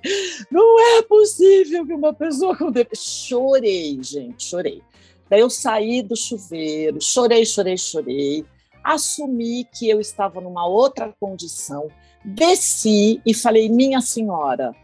Não 0.51 0.99
é 0.99 1.03
possível 1.03 1.87
que 1.87 1.93
uma 1.93 2.15
pessoa 2.15 2.57
com 2.57 2.73
chorei, 2.95 3.99
gente, 4.03 4.45
chorei. 4.45 4.83
Daí 5.29 5.41
eu 5.41 5.51
saí 5.51 6.03
do 6.03 6.15
chuveiro, 6.15 7.01
chorei, 7.01 7.45
chorei, 7.45 7.77
chorei. 7.77 8.45
Assumi 8.85 9.65
que 9.65 9.89
eu 9.89 10.01
estava 10.01 10.41
numa 10.41 10.67
outra 10.67 11.13
condição 11.19 11.89
Desci 12.25 13.21
e 13.27 13.35
falei, 13.35 13.69
minha 13.69 14.01
senhora, 14.01 14.75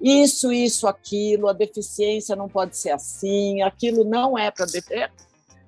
isso, 0.00 0.52
isso, 0.52 0.86
aquilo, 0.86 1.48
a 1.48 1.52
deficiência 1.52 2.36
não 2.36 2.48
pode 2.48 2.76
ser 2.76 2.90
assim, 2.90 3.62
aquilo 3.62 4.04
não 4.04 4.38
é 4.38 4.50
para. 4.50 4.66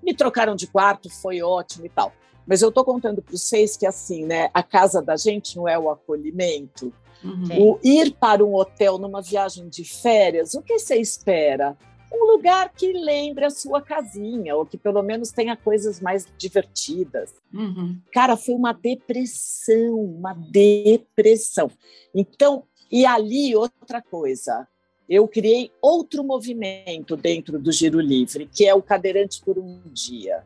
Me 0.03 0.15
trocaram 0.15 0.55
de 0.55 0.67
quarto, 0.67 1.11
foi 1.11 1.43
ótimo 1.43 1.87
e 1.87 1.89
tal. 1.89 2.13
Mas 2.47 2.63
eu 2.63 2.69
estou 2.69 2.85
contando 2.85 3.23
para 3.23 3.37
vocês 3.37 3.77
que 3.77 3.87
assim, 3.87 4.25
né? 4.25 4.51
A 4.55 4.63
casa 4.63 5.03
da 5.03 5.17
gente 5.17 5.57
não 5.57 5.69
é 5.69 5.79
o 5.79 5.91
acolhimento. 5.91 6.93
Uhum. 7.23 7.73
O 7.73 7.81
ir 7.83 8.13
para 8.13 8.45
um 8.45 8.55
hotel 8.55 8.99
numa 8.99 9.21
viagem 9.21 9.69
de 9.69 9.85
férias, 9.85 10.55
o 10.55 10.63
que 10.63 10.79
você 10.79 10.97
espera? 10.97 11.77
Um 12.13 12.33
lugar 12.33 12.73
que 12.73 12.93
lembre 12.93 13.45
a 13.45 13.51
sua 13.51 13.81
casinha, 13.81 14.57
ou 14.57 14.67
que 14.67 14.77
pelo 14.77 15.01
menos 15.03 15.31
tenha 15.31 15.57
coisas 15.57 16.01
mais 16.01 16.27
divertidas. 16.37 17.33
Uhum. 17.55 18.01
Cara, 18.13 18.37
foi 18.37 18.55
uma 18.55 18.73
depressão, 18.73 19.95
uma 19.95 20.35
depressão. 20.35 21.71
Então, 22.13 22.65
e 22.91 23.07
ali 23.07 23.55
outra 23.55 24.03
coisa, 24.03 24.67
eu 25.09 25.27
criei 25.27 25.73
outro 25.83 26.23
movimento 26.23 27.17
dentro 27.17 27.59
do 27.59 27.73
Giro 27.73 28.01
Livre, 28.01 28.47
que 28.47 28.67
é 28.67 28.75
o 28.75 28.83
Cadeirante 28.83 29.41
por 29.45 29.59
um 29.59 29.81
Dia. 29.87 30.45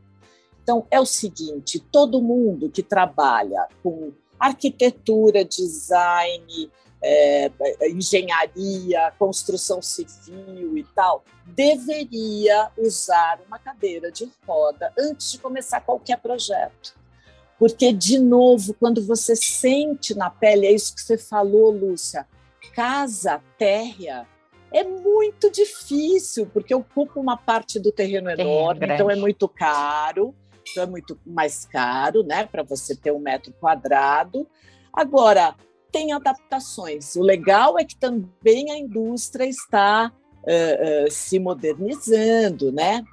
Então, 0.63 0.87
é 0.91 0.99
o 0.99 1.05
seguinte: 1.05 1.79
todo 1.79 2.23
mundo 2.23 2.71
que 2.71 2.83
trabalha 2.83 3.69
com 3.83 4.13
arquitetura, 4.41 5.45
design, 5.45 6.71
é, 7.03 7.51
engenharia, 7.91 9.13
construção 9.19 9.83
civil 9.83 10.79
e 10.79 10.85
tal, 10.95 11.23
deveria 11.47 12.71
usar 12.79 13.41
uma 13.47 13.59
cadeira 13.59 14.11
de 14.11 14.31
roda 14.47 14.91
antes 14.99 15.33
de 15.33 15.39
começar 15.39 15.83
qualquer 15.83 16.19
projeto. 16.19 16.95
Porque, 17.59 17.93
de 17.93 18.19
novo, 18.19 18.75
quando 18.75 19.05
você 19.05 19.37
sente 19.37 20.15
na 20.15 20.31
pele, 20.31 20.67
é 20.67 20.73
isso 20.73 20.95
que 20.95 21.03
você 21.03 21.19
falou, 21.19 21.71
Lúcia, 21.71 22.27
casa 22.75 23.41
térrea 23.59 24.27
é 24.73 24.83
muito 24.83 25.51
difícil, 25.51 26.47
porque 26.53 26.75
ocupa 26.75 27.21
uma 27.21 27.37
parte 27.37 27.79
do 27.79 27.93
terreno 27.93 28.29
enorme, 28.29 28.87
então 28.87 29.09
é 29.09 29.15
muito 29.15 29.49
caro, 29.49 30.35
então 30.69 30.83
é 30.83 30.87
muito 30.87 31.19
mais 31.25 31.65
caro, 31.65 32.25
né, 32.25 32.45
para 32.45 32.65
você 32.65 32.97
ter 32.97 33.13
um 33.13 33.21
metro 33.21 33.53
quadrado. 33.61 34.49
Agora, 34.93 35.55
tem 35.93 36.13
adaptações. 36.13 37.15
O 37.15 37.23
legal 37.23 37.79
é 37.79 37.85
que 37.85 37.97
também 37.97 38.73
a 38.73 38.77
indústria 38.77 39.45
está 39.45 40.11
uh, 40.43 41.07
uh, 41.07 41.11
se 41.11 41.39
modernizando, 41.39 42.73
né? 42.73 43.05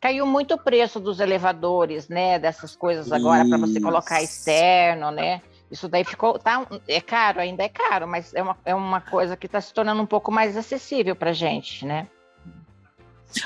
Caiu 0.00 0.26
muito 0.26 0.54
o 0.54 0.58
preço 0.58 0.98
dos 0.98 1.20
elevadores, 1.20 2.08
né? 2.08 2.38
Dessas 2.40 2.74
coisas 2.74 3.12
agora 3.12 3.48
para 3.48 3.58
você 3.58 3.80
colocar 3.80 4.20
externo, 4.20 5.12
né? 5.12 5.42
Isso 5.70 5.88
daí 5.88 6.04
ficou. 6.04 6.38
Tá, 6.38 6.66
é 6.86 7.00
caro, 7.00 7.40
ainda 7.40 7.62
é 7.62 7.68
caro, 7.68 8.08
mas 8.08 8.34
é 8.34 8.42
uma, 8.42 8.56
é 8.64 8.74
uma 8.74 9.00
coisa 9.00 9.36
que 9.36 9.46
está 9.46 9.60
se 9.60 9.72
tornando 9.72 10.02
um 10.02 10.06
pouco 10.06 10.32
mais 10.32 10.56
acessível 10.56 11.14
para 11.14 11.30
a 11.30 11.34
gente, 11.34 11.84
né? 11.84 12.08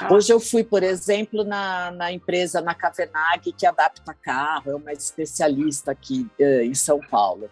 Hoje 0.08 0.32
eu 0.32 0.38
fui, 0.38 0.62
por 0.62 0.82
exemplo, 0.84 1.42
na, 1.42 1.90
na 1.90 2.12
empresa, 2.12 2.60
na 2.60 2.72
Cavenag, 2.72 3.52
que 3.52 3.66
adapta 3.66 4.14
carro, 4.14 4.70
é 4.70 4.74
uma 4.76 4.92
especialista 4.92 5.90
aqui 5.90 6.28
uh, 6.38 6.62
em 6.62 6.74
São 6.74 7.00
Paulo. 7.00 7.50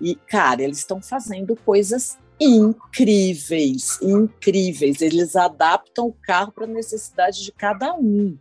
E, 0.00 0.16
cara, 0.16 0.62
eles 0.62 0.78
estão 0.78 1.00
fazendo 1.00 1.54
coisas 1.54 2.18
incríveis, 2.40 4.00
incríveis. 4.00 5.00
Eles 5.00 5.36
adaptam 5.36 6.06
o 6.06 6.12
carro 6.12 6.52
para 6.52 6.64
a 6.64 6.68
necessidade 6.68 7.44
de 7.44 7.52
cada 7.52 7.94
um. 7.94 8.36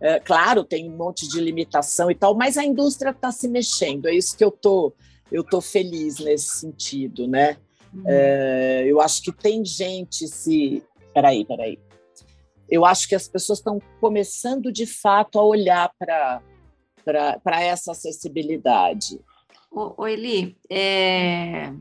É, 0.00 0.18
claro, 0.20 0.64
tem 0.64 0.90
um 0.90 0.96
monte 0.96 1.28
de 1.28 1.40
limitação 1.40 2.10
e 2.10 2.14
tal, 2.14 2.34
mas 2.34 2.58
a 2.58 2.64
indústria 2.64 3.10
está 3.10 3.30
se 3.30 3.48
mexendo. 3.48 4.06
É 4.06 4.14
isso 4.14 4.36
que 4.36 4.44
eu 4.44 4.50
tô, 4.50 4.92
eu 5.30 5.42
tô 5.42 5.60
feliz 5.60 6.18
nesse 6.18 6.58
sentido, 6.58 7.26
né? 7.26 7.56
Uhum. 7.92 8.02
É, 8.06 8.84
eu 8.86 9.00
acho 9.00 9.22
que 9.22 9.32
tem 9.32 9.64
gente 9.64 10.26
se, 10.28 10.82
peraí, 11.12 11.44
peraí. 11.44 11.78
Eu 12.68 12.84
acho 12.84 13.08
que 13.08 13.14
as 13.14 13.28
pessoas 13.28 13.58
estão 13.58 13.80
começando 14.00 14.72
de 14.72 14.86
fato 14.86 15.38
a 15.38 15.42
olhar 15.42 15.92
para 15.98 16.42
essa 17.60 17.92
acessibilidade. 17.92 19.20
Ô, 19.70 20.06
Eli, 20.06 20.56
é... 20.70 21.72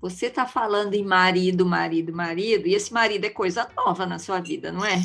você 0.00 0.26
está 0.26 0.46
falando 0.46 0.94
em 0.94 1.04
marido, 1.04 1.64
marido, 1.66 2.12
marido, 2.12 2.66
e 2.66 2.74
esse 2.74 2.92
marido 2.92 3.24
é 3.24 3.30
coisa 3.30 3.68
nova 3.76 4.06
na 4.06 4.18
sua 4.18 4.38
vida, 4.38 4.70
não 4.70 4.84
é? 4.84 4.98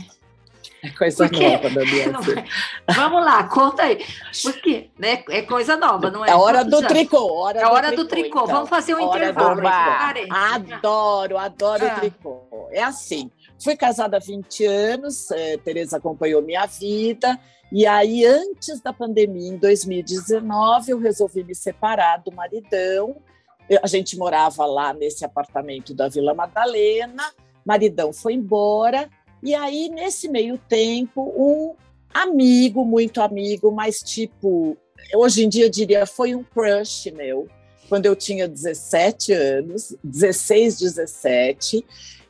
É 0.85 0.89
coisa 0.97 1.27
nova 1.27 1.69
da 1.69 1.81
minha 1.81 2.19
vida. 2.19 2.45
Vamos 2.93 3.25
lá, 3.25 3.43
conta 3.47 3.83
aí. 3.83 4.05
Por 4.43 4.53
quê? 4.61 4.89
Né? 4.97 5.23
É 5.29 5.41
coisa 5.41 5.75
nova, 5.75 6.11
não 6.11 6.23
é? 6.23 6.29
É 6.29 6.35
hora 6.35 6.63
do 6.63 6.81
tricô. 6.85 7.33
Hora 7.33 7.59
é 7.59 7.65
hora 7.65 7.91
do 7.95 8.05
tricô. 8.05 8.41
Então. 8.43 8.47
Vamos 8.47 8.69
fazer 8.69 8.93
um 8.95 9.03
hora 9.03 9.29
intervalo. 9.29 9.61
Adoro, 10.29 11.37
adoro 11.37 11.85
ah. 11.85 11.95
tricô. 11.95 12.69
É 12.71 12.83
assim, 12.83 13.31
fui 13.63 13.75
casada 13.75 14.17
há 14.17 14.19
20 14.19 14.65
anos, 14.65 15.31
é, 15.31 15.57
Tereza 15.57 15.97
acompanhou 15.97 16.41
minha 16.41 16.65
vida, 16.65 17.39
e 17.71 17.85
aí, 17.85 18.25
antes 18.25 18.79
da 18.79 18.93
pandemia, 18.93 19.51
em 19.51 19.57
2019, 19.57 20.91
eu 20.91 20.99
resolvi 20.99 21.43
me 21.43 21.55
separar 21.55 22.17
do 22.17 22.31
maridão. 22.31 23.17
A 23.81 23.87
gente 23.87 24.17
morava 24.17 24.65
lá 24.65 24.93
nesse 24.93 25.25
apartamento 25.25 25.93
da 25.93 26.07
Vila 26.07 26.33
Madalena, 26.33 27.23
maridão 27.65 28.13
foi 28.13 28.33
embora, 28.33 29.09
e 29.45 29.53
aí, 29.53 29.89
nesse 29.89 30.27
meio 30.27 30.57
tempo, 30.57 31.31
um 31.37 31.75
amigo, 32.11 32.83
muito 32.83 33.21
amigo, 33.21 33.71
mas 33.71 33.99
tipo, 33.99 34.75
hoje 35.13 35.45
em 35.45 35.49
dia 35.49 35.65
eu 35.65 35.69
diria, 35.69 36.07
foi 36.07 36.33
um 36.33 36.43
crush 36.43 37.11
meu, 37.11 37.47
quando 37.87 38.07
eu 38.07 38.15
tinha 38.15 38.47
17 38.47 39.33
anos, 39.33 39.95
16, 40.03 40.79
17, 40.79 41.85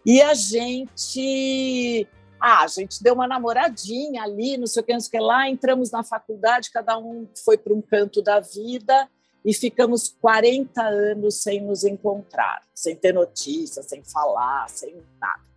e 0.06 0.22
a 0.22 0.34
gente 0.34 2.06
ah, 2.38 2.64
a 2.64 2.68
gente 2.68 3.02
deu 3.02 3.14
uma 3.14 3.30
namoradinha 3.30 4.22
ali, 4.22 4.58
não 4.58 4.68
sei 4.68 4.84
o 4.84 4.86
que, 4.86 4.92
não 4.92 5.00
sei 5.00 5.08
o 5.08 5.12
que 5.12 5.20
lá, 5.20 5.50
entramos 5.50 5.92
na 5.92 6.04
faculdade, 6.04 6.70
cada 6.70 6.98
um 6.98 7.26
foi 7.46 7.58
para 7.58 7.74
um 7.74 7.82
canto 7.82 8.22
da 8.22 8.42
vida 8.42 9.10
e 9.46 9.54
ficamos 9.54 10.10
40 10.20 10.84
anos 10.84 11.42
sem 11.42 11.62
nos 11.62 11.86
encontrar, 11.86 12.62
sem 12.74 12.94
ter 12.94 13.14
notícia, 13.14 13.82
sem 13.84 14.04
falar, 14.04 14.68
sem 14.68 15.02
nada. 15.18 15.55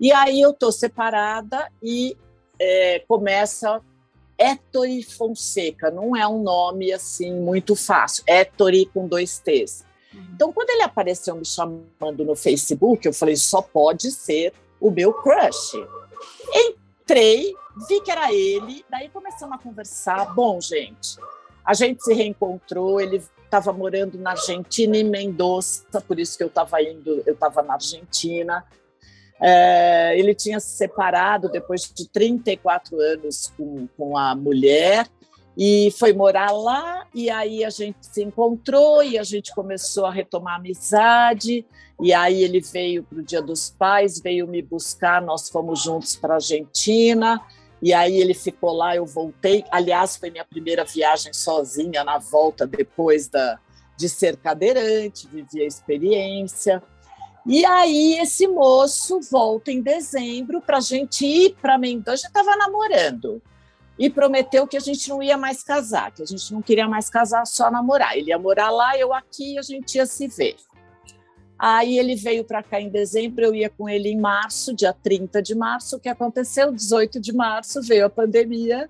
E 0.00 0.12
aí 0.12 0.40
eu 0.40 0.54
tô 0.54 0.72
separada 0.72 1.70
e 1.82 2.16
é, 2.58 3.00
começa 3.00 3.82
Ettore 4.38 5.02
Fonseca, 5.02 5.90
não 5.90 6.16
é 6.16 6.26
um 6.26 6.42
nome 6.42 6.90
assim 6.90 7.34
muito 7.34 7.76
fácil, 7.76 8.24
Ettore 8.26 8.86
com 8.86 9.06
dois 9.06 9.38
T's. 9.38 9.84
Uhum. 10.14 10.26
Então, 10.34 10.52
quando 10.52 10.70
ele 10.70 10.82
apareceu 10.82 11.36
me 11.36 11.44
chamando 11.44 12.24
no 12.24 12.34
Facebook, 12.34 13.06
eu 13.06 13.12
falei, 13.12 13.36
só 13.36 13.60
pode 13.60 14.10
ser 14.10 14.54
o 14.80 14.90
meu 14.90 15.12
crush. 15.12 15.76
Entrei, 16.54 17.54
vi 17.86 18.00
que 18.00 18.10
era 18.10 18.32
ele, 18.32 18.82
daí 18.88 19.10
começamos 19.10 19.54
a 19.54 19.58
conversar. 19.58 20.34
Bom, 20.34 20.58
gente, 20.58 21.18
a 21.62 21.74
gente 21.74 22.02
se 22.02 22.14
reencontrou, 22.14 22.98
ele 22.98 23.22
estava 23.44 23.72
morando 23.72 24.16
na 24.18 24.30
Argentina, 24.30 24.96
em 24.96 25.04
Mendoza, 25.04 26.00
por 26.06 26.18
isso 26.18 26.38
que 26.38 26.42
eu 26.42 26.48
estava 26.48 26.80
indo, 26.82 27.22
eu 27.26 27.34
estava 27.34 27.62
na 27.62 27.74
Argentina. 27.74 28.64
É, 29.42 30.18
ele 30.18 30.34
tinha 30.34 30.60
se 30.60 30.76
separado 30.76 31.48
depois 31.48 31.90
de 31.94 32.08
34 32.08 33.00
anos 33.00 33.52
com, 33.56 33.88
com 33.96 34.16
a 34.16 34.34
mulher 34.34 35.08
e 35.56 35.90
foi 35.98 36.12
morar 36.12 36.52
lá. 36.52 37.06
E 37.14 37.30
aí 37.30 37.64
a 37.64 37.70
gente 37.70 37.98
se 38.00 38.22
encontrou 38.22 39.02
e 39.02 39.18
a 39.18 39.22
gente 39.22 39.54
começou 39.54 40.06
a 40.06 40.12
retomar 40.12 40.54
a 40.54 40.56
amizade. 40.56 41.66
E 42.00 42.12
aí 42.12 42.42
ele 42.42 42.60
veio 42.60 43.02
para 43.02 43.18
o 43.18 43.22
Dia 43.22 43.42
dos 43.42 43.70
Pais, 43.70 44.20
veio 44.20 44.46
me 44.46 44.62
buscar, 44.62 45.20
nós 45.20 45.48
fomos 45.48 45.82
juntos 45.82 46.16
para 46.16 46.34
a 46.34 46.36
Argentina. 46.36 47.40
E 47.82 47.94
aí 47.94 48.20
ele 48.20 48.34
ficou 48.34 48.72
lá, 48.72 48.94
eu 48.94 49.06
voltei. 49.06 49.64
Aliás, 49.70 50.16
foi 50.16 50.30
minha 50.30 50.44
primeira 50.44 50.84
viagem 50.84 51.32
sozinha 51.32 52.04
na 52.04 52.18
volta 52.18 52.66
depois 52.66 53.28
da, 53.28 53.58
de 53.96 54.08
ser 54.08 54.36
cadeirante, 54.36 55.28
vivi 55.28 55.62
a 55.62 55.66
experiência. 55.66 56.82
E 57.46 57.64
aí 57.64 58.18
esse 58.18 58.46
moço 58.46 59.20
volta 59.30 59.72
em 59.72 59.80
dezembro 59.80 60.60
para 60.60 60.78
a 60.78 60.80
gente 60.80 61.24
ir 61.24 61.56
para 61.60 61.78
Mendoza. 61.78 62.22
Já 62.22 62.28
estava 62.28 62.56
namorando 62.56 63.42
e 63.98 64.08
prometeu 64.08 64.66
que 64.66 64.76
a 64.76 64.80
gente 64.80 65.08
não 65.08 65.22
ia 65.22 65.36
mais 65.36 65.62
casar, 65.62 66.10
que 66.10 66.22
a 66.22 66.26
gente 66.26 66.52
não 66.52 66.62
queria 66.62 66.88
mais 66.88 67.10
casar, 67.10 67.46
só 67.46 67.70
namorar. 67.70 68.16
Ele 68.16 68.30
ia 68.30 68.38
morar 68.38 68.70
lá, 68.70 68.96
eu 68.96 69.12
aqui, 69.12 69.54
e 69.54 69.58
a 69.58 69.62
gente 69.62 69.96
ia 69.96 70.06
se 70.06 70.26
ver. 70.26 70.56
Aí 71.58 71.98
ele 71.98 72.16
veio 72.16 72.42
para 72.42 72.62
cá 72.62 72.80
em 72.80 72.88
dezembro, 72.88 73.44
eu 73.44 73.54
ia 73.54 73.68
com 73.68 73.86
ele 73.86 74.08
em 74.08 74.18
março, 74.18 74.74
dia 74.74 74.94
30 74.94 75.42
de 75.42 75.54
março. 75.54 75.96
O 75.96 76.00
que 76.00 76.08
aconteceu? 76.08 76.72
18 76.72 77.20
de 77.20 77.34
março 77.34 77.82
veio 77.82 78.06
a 78.06 78.10
pandemia 78.10 78.88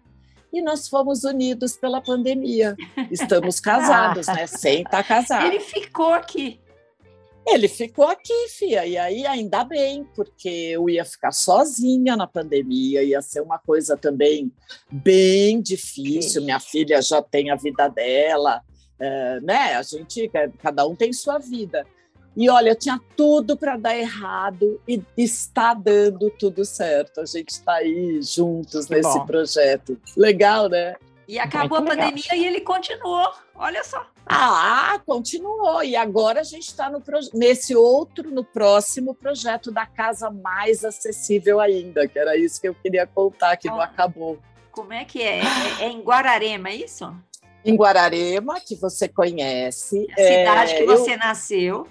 e 0.53 0.63
nós 0.63 0.89
fomos 0.89 1.25
unidos 1.25 1.77
pela 1.77 2.01
pandemia. 2.01 2.77
Estamos 3.11 3.59
casados, 3.59 4.29
né? 4.29 4.47
Sem 4.47 4.83
estar 4.83 4.99
tá 4.99 5.03
casado. 5.03 5.47
Ele 5.47 5.59
ficou 5.59 6.13
aqui. 6.15 6.61
Ele 7.47 7.69
ficou 7.69 8.07
aqui, 8.07 8.49
fia, 8.49 8.87
e 8.87 8.97
aí 8.97 9.27
ainda 9.27 9.65
bem, 9.65 10.05
porque 10.15 10.49
eu 10.49 10.89
ia 10.89 11.05
ficar 11.05 11.33
sozinha 11.33 12.17
na 12.17 12.27
pandemia, 12.27 13.03
ia 13.03 13.21
ser 13.23 13.41
uma 13.41 13.59
coisa 13.59 13.97
também 13.97 14.53
bem 14.91 15.61
difícil. 15.61 16.43
Minha 16.43 16.61
filha 16.61 17.01
já 17.03 17.21
tem 17.23 17.51
a 17.51 17.57
vida 17.57 17.89
dela, 17.89 18.63
é, 18.99 19.41
né? 19.41 19.75
A 19.75 19.83
gente, 19.83 20.31
cada 20.63 20.87
um 20.87 20.95
tem 20.95 21.13
sua 21.13 21.39
vida. 21.39 21.85
E 22.37 22.49
olha, 22.49 22.75
tinha 22.75 23.01
tudo 23.17 23.57
para 23.57 23.77
dar 23.77 23.97
errado 23.97 24.81
e 24.87 25.03
está 25.17 25.75
dando 25.75 26.31
tudo 26.31 26.65
certo. 26.65 27.21
A 27.21 27.25
gente 27.25 27.51
está 27.51 27.75
aí 27.75 28.21
juntos 28.23 28.87
que 28.87 28.95
nesse 28.95 29.19
bom. 29.19 29.27
projeto. 29.27 30.01
Legal, 30.17 30.69
né? 30.69 30.95
E 31.27 31.39
acabou 31.39 31.79
a 31.79 31.83
pandemia 31.83 32.35
e 32.35 32.45
ele 32.45 32.61
continuou. 32.61 33.29
Olha 33.61 33.85
só. 33.85 34.07
Ah, 34.25 34.99
continuou. 35.05 35.85
E 35.85 35.95
agora 35.95 36.41
a 36.41 36.45
gente 36.45 36.69
está 36.69 36.91
nesse 37.35 37.77
outro, 37.77 38.31
no 38.31 38.43
próximo 38.43 39.15
projeto 39.15 39.71
da 39.71 39.85
casa 39.85 40.31
mais 40.31 40.83
acessível 40.83 41.61
ainda, 41.61 42.09
que 42.09 42.19
era 42.19 42.35
isso 42.39 42.59
que 42.59 42.67
eu 42.67 42.75
queria 42.75 43.07
contar, 43.07 43.59
que 43.59 43.69
ah, 43.69 43.73
não 43.73 43.81
acabou. 43.83 44.39
Como 44.73 44.95
é 44.95 45.05
que 45.05 45.23
é? 45.23 45.41
é? 45.41 45.45
É, 45.81 45.89
em 45.89 46.01
Guararema, 46.01 46.71
é 46.71 46.77
isso? 46.77 47.15
Em 47.63 47.77
Guararema, 47.77 48.59
que 48.61 48.75
você 48.77 49.07
conhece. 49.07 50.07
A 50.13 50.17
cidade 50.17 50.73
é, 50.73 50.79
que 50.79 50.87
você 50.87 51.13
eu... 51.13 51.19
nasceu. 51.19 51.89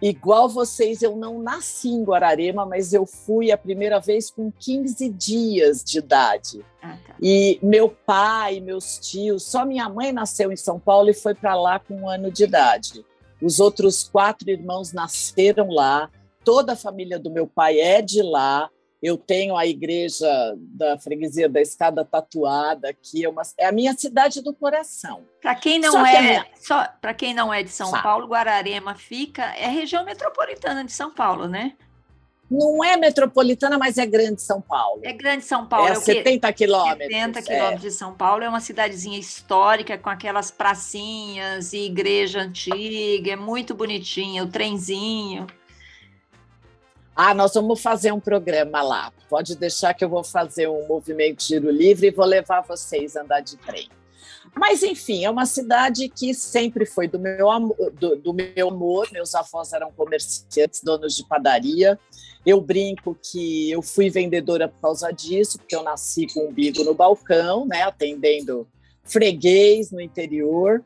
Igual 0.00 0.48
vocês, 0.48 1.02
eu 1.02 1.16
não 1.16 1.42
nasci 1.42 1.88
em 1.88 2.04
Guararema, 2.04 2.64
mas 2.64 2.92
eu 2.92 3.04
fui 3.04 3.50
a 3.50 3.58
primeira 3.58 3.98
vez 3.98 4.30
com 4.30 4.50
15 4.50 5.08
dias 5.10 5.82
de 5.82 5.98
idade. 5.98 6.64
Ah, 6.80 6.96
tá. 7.04 7.16
E 7.20 7.58
meu 7.60 7.90
pai, 7.90 8.60
meus 8.60 8.98
tios, 8.98 9.42
só 9.42 9.64
minha 9.64 9.88
mãe 9.88 10.12
nasceu 10.12 10.52
em 10.52 10.56
São 10.56 10.78
Paulo 10.78 11.10
e 11.10 11.14
foi 11.14 11.34
para 11.34 11.56
lá 11.56 11.80
com 11.80 12.02
um 12.02 12.08
ano 12.08 12.30
de 12.30 12.44
idade. 12.44 13.04
Os 13.42 13.58
outros 13.58 14.04
quatro 14.04 14.48
irmãos 14.48 14.92
nasceram 14.92 15.70
lá, 15.70 16.08
toda 16.44 16.74
a 16.74 16.76
família 16.76 17.18
do 17.18 17.30
meu 17.30 17.46
pai 17.46 17.80
é 17.80 18.00
de 18.00 18.22
lá 18.22 18.70
eu 19.02 19.16
tenho 19.16 19.56
a 19.56 19.66
igreja 19.66 20.26
da 20.56 20.98
freguesia 20.98 21.48
da 21.48 21.60
Escada 21.60 22.04
tatuada, 22.04 22.92
que 22.92 23.24
é, 23.24 23.28
uma, 23.28 23.42
é 23.56 23.66
a 23.66 23.72
minha 23.72 23.94
cidade 23.94 24.42
do 24.42 24.52
coração. 24.52 25.24
Para 25.40 25.54
quem 25.54 25.78
não 25.78 26.04
é, 26.04 26.20
minha... 26.20 26.46
só 26.56 26.84
para 27.00 27.14
quem 27.14 27.32
não 27.32 27.54
é 27.54 27.62
de 27.62 27.70
São 27.70 27.90
Sabe. 27.90 28.02
Paulo, 28.02 28.26
Guararema 28.26 28.94
fica 28.94 29.44
é 29.56 29.68
região 29.68 30.04
metropolitana 30.04 30.84
de 30.84 30.92
São 30.92 31.12
Paulo, 31.12 31.46
né? 31.46 31.74
Não 32.50 32.82
é 32.82 32.96
metropolitana, 32.96 33.76
mas 33.76 33.98
é 33.98 34.06
grande 34.06 34.40
São 34.40 34.60
Paulo. 34.60 35.02
É 35.04 35.12
grande 35.12 35.44
São 35.44 35.66
Paulo. 35.66 35.88
É, 35.88 35.92
é 35.92 35.94
70 35.96 36.50
quilômetros. 36.54 37.06
70 37.06 37.42
quilômetros 37.42 37.84
é. 37.84 37.88
de 37.88 37.90
São 37.90 38.14
Paulo. 38.14 38.42
É 38.42 38.48
uma 38.48 38.60
cidadezinha 38.60 39.18
histórica, 39.18 39.98
com 39.98 40.08
aquelas 40.08 40.50
pracinhas 40.50 41.74
e 41.74 41.84
igreja 41.84 42.40
antiga. 42.40 43.32
É 43.32 43.36
muito 43.36 43.74
bonitinha, 43.74 44.42
o 44.42 44.46
trenzinho. 44.46 45.46
Ah, 47.20 47.34
nós 47.34 47.52
vamos 47.52 47.82
fazer 47.82 48.12
um 48.12 48.20
programa 48.20 48.80
lá. 48.80 49.12
Pode 49.28 49.56
deixar 49.56 49.92
que 49.92 50.04
eu 50.04 50.08
vou 50.08 50.22
fazer 50.22 50.68
um 50.68 50.86
movimento 50.86 51.42
giro 51.42 51.68
livre 51.68 52.06
e 52.06 52.10
vou 52.12 52.24
levar 52.24 52.60
vocês 52.60 53.16
a 53.16 53.22
andar 53.22 53.40
de 53.40 53.56
trem. 53.56 53.88
Mas, 54.54 54.84
enfim, 54.84 55.24
é 55.24 55.30
uma 55.30 55.44
cidade 55.44 56.08
que 56.08 56.32
sempre 56.32 56.86
foi 56.86 57.08
do 57.08 57.18
meu, 57.18 57.48
do, 57.94 58.14
do 58.14 58.32
meu 58.32 58.68
amor. 58.68 59.08
Meus 59.10 59.34
avós 59.34 59.72
eram 59.72 59.90
comerciantes, 59.90 60.80
donos 60.80 61.16
de 61.16 61.26
padaria. 61.26 61.98
Eu 62.46 62.60
brinco 62.60 63.18
que 63.20 63.68
eu 63.68 63.82
fui 63.82 64.08
vendedora 64.08 64.68
por 64.68 64.80
causa 64.80 65.10
disso, 65.10 65.58
porque 65.58 65.74
eu 65.74 65.82
nasci 65.82 66.32
com 66.32 66.42
o 66.42 66.48
umbigo 66.50 66.84
no 66.84 66.94
balcão, 66.94 67.66
né, 67.66 67.82
atendendo 67.82 68.64
freguês 69.02 69.90
no 69.90 70.00
interior. 70.00 70.84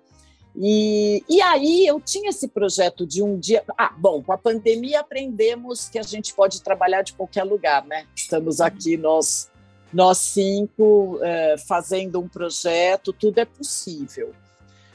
E, 0.55 1.25
e 1.29 1.41
aí 1.41 1.87
eu 1.87 1.99
tinha 2.01 2.29
esse 2.29 2.47
projeto 2.47 3.07
de 3.07 3.23
um 3.23 3.39
dia. 3.39 3.65
Ah, 3.77 3.95
bom, 3.97 4.23
com 4.23 4.33
a 4.33 4.39
pandemia 4.39 5.01
aprendemos 5.01 5.89
que 5.89 5.99
a 5.99 6.03
gente 6.03 6.35
pode 6.35 6.63
trabalhar 6.63 7.03
de 7.03 7.15
qualquer 7.15 7.45
lugar, 7.45 7.85
né? 7.87 8.07
Estamos 8.15 8.61
aqui 8.61 8.97
nós, 8.97 9.51
nós 9.93 10.19
cinco 10.19 11.19
é, 11.23 11.57
fazendo 11.67 12.21
um 12.21 12.29
projeto, 12.29 13.13
tudo 13.13 13.39
é 13.39 13.45
possível. 13.45 14.33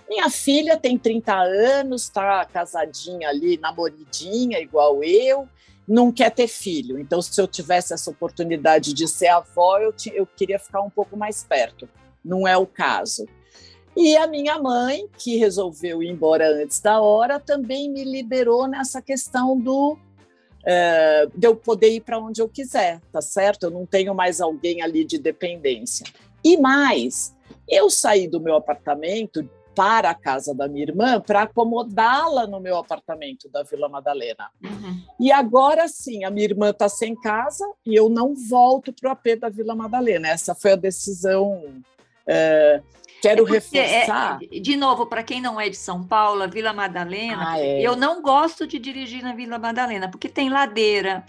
Minha 0.08 0.30
filha 0.30 0.78
tem 0.78 0.98
30 0.98 1.34
anos, 1.36 2.04
está 2.04 2.46
casadinha 2.46 3.28
ali, 3.28 3.58
namoridinha, 3.58 4.60
igual 4.60 5.04
eu, 5.04 5.50
não 5.88 6.12
quer 6.12 6.30
ter 6.32 6.48
filho. 6.48 6.98
Então, 7.00 7.22
se 7.22 7.42
eu 7.42 7.48
tivesse 7.48 7.94
essa 7.94 8.10
oportunidade 8.10 8.94
de 8.94 9.08
ser 9.08 9.28
avó, 9.28 9.80
eu, 9.80 9.94
eu 10.14 10.26
queria 10.26 10.60
ficar 10.60 10.82
um 10.82 10.90
pouco 10.90 11.18
mais 11.18 11.44
perto. 11.44 11.90
Não 12.24 12.48
é 12.48 12.56
o 12.56 12.66
caso. 12.66 13.26
E 14.00 14.16
a 14.16 14.28
minha 14.28 14.60
mãe, 14.62 15.10
que 15.18 15.38
resolveu 15.38 16.04
ir 16.04 16.10
embora 16.10 16.48
antes 16.48 16.80
da 16.80 17.02
hora, 17.02 17.40
também 17.40 17.90
me 17.90 18.04
liberou 18.04 18.68
nessa 18.68 19.02
questão 19.02 19.60
do 19.60 19.98
é, 20.64 21.28
de 21.34 21.48
eu 21.48 21.56
poder 21.56 21.90
ir 21.90 22.02
para 22.02 22.20
onde 22.20 22.40
eu 22.40 22.48
quiser, 22.48 23.02
tá 23.12 23.22
certo? 23.22 23.64
Eu 23.64 23.72
não 23.72 23.88
tenho 23.88 24.14
mais 24.14 24.40
alguém 24.40 24.84
ali 24.84 25.04
de 25.04 25.18
dependência. 25.18 26.06
E 26.44 26.58
mais, 26.58 27.36
eu 27.68 27.90
saí 27.90 28.28
do 28.28 28.40
meu 28.40 28.56
apartamento 28.56 29.50
para 29.74 30.12
a 30.12 30.16
casa 30.16 30.54
da 30.54 30.68
minha 30.68 30.84
irmã 30.84 31.20
para 31.20 31.44
acomodá-la 31.44 32.46
no 32.46 32.60
meu 32.60 32.78
apartamento 32.78 33.50
da 33.50 33.64
Vila 33.64 33.90
Madalena. 33.90 34.52
Uhum. 34.64 35.02
E 35.20 35.32
agora 35.32 35.88
sim, 35.88 36.24
a 36.24 36.30
minha 36.30 36.46
irmã 36.46 36.70
está 36.70 36.88
sem 36.88 37.16
casa 37.16 37.66
e 37.84 37.96
eu 37.96 38.10
não 38.10 38.36
volto 38.36 38.94
para 38.94 39.10
o 39.10 39.12
AP 39.12 39.40
da 39.40 39.50
Vila 39.50 39.76
Madalena. 39.76 40.28
Essa 40.28 40.54
foi 40.54 40.74
a 40.74 40.76
decisão 40.76 41.64
é, 42.28 42.82
Quero 43.22 43.48
é, 43.48 43.50
é 43.50 43.54
reforçar. 43.54 44.40
É, 44.42 44.60
de 44.60 44.76
novo, 44.76 45.06
para 45.06 45.24
quem 45.24 45.42
não 45.42 45.60
é 45.60 45.70
de 45.70 45.78
São 45.78 46.04
Paulo, 46.04 46.48
Vila 46.50 46.74
Madalena, 46.74 47.54
ah, 47.54 47.60
é. 47.60 47.82
eu 47.82 47.96
não 47.96 48.22
gosto 48.22 48.68
de 48.68 48.80
dirigir 48.80 49.24
na 49.24 49.34
Vila 49.34 49.58
Madalena, 49.58 50.10
porque 50.10 50.30
tem 50.30 50.50
ladeira. 50.50 51.26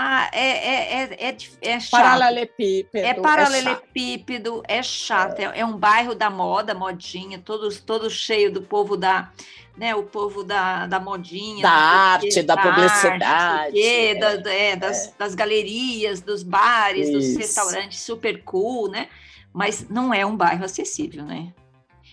Ah, 0.00 0.30
é, 0.32 0.46
é, 0.46 1.02
é, 1.02 1.28
é, 1.28 1.36
é 1.60 1.80
chato. 1.80 2.00
Paralelepípedo. 2.00 3.04
É 3.04 3.14
paralelepípedo, 3.14 4.62
é 4.68 4.80
chato. 4.80 5.40
É, 5.40 5.58
é 5.58 5.64
um 5.64 5.76
bairro 5.76 6.14
da 6.14 6.30
moda, 6.30 6.72
modinha, 6.72 7.42
todos 7.44 7.80
todo 7.80 8.08
cheio 8.08 8.52
do 8.52 8.62
povo 8.62 8.96
da, 8.96 9.32
né, 9.76 9.96
o 9.96 10.04
povo 10.04 10.44
da, 10.44 10.86
da 10.86 11.00
modinha. 11.00 11.62
Da 11.62 11.70
arte, 11.70 12.42
da, 12.42 12.54
da 12.54 12.62
publicidade. 12.62 13.76
É, 13.76 14.70
é, 14.70 14.76
das, 14.76 15.12
das 15.18 15.34
galerias, 15.34 16.20
dos 16.20 16.44
bares, 16.44 17.10
dos 17.10 17.36
restaurantes 17.36 18.00
super 18.00 18.40
cool, 18.44 18.88
né? 18.88 19.08
Mas 19.52 19.88
não 19.88 20.12
é 20.12 20.24
um 20.24 20.36
bairro 20.36 20.64
acessível, 20.64 21.24
né? 21.24 21.52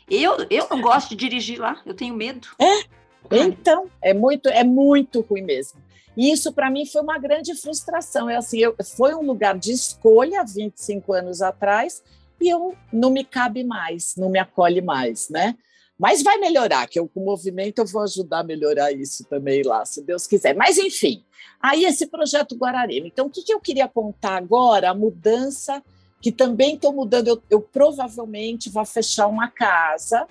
Eu, 0.10 0.46
eu 0.50 0.68
não 0.70 0.82
gosto 0.82 1.10
de 1.10 1.16
dirigir 1.16 1.60
lá, 1.60 1.82
eu 1.86 1.94
tenho 1.94 2.16
medo. 2.16 2.48
É, 2.60 3.38
então, 3.38 3.90
é 4.02 4.14
muito, 4.14 4.48
é 4.50 4.64
muito 4.64 5.22
ruim 5.22 5.42
mesmo. 5.42 5.80
E 6.16 6.32
isso 6.32 6.54
para 6.54 6.70
mim 6.70 6.86
foi 6.86 7.02
uma 7.02 7.18
grande 7.18 7.54
frustração. 7.56 8.30
É 8.30 8.38
assim, 8.38 8.60
eu, 8.60 8.76
foi 8.96 9.14
um 9.14 9.22
lugar 9.22 9.58
de 9.58 9.72
escolha 9.72 10.44
25 10.44 11.14
anos 11.14 11.42
atrás 11.42 12.04
e 12.40 12.50
eu 12.50 12.76
não 12.92 13.10
me 13.10 13.24
cabe 13.24 13.64
mais, 13.64 14.16
não 14.16 14.30
me 14.30 14.40
acolhe 14.40 14.82
mais, 14.82 15.30
né? 15.30 15.56
Mas 15.98 16.22
vai 16.22 16.38
melhorar, 16.38 16.88
que 16.88 17.00
eu 17.00 17.08
com 17.08 17.22
o 17.22 17.26
movimento 17.26 17.80
eu 17.80 17.86
vou 17.86 18.02
ajudar 18.02 18.40
a 18.40 18.44
melhorar 18.44 18.92
isso 18.92 19.24
também 19.26 19.64
lá, 19.64 19.86
se 19.86 20.02
Deus 20.02 20.28
quiser. 20.28 20.54
Mas 20.54 20.78
enfim, 20.78 21.24
aí 21.60 21.86
esse 21.86 22.08
projeto 22.08 22.56
Guararema. 22.56 23.08
Então, 23.08 23.28
o 23.28 23.30
que, 23.30 23.44
que 23.44 23.54
eu 23.54 23.62
queria 23.62 23.88
contar 23.88 24.36
agora? 24.36 24.90
A 24.90 24.94
mudança 24.94 25.82
que 26.26 26.32
também 26.32 26.74
estou 26.74 26.92
mudando. 26.92 27.28
Eu, 27.28 27.44
eu, 27.52 27.62
provavelmente 27.62 28.68
vou 28.68 28.84
fechar 28.84 29.28
uma 29.28 29.48
casa 29.48 30.26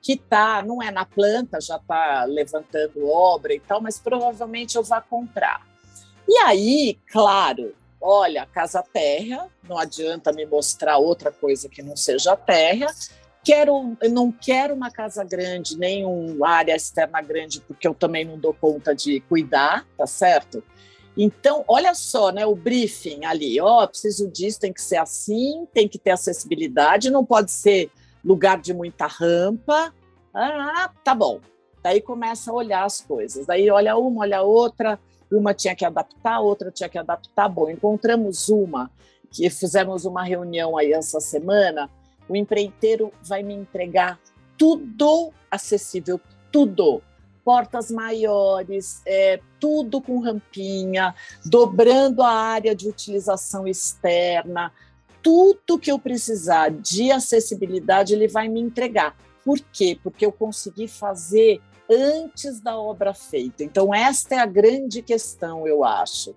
que 0.00 0.16
tá, 0.16 0.62
não 0.62 0.80
é 0.80 0.92
na 0.92 1.04
planta, 1.04 1.60
já 1.60 1.74
está 1.74 2.22
levantando 2.22 3.04
obra 3.08 3.52
e 3.52 3.58
tal, 3.58 3.80
mas 3.80 3.98
provavelmente 3.98 4.76
eu 4.76 4.84
vou 4.84 5.02
comprar. 5.10 5.66
E 6.28 6.38
aí, 6.46 6.96
claro, 7.10 7.74
olha, 8.00 8.46
casa 8.46 8.80
terra, 8.92 9.48
não 9.68 9.76
adianta 9.76 10.32
me 10.32 10.46
mostrar 10.46 10.98
outra 10.98 11.32
coisa 11.32 11.68
que 11.68 11.82
não 11.82 11.96
seja 11.96 12.36
terra. 12.36 12.86
Quero, 13.42 13.96
não 14.08 14.30
quero 14.30 14.72
uma 14.72 14.92
casa 14.92 15.24
grande, 15.24 15.76
nem 15.76 16.04
uma 16.04 16.48
área 16.48 16.76
externa 16.76 17.20
grande, 17.20 17.60
porque 17.62 17.88
eu 17.88 17.94
também 17.94 18.24
não 18.24 18.38
dou 18.38 18.54
conta 18.54 18.94
de 18.94 19.18
cuidar, 19.22 19.84
tá 19.98 20.06
certo? 20.06 20.62
Então, 21.16 21.64
olha 21.66 21.94
só, 21.94 22.30
né, 22.30 22.46
o 22.46 22.54
briefing 22.54 23.24
ali, 23.24 23.60
ó, 23.60 23.82
oh, 23.84 23.88
preciso 23.88 24.28
disso, 24.28 24.60
tem 24.60 24.72
que 24.72 24.80
ser 24.80 24.96
assim, 24.96 25.66
tem 25.72 25.88
que 25.88 25.98
ter 25.98 26.10
acessibilidade, 26.10 27.10
não 27.10 27.24
pode 27.24 27.50
ser 27.50 27.90
lugar 28.24 28.60
de 28.60 28.72
muita 28.72 29.06
rampa. 29.06 29.92
Ah, 30.32 30.90
tá 31.02 31.14
bom. 31.14 31.40
Daí 31.82 32.00
começa 32.00 32.50
a 32.50 32.54
olhar 32.54 32.84
as 32.84 33.00
coisas. 33.00 33.46
Daí 33.46 33.70
olha 33.70 33.96
uma, 33.96 34.22
olha 34.22 34.42
outra, 34.42 34.98
uma 35.30 35.54
tinha 35.54 35.74
que 35.74 35.84
adaptar, 35.84 36.40
outra 36.40 36.70
tinha 36.70 36.88
que 36.88 36.98
adaptar. 36.98 37.48
Bom, 37.48 37.70
encontramos 37.70 38.48
uma 38.48 38.90
que 39.30 39.48
fizemos 39.48 40.04
uma 40.04 40.22
reunião 40.22 40.76
aí 40.76 40.92
essa 40.92 41.20
semana. 41.20 41.90
O 42.28 42.36
empreiteiro 42.36 43.12
vai 43.22 43.42
me 43.42 43.54
entregar 43.54 44.18
tudo 44.58 45.32
acessível, 45.50 46.20
tudo 46.52 47.02
portas 47.44 47.90
maiores, 47.90 49.02
é, 49.06 49.40
tudo 49.58 50.00
com 50.00 50.20
rampinha, 50.20 51.14
dobrando 51.44 52.22
a 52.22 52.30
área 52.30 52.74
de 52.74 52.88
utilização 52.88 53.66
externa, 53.66 54.72
tudo 55.22 55.78
que 55.78 55.90
eu 55.90 55.98
precisar 55.98 56.70
de 56.70 57.10
acessibilidade 57.10 58.14
ele 58.14 58.28
vai 58.28 58.48
me 58.48 58.60
entregar. 58.60 59.16
Por 59.44 59.58
quê? 59.72 59.98
Porque 60.02 60.24
eu 60.24 60.32
consegui 60.32 60.88
fazer 60.88 61.60
antes 61.90 62.60
da 62.60 62.78
obra 62.78 63.12
feita. 63.12 63.64
Então, 63.64 63.92
esta 63.92 64.36
é 64.36 64.38
a 64.38 64.46
grande 64.46 65.02
questão, 65.02 65.66
eu 65.66 65.84
acho. 65.84 66.34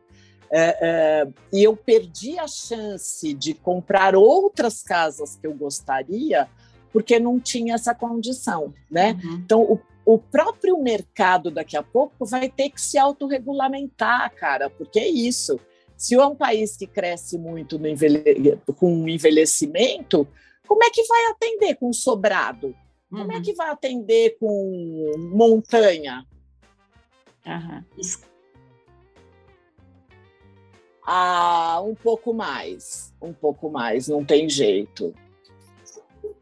É, 0.50 0.78
é, 0.82 1.28
e 1.52 1.64
eu 1.64 1.76
perdi 1.76 2.38
a 2.38 2.48
chance 2.48 3.34
de 3.34 3.54
comprar 3.54 4.16
outras 4.16 4.84
casas 4.84 5.36
que 5.36 5.48
eu 5.48 5.54
gostaria 5.54 6.48
porque 6.94 7.20
não 7.20 7.40
tinha 7.40 7.74
essa 7.74 7.96
condição, 7.96 8.72
né? 8.90 9.20
Uhum. 9.24 9.34
Então, 9.34 9.62
o 9.64 9.80
o 10.06 10.18
próprio 10.18 10.78
mercado 10.82 11.50
daqui 11.50 11.78
a 11.78 11.84
pouco 11.84 12.26
vai 12.26 12.50
ter 12.50 12.70
que 12.70 12.82
se 12.82 12.98
autorregulamentar, 12.98 14.34
cara, 14.36 14.70
porque 14.70 15.00
é 15.00 15.08
isso. 15.08 15.60
Se 15.96 16.16
é 16.16 16.26
um 16.26 16.36
país 16.36 16.76
que 16.76 16.86
cresce 16.86 17.38
muito 17.38 17.76
envelhe... 17.88 18.60
com 18.78 19.08
envelhecimento, 19.08 20.28
Como 20.68 20.84
é 20.84 20.90
que 20.90 21.04
vai 21.04 21.26
atender 21.28 21.76
com 21.76 21.92
sobrado? 21.94 22.76
Como 23.10 23.32
é 23.32 23.36
Uhum. 23.36 23.42
que 23.42 23.54
vai 23.54 23.70
atender 23.70 24.38
com 24.40 25.12
montanha? 25.18 26.26
Aham. 27.46 27.86
Ah, 31.06 31.82
um 31.86 31.94
pouco 31.94 32.34
mais, 32.34 33.14
um 33.22 33.34
pouco 33.34 33.70
mais, 33.70 34.08
não 34.08 34.24
tem 34.24 34.50
jeito. 34.50 35.14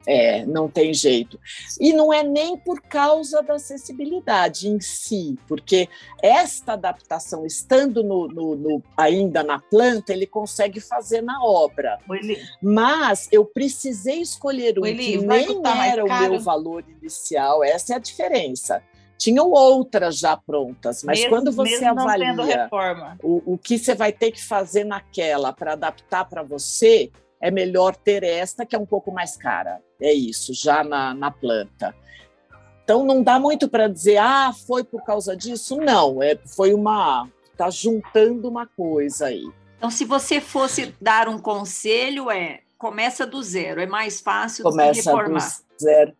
É, 0.07 0.43
não 0.47 0.67
tem 0.67 0.93
jeito. 0.93 1.39
E 1.79 1.93
não 1.93 2.11
é 2.11 2.23
nem 2.23 2.57
por 2.57 2.81
causa 2.81 3.41
da 3.43 3.53
acessibilidade 3.53 4.67
em 4.67 4.79
si, 4.79 5.37
porque 5.47 5.87
esta 6.23 6.73
adaptação, 6.73 7.45
estando 7.45 8.03
no, 8.03 8.27
no- 8.27 8.55
no- 8.55 8.83
ainda 8.97 9.43
na 9.43 9.59
planta, 9.59 10.11
ele 10.11 10.25
consegue 10.25 10.79
fazer 10.79 11.21
na 11.21 11.43
obra. 11.43 11.99
Mas 12.61 13.27
eu 13.31 13.45
precisei 13.45 14.21
escolher 14.21 14.79
um 14.79 14.85
Eli, 14.85 15.11
que 15.19 15.25
nem 15.27 15.61
era 15.91 16.03
o 16.03 16.07
meu 16.07 16.39
valor 16.39 16.83
inicial, 16.99 17.63
essa 17.63 17.93
é 17.93 17.95
a 17.97 17.99
diferença. 17.99 18.81
Tinham 19.17 19.51
outras 19.51 20.17
já 20.17 20.35
prontas, 20.35 21.03
mas 21.03 21.19
mesmo- 21.19 21.29
quando 21.29 21.51
você 21.51 21.85
avalia 21.85 22.33
o, 23.21 23.53
o 23.53 23.57
que 23.57 23.77
você 23.77 23.93
vai 23.93 24.11
ter 24.11 24.31
que 24.31 24.43
fazer 24.43 24.83
naquela 24.83 25.53
para 25.53 25.73
adaptar 25.73 26.25
para 26.25 26.41
você, 26.41 27.11
é 27.39 27.51
melhor 27.51 27.95
ter 27.95 28.23
esta, 28.23 28.65
que 28.65 28.75
é 28.75 28.79
um 28.79 28.85
pouco 28.85 29.11
mais 29.11 29.35
cara. 29.37 29.79
É 30.01 30.11
isso, 30.11 30.53
já 30.53 30.83
na, 30.83 31.13
na 31.13 31.29
planta. 31.29 31.95
Então, 32.83 33.05
não 33.05 33.21
dá 33.21 33.39
muito 33.39 33.69
para 33.69 33.87
dizer, 33.87 34.17
ah, 34.17 34.51
foi 34.67 34.83
por 34.83 35.03
causa 35.03 35.35
disso. 35.35 35.77
Não, 35.77 36.21
é, 36.21 36.37
foi 36.45 36.73
uma. 36.73 37.29
Está 37.51 37.69
juntando 37.69 38.49
uma 38.49 38.65
coisa 38.65 39.27
aí. 39.27 39.45
Então, 39.77 39.91
se 39.91 40.03
você 40.03 40.41
fosse 40.41 40.93
dar 40.99 41.29
um 41.29 41.37
conselho, 41.37 42.29
é 42.29 42.61
começa 42.77 43.27
do 43.27 43.43
zero, 43.43 43.79
é 43.79 43.85
mais 43.85 44.19
fácil 44.19 44.63
do 44.63 44.71
que 44.71 44.77
Começa 44.77 45.11
do 45.11 45.17
reformar. 45.17 45.61
zero. 45.79 46.13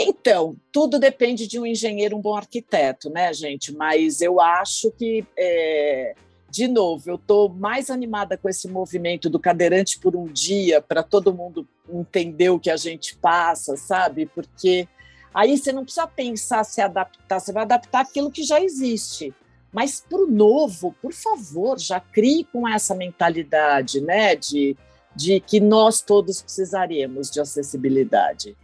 Então, 0.00 0.56
tudo 0.72 0.98
depende 0.98 1.46
de 1.46 1.58
um 1.60 1.66
engenheiro, 1.66 2.16
um 2.16 2.20
bom 2.22 2.34
arquiteto, 2.34 3.10
né, 3.10 3.34
gente? 3.34 3.70
Mas 3.70 4.22
eu 4.22 4.40
acho 4.40 4.90
que, 4.92 5.26
é, 5.36 6.14
de 6.50 6.66
novo, 6.66 7.08
eu 7.08 7.14
estou 7.14 7.48
mais 7.48 7.90
animada 7.90 8.36
com 8.36 8.48
esse 8.48 8.68
movimento 8.68 9.30
do 9.30 9.38
cadeirante 9.38 9.98
por 10.00 10.16
um 10.16 10.26
dia, 10.26 10.82
para 10.82 11.02
todo 11.02 11.32
mundo 11.32 11.66
entender 11.88 12.50
o 12.50 12.58
que 12.58 12.70
a 12.70 12.76
gente 12.76 13.16
passa, 13.16 13.76
sabe? 13.76 14.26
Porque 14.26 14.88
aí 15.32 15.56
você 15.56 15.72
não 15.72 15.84
precisa 15.84 16.08
pensar 16.08 16.64
se 16.64 16.80
adaptar, 16.80 17.38
você 17.38 17.52
vai 17.52 17.62
adaptar 17.62 18.00
aquilo 18.00 18.30
que 18.30 18.42
já 18.42 18.60
existe. 18.60 19.32
Mas 19.72 20.00
para 20.00 20.18
o 20.18 20.26
novo, 20.26 20.92
por 21.00 21.12
favor, 21.12 21.78
já 21.78 22.00
crie 22.00 22.44
com 22.44 22.66
essa 22.66 22.94
mentalidade, 22.94 24.00
né? 24.00 24.34
De, 24.34 24.76
de 25.14 25.38
que 25.38 25.60
nós 25.60 26.02
todos 26.02 26.42
precisaremos 26.42 27.30
de 27.30 27.40
acessibilidade. 27.40 28.56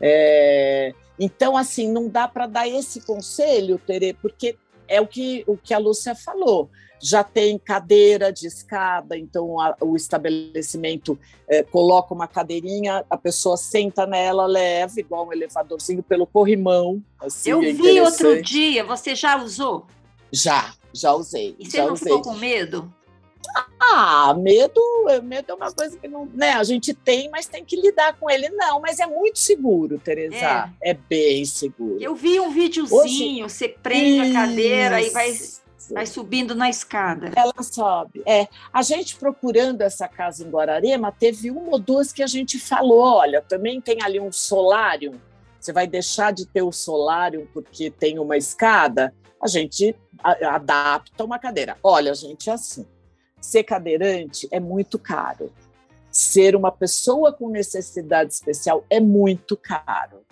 É, 0.00 0.94
então, 1.18 1.56
assim, 1.56 1.92
não 1.92 2.08
dá 2.08 2.26
para 2.26 2.46
dar 2.46 2.66
esse 2.66 3.02
conselho, 3.02 3.78
Tere, 3.78 4.14
porque 4.14 4.56
é 4.86 4.98
o 5.00 5.06
que, 5.06 5.44
o 5.46 5.58
que 5.58 5.74
a 5.74 5.78
Lúcia 5.78 6.14
falou. 6.14 6.70
Já 7.00 7.22
tem 7.22 7.58
cadeira 7.58 8.32
de 8.32 8.46
escada, 8.46 9.16
então 9.16 9.60
a- 9.60 9.76
o 9.80 9.94
estabelecimento 9.96 11.18
é, 11.48 11.62
coloca 11.62 12.12
uma 12.12 12.26
cadeirinha, 12.26 13.04
a 13.08 13.16
pessoa 13.16 13.56
senta 13.56 14.06
nela, 14.06 14.46
leva, 14.46 14.98
igual 14.98 15.26
um 15.28 15.32
elevadorzinho 15.32 16.02
pelo 16.02 16.26
corrimão. 16.26 17.02
Assim, 17.20 17.50
Eu 17.50 17.62
é 17.62 17.72
vi 17.72 18.00
outro 18.00 18.42
dia, 18.42 18.84
você 18.84 19.14
já 19.14 19.42
usou? 19.42 19.86
Já, 20.32 20.74
já 20.92 21.12
usei. 21.14 21.54
E 21.58 21.70
você 21.70 21.78
não 21.82 21.92
usei. 21.94 22.08
ficou 22.08 22.22
com 22.22 22.34
medo? 22.38 22.92
Ah, 23.80 24.34
medo, 24.34 24.80
medo 25.22 25.52
é 25.52 25.54
uma 25.54 25.72
coisa 25.72 25.96
que 25.96 26.06
não, 26.06 26.26
né, 26.34 26.50
a 26.52 26.64
gente 26.64 26.92
tem, 26.92 27.30
mas 27.30 27.46
tem 27.46 27.64
que 27.64 27.80
lidar 27.80 28.16
com 28.18 28.28
ele. 28.28 28.48
Não, 28.50 28.80
mas 28.80 28.98
é 28.98 29.06
muito 29.06 29.38
seguro, 29.38 29.98
Teresa. 29.98 30.70
É, 30.82 30.92
bem 30.92 31.44
seguro. 31.44 31.96
Eu 32.00 32.14
vi 32.14 32.38
um 32.40 32.50
videozinho, 32.50 33.48
você 33.48 33.68
prende 33.68 34.20
a 34.20 34.32
cadeira 34.32 35.00
e 35.00 35.10
vai, 35.10 35.32
Isso. 35.88 35.94
vai 35.94 36.06
subindo 36.06 36.54
na 36.54 36.68
escada. 36.68 37.32
Ela 37.34 37.62
sobe. 37.62 38.22
É, 38.26 38.46
a 38.72 38.82
gente 38.82 39.16
procurando 39.16 39.80
essa 39.80 40.06
casa 40.06 40.44
em 40.44 40.50
Guararema, 40.50 41.10
teve 41.10 41.50
uma 41.50 41.72
ou 41.72 41.78
duas 41.78 42.12
que 42.12 42.22
a 42.22 42.26
gente 42.26 42.58
falou: 42.58 43.00
olha, 43.00 43.40
também 43.40 43.80
tem 43.80 44.02
ali 44.02 44.20
um 44.20 44.30
solário. 44.30 45.18
Você 45.58 45.72
vai 45.72 45.86
deixar 45.86 46.32
de 46.32 46.46
ter 46.46 46.62
o 46.62 46.70
solário 46.70 47.48
porque 47.52 47.90
tem 47.90 48.18
uma 48.18 48.36
escada? 48.36 49.14
A 49.42 49.48
gente 49.48 49.96
adapta 50.22 51.24
uma 51.24 51.38
cadeira. 51.38 51.76
Olha, 51.82 52.14
gente, 52.14 52.50
é 52.50 52.52
assim: 52.52 52.86
ser 53.40 53.64
cadeirante 53.64 54.46
é 54.50 54.60
muito 54.60 54.98
caro. 54.98 55.50
Ser 56.10 56.54
uma 56.54 56.70
pessoa 56.70 57.32
com 57.32 57.48
necessidade 57.48 58.32
especial 58.32 58.84
é 58.90 59.00
muito 59.00 59.56
caro. 59.56 60.22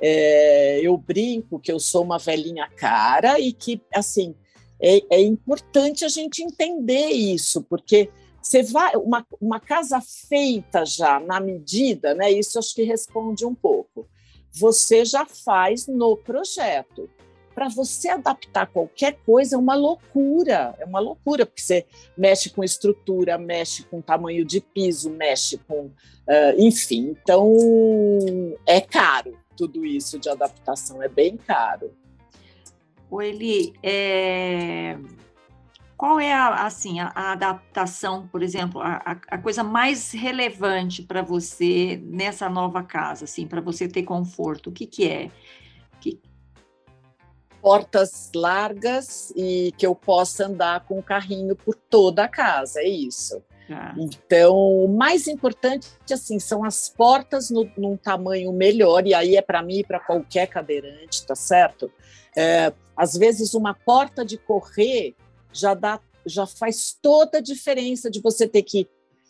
É, 0.00 0.80
eu 0.80 0.96
brinco 0.96 1.58
que 1.58 1.72
eu 1.72 1.80
sou 1.80 2.04
uma 2.04 2.18
velhinha 2.18 2.68
cara 2.76 3.40
e 3.40 3.52
que, 3.52 3.82
assim, 3.92 4.34
é, 4.80 5.16
é 5.16 5.20
importante 5.20 6.04
a 6.04 6.08
gente 6.08 6.42
entender 6.42 7.08
isso, 7.08 7.62
porque 7.62 8.10
você 8.40 8.62
vai 8.62 8.94
uma, 8.96 9.26
uma 9.40 9.60
casa 9.60 10.00
feita 10.00 10.84
já 10.86 11.20
na 11.20 11.40
medida, 11.40 12.14
né? 12.14 12.30
Isso 12.30 12.58
acho 12.58 12.74
que 12.74 12.82
responde 12.82 13.44
um 13.44 13.54
pouco. 13.54 14.08
Você 14.52 15.04
já 15.04 15.26
faz 15.26 15.86
no 15.86 16.16
projeto. 16.16 17.10
Para 17.54 17.68
você 17.68 18.08
adaptar 18.08 18.68
qualquer 18.68 19.18
coisa 19.26 19.56
é 19.56 19.58
uma 19.58 19.74
loucura, 19.74 20.76
é 20.78 20.84
uma 20.84 21.00
loucura, 21.00 21.44
porque 21.44 21.60
você 21.60 21.84
mexe 22.16 22.50
com 22.50 22.62
estrutura, 22.62 23.36
mexe 23.36 23.82
com 23.82 24.00
tamanho 24.00 24.44
de 24.44 24.60
piso, 24.60 25.10
mexe 25.10 25.58
com. 25.58 25.90
ah, 26.28 26.54
enfim, 26.56 27.16
então 27.20 27.52
é 28.64 28.80
caro 28.80 29.36
tudo 29.58 29.84
isso 29.84 30.20
de 30.20 30.30
adaptação, 30.30 31.02
é 31.02 31.08
bem 31.08 31.36
caro. 31.36 31.92
O 33.10 33.22
Eli, 33.22 33.72
é, 33.82 34.98
qual 35.96 36.20
é 36.20 36.32
a, 36.32 36.66
assim, 36.66 37.00
a, 37.00 37.10
a 37.14 37.32
adaptação, 37.32 38.28
por 38.28 38.42
exemplo, 38.42 38.80
a, 38.80 39.18
a- 39.26 39.38
coisa 39.38 39.64
mais 39.64 40.12
relevante 40.12 41.02
para 41.02 41.22
você 41.22 42.00
nessa 42.04 42.48
nova 42.48 42.82
casa, 42.82 43.24
assim, 43.24 43.46
para 43.46 43.60
você 43.60 43.88
ter 43.88 44.02
conforto? 44.02 44.70
O 44.70 44.72
que, 44.72 44.86
que 44.86 45.08
é? 45.08 45.30
portas 47.60 48.30
largas 48.34 49.32
e 49.36 49.72
que 49.76 49.86
eu 49.86 49.94
possa 49.94 50.46
andar 50.46 50.84
com 50.86 50.98
o 50.98 51.02
carrinho 51.02 51.56
por 51.56 51.74
toda 51.74 52.24
a 52.24 52.28
casa, 52.28 52.80
é 52.80 52.88
isso. 52.88 53.42
Ah, 53.70 53.94
Então, 53.98 54.56
o 54.56 54.88
mais 54.88 55.26
importante 55.26 55.88
assim 56.10 56.38
são 56.38 56.64
as 56.64 56.88
portas 56.88 57.50
no, 57.50 57.70
num 57.76 57.96
tamanho 57.96 58.52
melhor, 58.52 59.06
e 59.06 59.12
aí 59.12 59.36
é 59.36 59.42
para 59.42 59.62
mim 59.62 59.80
e 59.80 59.84
para 59.84 60.00
qualquer 60.00 60.46
cadeirante, 60.46 61.26
tá 61.26 61.34
certo? 61.34 61.90
É, 62.38 62.72
às 62.96 63.14
vezes, 63.16 63.52
uma 63.54 63.74
porta 63.74 64.24
de 64.24 64.38
correr 64.38 65.14
já 65.52 65.74
dá, 65.74 66.00
já 66.24 66.46
faz 66.46 66.96
toda 67.00 67.38
a 67.38 67.42
diferença 67.42 68.08
de 68.08 68.20
você 68.20 68.46
ter 68.46 68.62
que 68.62 68.86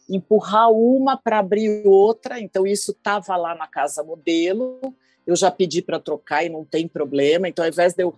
empurrar 0.08 0.70
uma 0.70 1.16
para 1.16 1.38
abrir 1.38 1.86
outra. 1.86 2.38
Então, 2.40 2.66
isso 2.66 2.92
estava 2.92 3.36
lá 3.36 3.54
na 3.54 3.66
casa 3.66 4.02
modelo, 4.02 4.78
eu 5.26 5.34
já 5.34 5.50
pedi 5.50 5.80
para 5.80 5.98
trocar 5.98 6.44
e 6.44 6.48
não 6.48 6.64
tem 6.64 6.86
problema. 6.86 7.48
Então, 7.48 7.64
ao 7.64 7.70
invés 7.70 7.94
de 7.94 8.02
eu 8.02 8.14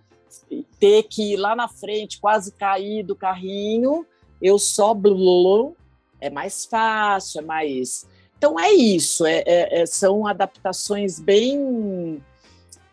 ter 0.79 1.05
que 1.05 1.35
ir 1.35 1.37
lá 1.37 1.55
na 1.55 1.69
frente, 1.69 2.21
quase 2.21 2.53
cair 2.53 3.05
do 3.05 3.15
carrinho, 3.15 4.07
eu 4.41 4.59
só 4.59 4.95
blum, 4.95 5.75
é 6.21 6.31
mais 6.31 6.65
fácil, 6.65 7.41
é 7.41 7.45
mais. 7.45 8.07
Então 8.39 8.59
é 8.59 8.73
isso, 8.73 9.27
é, 9.27 9.43
é- 9.47 9.83
é- 9.83 9.87
são 9.87 10.27
adaptações 10.27 11.21
bem. 11.21 12.25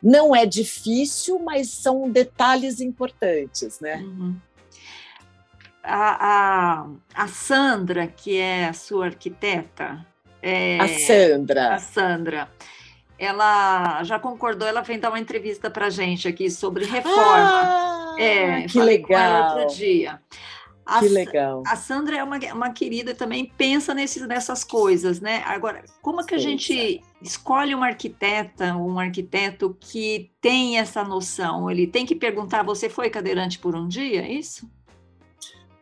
Não 0.02 0.36
é 0.36 0.46
difícil, 0.46 1.40
mas 1.40 1.70
são 1.70 2.10
detalhes 2.10 2.80
importantes, 2.80 3.80
né? 3.80 3.98
uhum. 3.98 4.36
a, 5.84 6.84
a, 6.84 6.88
a 7.16 7.28
Sandra, 7.28 8.08
que 8.08 8.38
é 8.38 8.68
a 8.68 8.74
sua 8.74 9.06
arquiteta, 9.06 10.06
é, 10.42 10.80
A 10.80 10.88
Sandra. 10.88 11.74
a 11.74 11.80
Sandra, 11.80 12.50
ela 13.18 14.04
já 14.04 14.20
concordou, 14.20 14.68
ela 14.68 14.82
vem 14.82 15.00
dar 15.00 15.10
uma 15.10 15.20
entrevista 15.20 15.70
para 15.70 15.90
gente 15.90 16.28
aqui 16.28 16.50
sobre 16.50 16.86
reforma. 16.86 17.62
Ah, 17.64 18.16
é, 18.20 18.62
que 18.64 18.80
legal. 18.80 19.58
outro 19.58 19.76
dia. 19.76 20.22
A 20.88 21.00
Que 21.00 21.10
legal. 21.10 21.64
A 21.68 21.76
Sandra 21.76 22.18
é 22.18 22.24
uma, 22.24 22.38
uma 22.54 22.72
querida 22.72 23.14
também, 23.14 23.52
pensa 23.58 23.94
nesses, 23.94 24.26
nessas 24.26 24.64
coisas, 24.64 25.20
né? 25.20 25.44
Agora, 25.46 25.84
como 26.02 26.22
é 26.22 26.24
que 26.24 26.34
a 26.34 26.38
Pensa. 26.38 26.50
gente 26.50 27.04
escolhe 27.22 27.76
uma 27.76 27.88
arquiteta, 27.88 28.74
um 28.74 28.98
arquiteto 28.98 29.76
que 29.78 30.32
tem 30.40 30.78
essa 30.78 31.04
noção? 31.04 31.70
Ele 31.70 31.86
tem 31.86 32.06
que 32.06 32.16
perguntar: 32.16 32.64
você 32.64 32.88
foi 32.88 33.10
cadeirante 33.10 33.60
por 33.60 33.76
um 33.76 33.86
dia? 33.86 34.22
É 34.22 34.32
isso? 34.32 34.66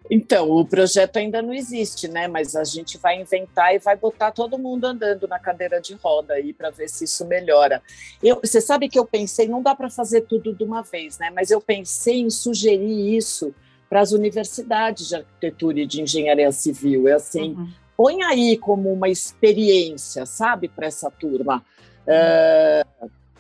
Então, 0.10 0.50
o 0.52 0.66
projeto 0.66 1.18
ainda 1.18 1.42
não 1.42 1.54
existe, 1.54 2.08
né? 2.08 2.28
Mas 2.28 2.56
a 2.56 2.64
gente 2.64 2.98
vai 2.98 3.20
inventar 3.20 3.76
e 3.76 3.80
vai 3.80 3.96
botar 3.96 4.32
todo 4.32 4.58
mundo 4.58 4.86
andando 4.86 5.28
na 5.28 5.40
cadeira 5.40 5.80
de 5.80 5.94
roda 5.96 6.34
aí 6.34 6.52
para 6.54 6.70
ver 6.70 6.88
se 6.90 7.06
isso 7.06 7.26
melhora. 7.26 7.82
Eu, 8.22 8.40
você 8.44 8.62
sabe 8.62 8.90
que 8.90 8.98
eu 8.98 9.06
pensei, 9.06 9.48
não 9.48 9.62
dá 9.62 9.76
para 9.76 9.90
fazer 9.90 10.22
tudo 10.22 10.54
de 10.54 10.64
uma 10.64 10.82
vez, 10.82 11.18
né? 11.18 11.32
Mas 11.32 11.52
eu 11.52 11.62
pensei 11.62 12.22
em 12.22 12.30
sugerir 12.30 13.16
isso 13.16 13.54
para 13.96 14.02
as 14.02 14.12
universidades 14.12 15.08
de 15.08 15.16
arquitetura 15.16 15.80
e 15.80 15.86
de 15.86 16.02
engenharia 16.02 16.52
civil. 16.52 17.08
É 17.08 17.14
assim, 17.14 17.54
Uhum. 17.54 17.70
põe 17.96 18.22
aí 18.24 18.58
como 18.58 18.92
uma 18.92 19.08
experiência, 19.08 20.26
sabe, 20.26 20.68
para 20.68 20.88
essa 20.88 21.10
turma. 21.10 21.64
É, 22.06 22.86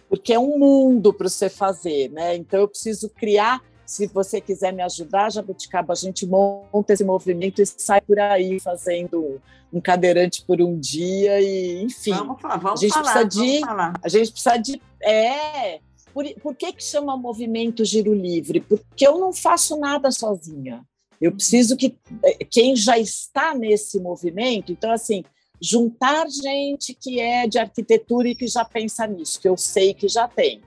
porque 0.07 0.31
é 0.31 0.39
um 0.39 0.57
mundo 0.57 1.13
para 1.13 1.27
você 1.27 1.49
fazer, 1.49 2.09
né? 2.09 2.37
Então 2.37 2.61
eu 2.61 2.69
preciso 2.69 3.09
criar. 3.09 3.61
Se 3.85 4.07
você 4.07 4.39
quiser 4.39 4.71
me 4.71 4.81
ajudar, 4.81 5.29
Jabuticaba, 5.29 5.91
a 5.91 5.95
gente 5.95 6.25
monta 6.25 6.93
esse 6.93 7.03
movimento 7.03 7.61
e 7.61 7.65
sai 7.65 7.99
por 7.99 8.17
aí 8.17 8.57
fazendo 8.57 9.41
um 9.73 9.81
cadeirante 9.81 10.41
por 10.41 10.61
um 10.61 10.79
dia 10.79 11.41
e, 11.41 11.83
enfim. 11.83 12.13
Vamos, 12.13 12.41
vamos 12.41 12.65
a 12.65 12.75
gente 12.77 12.93
falar, 12.93 13.25
precisa 13.25 13.43
de, 13.43 13.59
falar. 13.59 13.93
A 14.01 14.07
gente 14.07 14.31
precisa 14.31 14.57
de. 14.57 14.81
É. 15.03 15.79
Por, 16.15 16.23
por 16.35 16.55
que, 16.55 16.71
que 16.71 16.81
chama 16.81 17.17
movimento 17.17 17.83
Giro 17.83 18.13
Livre? 18.13 18.61
Porque 18.61 19.05
eu 19.05 19.19
não 19.19 19.33
faço 19.33 19.75
nada 19.75 20.09
sozinha. 20.11 20.81
Eu 21.19 21.33
preciso 21.33 21.75
que 21.75 21.97
é, 22.23 22.45
quem 22.45 22.73
já 22.73 22.97
está 22.97 23.53
nesse 23.53 23.99
movimento, 23.99 24.71
então 24.71 24.91
assim, 24.91 25.25
juntar 25.61 26.25
gente 26.29 26.93
que 26.93 27.19
é 27.19 27.45
de 27.47 27.59
arquitetura 27.59 28.29
e 28.29 28.35
que 28.35 28.47
já 28.47 28.63
pensa 28.63 29.05
nisso, 29.05 29.41
que 29.41 29.49
eu 29.49 29.57
sei 29.57 29.93
que 29.93 30.07
já 30.07 30.25
tem. 30.25 30.61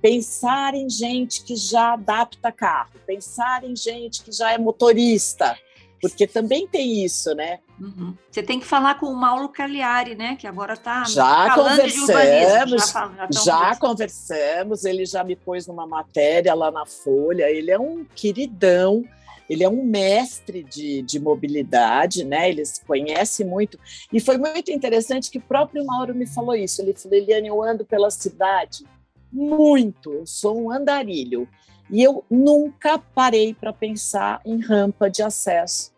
Pensar 0.00 0.72
em 0.72 0.88
gente 0.88 1.42
que 1.42 1.56
já 1.56 1.94
adapta 1.94 2.52
carro, 2.52 2.92
pensar 3.04 3.64
em 3.64 3.74
gente 3.74 4.22
que 4.22 4.30
já 4.30 4.52
é 4.52 4.58
motorista, 4.58 5.58
porque 6.02 6.26
também 6.26 6.66
tem 6.66 7.04
isso, 7.04 7.32
né? 7.32 7.60
Uhum. 7.80 8.14
Você 8.28 8.42
tem 8.42 8.58
que 8.58 8.66
falar 8.66 8.96
com 8.96 9.06
o 9.06 9.14
Mauro 9.14 9.48
Cagliari, 9.48 10.16
né? 10.16 10.34
Que 10.34 10.48
agora 10.48 10.72
está 10.72 11.04
já 11.04 11.54
conversamos, 11.54 12.90
já, 12.90 13.28
já, 13.30 13.42
já 13.44 13.76
conversamos. 13.76 14.84
Ele 14.84 15.06
já 15.06 15.22
me 15.22 15.36
pôs 15.36 15.68
numa 15.68 15.86
matéria 15.86 16.54
lá 16.54 16.72
na 16.72 16.84
Folha. 16.84 17.48
Ele 17.48 17.70
é 17.70 17.78
um 17.78 18.04
queridão 18.04 19.04
ele 19.48 19.64
é 19.64 19.68
um 19.68 19.84
mestre 19.84 20.62
de, 20.62 21.02
de 21.02 21.20
mobilidade, 21.20 22.24
né? 22.24 22.48
Ele 22.48 22.64
se 22.64 22.82
conhece 22.86 23.44
muito. 23.44 23.78
E 24.10 24.18
foi 24.18 24.38
muito 24.38 24.70
interessante 24.70 25.30
que 25.30 25.36
o 25.36 25.42
próprio 25.42 25.84
Mauro 25.84 26.14
me 26.14 26.26
falou 26.26 26.54
isso. 26.54 26.80
Ele 26.80 26.94
falou, 26.94 27.18
Eliane, 27.18 27.48
eu 27.48 27.62
ando 27.62 27.84
pela 27.84 28.10
cidade 28.10 28.86
muito, 29.30 30.12
eu 30.12 30.26
sou 30.26 30.58
um 30.58 30.70
andarilho. 30.70 31.46
E 31.90 32.02
eu 32.02 32.24
nunca 32.30 32.98
parei 32.98 33.52
para 33.52 33.72
pensar 33.72 34.40
em 34.42 34.58
rampa 34.58 35.10
de 35.10 35.22
acesso. 35.22 35.91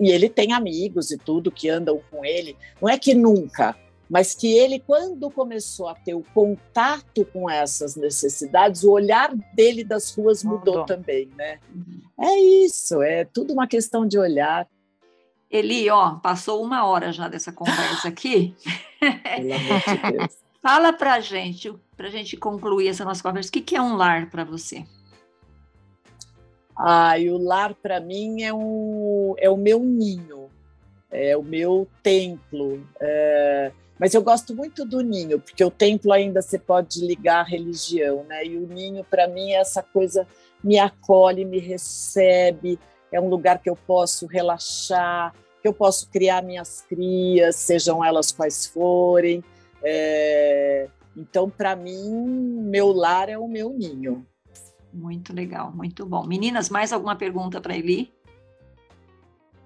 E 0.00 0.10
ele 0.10 0.28
tem 0.28 0.52
amigos 0.52 1.10
e 1.10 1.18
tudo 1.18 1.52
que 1.52 1.68
andam 1.68 2.00
com 2.10 2.24
ele. 2.24 2.56
Não 2.80 2.88
é 2.88 2.98
que 2.98 3.14
nunca, 3.14 3.76
mas 4.08 4.34
que 4.34 4.52
ele, 4.52 4.78
quando 4.78 5.30
começou 5.30 5.88
a 5.88 5.94
ter 5.94 6.14
o 6.14 6.24
contato 6.34 7.24
com 7.32 7.48
essas 7.48 7.96
necessidades, 7.96 8.84
o 8.84 8.90
olhar 8.90 9.34
dele 9.54 9.82
das 9.82 10.14
ruas 10.14 10.44
mudou, 10.44 10.58
mudou. 10.58 10.84
também, 10.84 11.30
né? 11.36 11.58
Uhum. 11.74 12.00
É 12.20 12.38
isso, 12.64 13.02
é 13.02 13.24
tudo 13.24 13.52
uma 13.52 13.66
questão 13.66 14.06
de 14.06 14.18
olhar. 14.18 14.68
Eli, 15.50 15.88
ó, 15.90 16.16
passou 16.16 16.62
uma 16.62 16.84
hora 16.84 17.12
já 17.12 17.28
dessa 17.28 17.52
conversa 17.52 18.08
aqui. 18.08 18.54
Pelo 19.00 19.54
amor 19.54 19.80
de 19.80 20.12
Deus. 20.18 20.36
Fala 20.62 20.92
pra 20.92 21.18
gente, 21.20 21.74
pra 21.96 22.08
gente 22.08 22.36
concluir 22.36 22.88
essa 22.88 23.04
nossa 23.04 23.22
conversa, 23.22 23.48
o 23.48 23.52
que, 23.52 23.60
que 23.60 23.76
é 23.76 23.82
um 23.82 23.96
lar 23.96 24.30
para 24.30 24.44
você? 24.44 24.84
Ah, 26.76 27.18
e 27.18 27.30
o 27.30 27.38
lar 27.38 27.74
para 27.74 28.00
mim 28.00 28.42
é, 28.42 28.52
um, 28.52 29.34
é 29.38 29.48
o 29.50 29.56
meu 29.56 29.80
ninho, 29.80 30.50
é 31.10 31.36
o 31.36 31.42
meu 31.42 31.86
templo. 32.02 32.84
É, 33.00 33.72
mas 33.98 34.14
eu 34.14 34.22
gosto 34.22 34.54
muito 34.54 34.84
do 34.84 35.00
ninho, 35.00 35.38
porque 35.38 35.62
o 35.64 35.70
templo 35.70 36.12
ainda 36.12 36.42
você 36.42 36.58
pode 36.58 37.06
ligar 37.06 37.40
à 37.40 37.42
religião, 37.44 38.24
né? 38.24 38.44
E 38.44 38.56
o 38.56 38.66
ninho, 38.66 39.04
para 39.04 39.28
mim, 39.28 39.52
é 39.52 39.60
essa 39.60 39.82
coisa 39.82 40.26
me 40.62 40.78
acolhe, 40.78 41.44
me 41.44 41.58
recebe, 41.58 42.78
é 43.12 43.20
um 43.20 43.28
lugar 43.28 43.60
que 43.60 43.68
eu 43.68 43.76
posso 43.76 44.26
relaxar, 44.26 45.34
que 45.60 45.68
eu 45.68 45.72
posso 45.72 46.08
criar 46.10 46.42
minhas 46.42 46.80
crias, 46.80 47.56
sejam 47.56 48.04
elas 48.04 48.32
quais 48.32 48.66
forem. 48.66 49.44
É... 49.84 50.88
Então, 51.16 51.48
para 51.48 51.76
mim, 51.76 52.10
meu 52.10 52.90
lar 52.90 53.28
é 53.28 53.38
o 53.38 53.46
meu 53.46 53.70
ninho. 53.70 54.26
Muito 54.92 55.32
legal, 55.32 55.72
muito 55.72 56.04
bom. 56.04 56.26
Meninas, 56.26 56.68
mais 56.68 56.92
alguma 56.92 57.16
pergunta 57.16 57.60
para 57.60 57.76
Eli? 57.76 58.12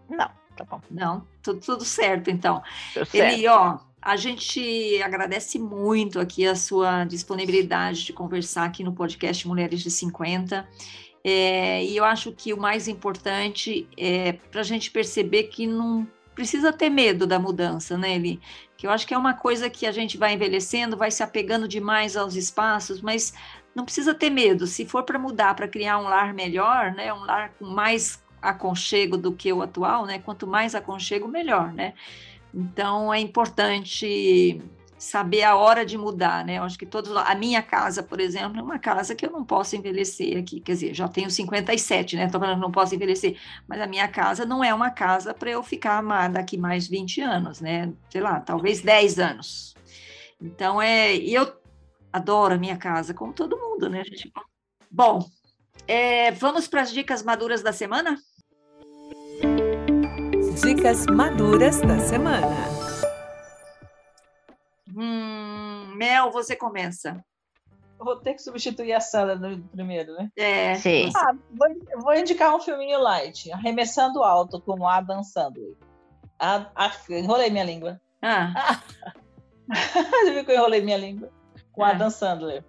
Não, 0.09 0.31
tá 0.57 0.65
bom. 0.65 0.81
Não, 0.91 1.27
tudo, 1.43 1.61
tudo 1.61 1.85
certo, 1.85 2.31
então. 2.31 2.63
Tudo 2.95 3.09
Eli, 3.13 3.43
certo. 3.43 3.49
ó, 3.49 3.79
a 4.01 4.17
gente 4.17 5.03
agradece 5.03 5.59
muito 5.59 6.21
aqui 6.21 6.47
a 6.47 6.55
sua 6.55 7.05
disponibilidade 7.05 8.05
de 8.05 8.13
conversar 8.13 8.65
aqui 8.65 8.85
no 8.85 8.93
podcast 8.93 9.49
Mulheres 9.49 9.81
de 9.81 9.91
50. 9.91 10.69
É, 11.25 11.85
e 11.85 11.97
eu 11.97 12.05
acho 12.05 12.31
que 12.31 12.55
o 12.55 12.57
mais 12.57 12.87
importante 12.87 13.89
é 13.97 14.33
para 14.33 14.61
a 14.61 14.65
gente 14.65 14.93
perceber 14.93 15.45
que 15.45 15.67
não 15.67 16.07
precisa 16.37 16.73
ter 16.73 16.89
medo 16.89 17.27
da 17.27 17.37
mudança, 17.37 17.99
né, 17.99 18.15
Eli? 18.15 18.41
Que 18.77 18.87
eu 18.87 18.93
acho 18.93 19.07
que 19.09 19.15
é 19.15 19.19
uma 19.19 19.35
coisa 19.35 19.69
que 19.69 19.87
a 19.87 19.91
gente 19.91 20.17
vai 20.17 20.35
envelhecendo, 20.35 20.97
vai 20.97 21.11
se 21.11 21.25
apegando 21.25 21.67
demais 21.67 22.17
aos 22.17 22.37
espaços, 22.37 23.01
mas 23.01 23.35
não 23.77 23.85
precisa 23.85 24.15
ter 24.15 24.31
medo. 24.31 24.67
Se 24.67 24.87
for 24.87 25.03
para 25.03 25.19
mudar, 25.19 25.55
para 25.55 25.69
criar 25.69 25.99
um 25.99 26.05
lar 26.05 26.33
melhor, 26.33 26.93
né, 26.93 27.13
um 27.13 27.25
lar 27.25 27.53
com 27.59 27.67
mais 27.67 28.25
aconchego 28.41 29.19
do 29.19 29.33
que 29.33 29.53
o 29.53 29.61
atual, 29.61 30.07
né? 30.07 30.19
Quanto 30.19 30.47
mais 30.47 30.75
aconchego, 30.75 31.29
melhor, 31.29 31.73
né? 31.73 31.93
Então 32.55 33.13
é 33.13 33.21
importante 33.21 34.63
saber 34.99 35.43
a 35.43 35.57
hora 35.57 35.85
de 35.85 35.99
mudar, 35.99 36.43
né? 36.45 36.57
Eu 36.57 36.63
acho 36.63 36.79
que 36.79 36.87
todos 36.87 37.15
a 37.15 37.35
minha 37.35 37.61
casa, 37.61 38.03
por 38.03 38.19
exemplo, 38.19 38.59
é 38.59 38.63
uma 38.63 38.79
casa 38.79 39.15
que 39.15 39.27
eu 39.27 39.31
não 39.31 39.45
posso 39.45 39.77
envelhecer 39.77 40.39
aqui, 40.39 40.61
quer 40.61 40.73
dizer, 40.73 40.95
já 40.95 41.07
tenho 41.07 41.31
57, 41.31 42.17
né? 42.17 42.29
Tô 42.29 42.39
falando 42.39 42.57
que 42.57 42.63
não 42.63 42.73
posso 42.73 42.95
envelhecer, 42.95 43.37
mas 43.69 43.81
a 43.81 43.87
minha 43.87 44.09
casa 44.09 44.47
não 44.47 44.65
é 44.65 44.73
uma 44.73 44.91
casa 44.91 45.35
para 45.35 45.51
eu 45.51 45.63
ficar 45.63 46.03
daqui 46.29 46.57
mais 46.57 46.89
20 46.89 47.21
anos, 47.21 47.61
né? 47.61 47.93
Sei 48.09 48.23
lá, 48.23 48.41
talvez 48.41 48.81
10 48.81 49.19
anos. 49.19 49.75
Então 50.41 50.81
é, 50.81 51.15
e 51.15 51.35
eu 51.35 51.66
adoro 52.17 52.55
a 52.55 52.59
minha 52.59 52.77
casa, 52.77 53.15
como 53.15 53.33
todo 53.33 53.59
mundo, 53.59 53.89
né, 53.89 54.03
gente? 54.05 54.33
Bom, 54.91 55.25
é, 55.87 56.31
vamos 56.33 56.67
para 56.67 56.83
as 56.83 56.91
dicas 56.91 57.23
maduras 57.23 57.63
da 57.63 57.73
semana? 57.73 58.17
Dicas 60.63 61.07
maduras 61.07 61.81
da 61.81 61.99
semana. 62.01 62.57
Hum, 64.97 65.95
Mel, 65.95 66.31
você 66.31 66.57
começa. 66.57 67.23
Vou 67.99 68.17
ter 68.17 68.35
que 68.35 68.43
substituir 68.43 68.93
a 68.93 69.01
Sandra 69.01 69.37
no 69.37 69.63
primeiro, 69.69 70.15
né? 70.15 70.31
É. 70.37 70.75
Sim. 70.77 71.11
Ah, 71.15 71.33
vou, 71.51 72.03
vou, 72.03 72.15
indicar 72.15 72.55
um 72.55 72.61
filminho 72.61 73.01
light, 73.01 73.51
Arremessando 73.53 74.23
Alto, 74.23 74.61
com 74.61 74.87
Adam 74.87 75.23
Sandler. 75.23 75.77
A, 76.39 76.67
a, 76.75 76.93
enrolei 77.11 77.51
minha 77.51 77.65
língua. 77.65 78.01
Ah. 78.23 78.81
Você 80.23 80.33
viu 80.33 80.45
que 80.45 80.53
eu 80.53 80.57
enrolei 80.57 80.83
minha 80.83 80.99
língua? 80.99 81.31
Com 81.77 81.85
ah. 81.85 81.91
Adam 81.91 82.11
Sandler. 82.11 82.65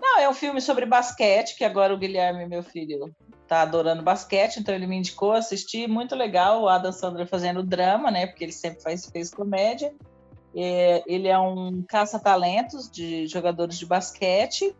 Não, 0.00 0.20
é 0.20 0.28
um 0.28 0.34
filme 0.34 0.60
sobre 0.60 0.86
basquete, 0.86 1.56
que 1.56 1.64
agora 1.64 1.92
o 1.92 1.98
Guilherme, 1.98 2.46
meu 2.46 2.62
filho, 2.62 3.12
tá 3.48 3.62
adorando 3.62 4.02
basquete, 4.02 4.58
então 4.58 4.74
ele 4.74 4.86
me 4.86 4.96
indicou 4.96 5.32
assistir, 5.32 5.88
muito 5.88 6.14
legal, 6.14 6.62
o 6.62 6.68
Adam 6.68 6.92
Sandler 6.92 7.26
fazendo 7.26 7.62
drama, 7.62 8.10
né, 8.10 8.26
porque 8.26 8.44
ele 8.44 8.52
sempre 8.52 8.80
faz, 8.80 9.06
fez 9.06 9.28
comédia. 9.28 9.92
É, 10.54 11.02
ele 11.06 11.28
é 11.28 11.38
um 11.38 11.82
caça-talentos 11.82 12.90
de 12.90 13.26
jogadores 13.26 13.78
de 13.78 13.86
basquete 13.86 14.74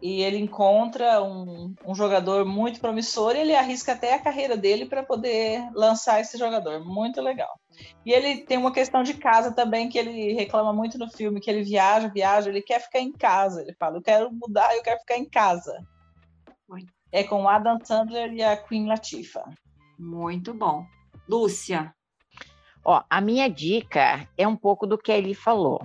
e 0.00 0.22
ele 0.22 0.38
encontra 0.38 1.22
um, 1.22 1.74
um, 1.84 1.94
jogador 1.94 2.44
muito 2.44 2.80
promissor 2.80 3.34
e 3.34 3.40
ele 3.40 3.54
arrisca 3.54 3.92
até 3.92 4.14
a 4.14 4.22
carreira 4.22 4.56
dele 4.56 4.86
para 4.86 5.02
poder 5.02 5.68
lançar 5.74 6.20
esse 6.20 6.38
jogador. 6.38 6.84
Muito 6.84 7.20
legal. 7.20 7.58
E 8.06 8.12
ele 8.12 8.42
tem 8.42 8.58
uma 8.58 8.72
questão 8.72 9.02
de 9.02 9.14
casa 9.14 9.52
também 9.52 9.88
que 9.88 9.98
ele 9.98 10.32
reclama 10.34 10.72
muito 10.72 10.98
no 10.98 11.10
filme, 11.10 11.40
que 11.40 11.50
ele 11.50 11.62
viaja, 11.62 12.08
viaja, 12.08 12.48
ele 12.48 12.62
quer 12.62 12.80
ficar 12.80 13.00
em 13.00 13.12
casa. 13.12 13.62
Ele 13.62 13.74
fala, 13.74 13.96
eu 13.96 14.02
quero 14.02 14.30
mudar, 14.32 14.74
eu 14.76 14.82
quero 14.82 15.00
ficar 15.00 15.18
em 15.18 15.28
casa. 15.28 15.84
Muito 16.68 16.98
é 17.10 17.24
com 17.24 17.48
Adam 17.48 17.78
Sandler 17.82 18.32
e 18.32 18.42
a 18.42 18.56
Queen 18.56 18.86
Latifah. 18.86 19.50
Muito 19.98 20.52
bom. 20.52 20.86
Lúcia. 21.28 21.94
Ó, 22.84 23.02
a 23.08 23.20
minha 23.20 23.48
dica 23.48 24.28
é 24.36 24.46
um 24.46 24.56
pouco 24.56 24.86
do 24.86 24.98
que 24.98 25.10
ele 25.10 25.34
falou. 25.34 25.80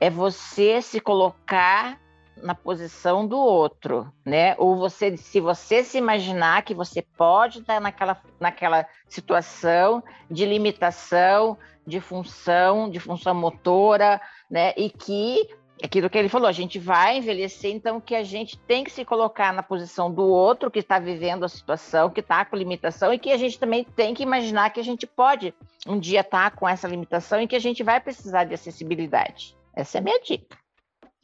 É 0.00 0.10
você 0.10 0.80
se 0.80 1.00
colocar 1.00 2.00
na 2.42 2.54
posição 2.54 3.26
do 3.26 3.38
outro, 3.38 4.12
né? 4.24 4.54
Ou 4.58 4.76
você, 4.76 5.16
se 5.16 5.40
você 5.40 5.82
se 5.82 5.98
imaginar 5.98 6.62
que 6.62 6.74
você 6.74 7.02
pode 7.02 7.60
estar 7.60 7.80
naquela, 7.80 8.20
naquela 8.38 8.86
situação 9.08 10.02
de 10.30 10.44
limitação, 10.44 11.56
de 11.86 12.00
função, 12.00 12.90
de 12.90 13.00
função 13.00 13.34
motora, 13.34 14.20
né? 14.50 14.72
E 14.76 14.90
que 14.90 15.48
aquilo 15.82 16.08
que 16.08 16.16
ele 16.16 16.28
falou, 16.28 16.48
a 16.48 16.52
gente 16.52 16.78
vai 16.78 17.18
envelhecer, 17.18 17.70
então 17.70 18.00
que 18.00 18.14
a 18.14 18.22
gente 18.22 18.58
tem 18.58 18.82
que 18.82 18.90
se 18.90 19.04
colocar 19.04 19.52
na 19.52 19.62
posição 19.62 20.10
do 20.10 20.24
outro 20.24 20.70
que 20.70 20.78
está 20.78 20.98
vivendo 20.98 21.44
a 21.44 21.48
situação, 21.48 22.10
que 22.10 22.20
está 22.20 22.44
com 22.44 22.56
limitação, 22.56 23.12
e 23.12 23.18
que 23.18 23.30
a 23.30 23.36
gente 23.36 23.58
também 23.58 23.84
tem 23.84 24.14
que 24.14 24.22
imaginar 24.22 24.70
que 24.70 24.80
a 24.80 24.84
gente 24.84 25.06
pode 25.06 25.54
um 25.86 25.98
dia 25.98 26.20
estar 26.20 26.50
tá 26.50 26.56
com 26.56 26.68
essa 26.68 26.88
limitação 26.88 27.40
e 27.40 27.46
que 27.46 27.56
a 27.56 27.60
gente 27.60 27.82
vai 27.82 28.00
precisar 28.00 28.44
de 28.44 28.54
acessibilidade. 28.54 29.56
Essa 29.74 29.98
é 29.98 30.00
a 30.00 30.04
minha 30.04 30.20
dica. 30.20 30.56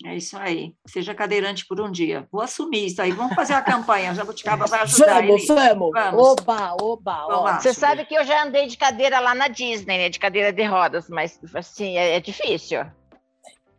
É 0.05 0.17
isso 0.17 0.37
aí. 0.37 0.75
Seja 0.87 1.15
cadeirante 1.15 1.67
por 1.67 1.81
um 1.81 1.91
dia. 1.91 2.27
Vou 2.31 2.41
assumir 2.41 2.87
isso 2.87 3.01
aí. 3.01 3.13
Vamos 3.13 3.35
fazer 3.35 3.55
a 3.55 3.63
campanha. 3.63 4.11
A 4.11 4.15
Jabuticaba 4.15 4.67
vai 4.67 4.81
ajudar. 4.83 5.23
Vamos, 5.23 5.47
vamos, 5.47 5.91
vamos. 5.93 6.29
Oba, 6.29 6.77
oba. 6.81 7.27
Vamos 7.27 7.45
lá. 7.45 7.61
Você 7.61 7.73
sabe 7.73 8.05
que 8.05 8.15
eu 8.15 8.25
já 8.25 8.45
andei 8.45 8.67
de 8.67 8.77
cadeira 8.77 9.21
lá 9.21 9.35
na 9.35 9.49
Disney, 9.49 9.99
né? 9.99 10.09
De 10.09 10.19
cadeira 10.19 10.53
de 10.53 10.65
rodas, 10.65 11.09
mas 11.09 11.39
assim, 11.55 11.97
é, 11.97 12.17
é 12.17 12.21
difícil. 12.21 12.85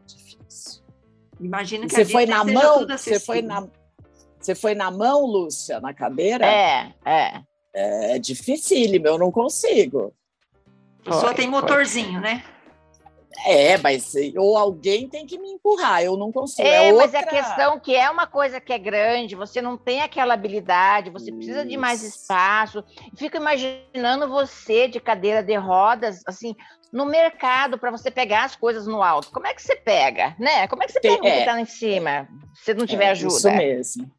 Difícil. 0.06 0.82
Imagina 1.40 1.88
que 1.88 1.94
Você 1.94 2.02
a 2.04 2.06
foi 2.06 2.26
na 2.26 2.44
mão? 2.44 2.80
tudo 2.80 2.98
Você 2.98 3.20
foi 3.20 3.42
na, 3.42 3.68
você 4.40 4.56
foi 4.56 4.76
na 4.76 4.92
mão, 4.92 5.26
Lúcia, 5.26 5.80
na 5.80 5.94
cadeira? 5.94 6.46
É, 6.46 6.94
é. 7.06 7.42
É 7.74 8.20
dificílimo, 8.20 9.08
eu 9.08 9.18
não 9.18 9.32
consigo. 9.32 10.14
A 11.02 11.06
pessoa 11.06 11.28
Foi, 11.28 11.36
tem 11.36 11.50
foi. 11.50 11.62
motorzinho, 11.62 12.20
né? 12.22 12.44
É, 13.46 13.78
mas 13.78 14.14
ou 14.38 14.58
alguém 14.58 15.10
tem 15.10 15.26
que 15.26 15.38
me 15.38 15.50
empurrar, 15.50 16.04
eu 16.04 16.16
não 16.16 16.32
consigo. 16.32 16.68
É, 16.68 16.88
É, 16.88 16.94
mas 16.94 17.14
outra... 17.14 17.20
a 17.20 17.26
questão 17.26 17.80
que 17.80 17.96
é 17.96 18.10
uma 18.10 18.28
coisa 18.28 18.62
que 18.62 18.72
é 18.72 18.78
grande, 18.78 19.36
você 19.36 19.62
não 19.62 19.78
tem 19.78 20.02
aquela 20.02 20.34
habilidade, 20.34 21.10
você 21.10 21.32
precisa 21.32 21.66
de 21.66 21.76
mais 21.76 22.02
Isso. 22.04 22.22
espaço. 22.22 22.84
Fico 23.16 23.38
imaginando 23.38 24.28
você 24.28 24.88
de 24.88 25.00
cadeira 25.00 25.42
de 25.42 25.56
rodas, 25.56 26.22
assim, 26.26 26.56
no 26.92 27.06
mercado 27.06 27.78
para 27.78 27.92
você 27.92 28.12
pegar 28.12 28.44
as 28.44 28.56
coisas 28.56 28.86
no 28.86 29.02
alto. 29.02 29.32
Como 29.32 29.48
é 29.48 29.54
que 29.54 29.62
você 29.62 29.76
pega, 29.76 30.36
né? 30.40 30.68
Como 30.68 30.84
é 30.84 30.86
que 30.86 30.94
você 30.94 31.00
pega 31.00 31.16
o 31.16 31.22
que 31.22 31.28
é. 31.28 31.46
tá 31.46 31.54
lá 31.54 31.62
em 31.62 31.66
cima? 31.66 32.28
Se 32.54 32.74
não 32.74 32.86
tiver 32.86 33.06
É, 33.06 33.10
ajuda, 33.12 33.34
Isso 33.34 33.50
mesmo. 33.52 34.12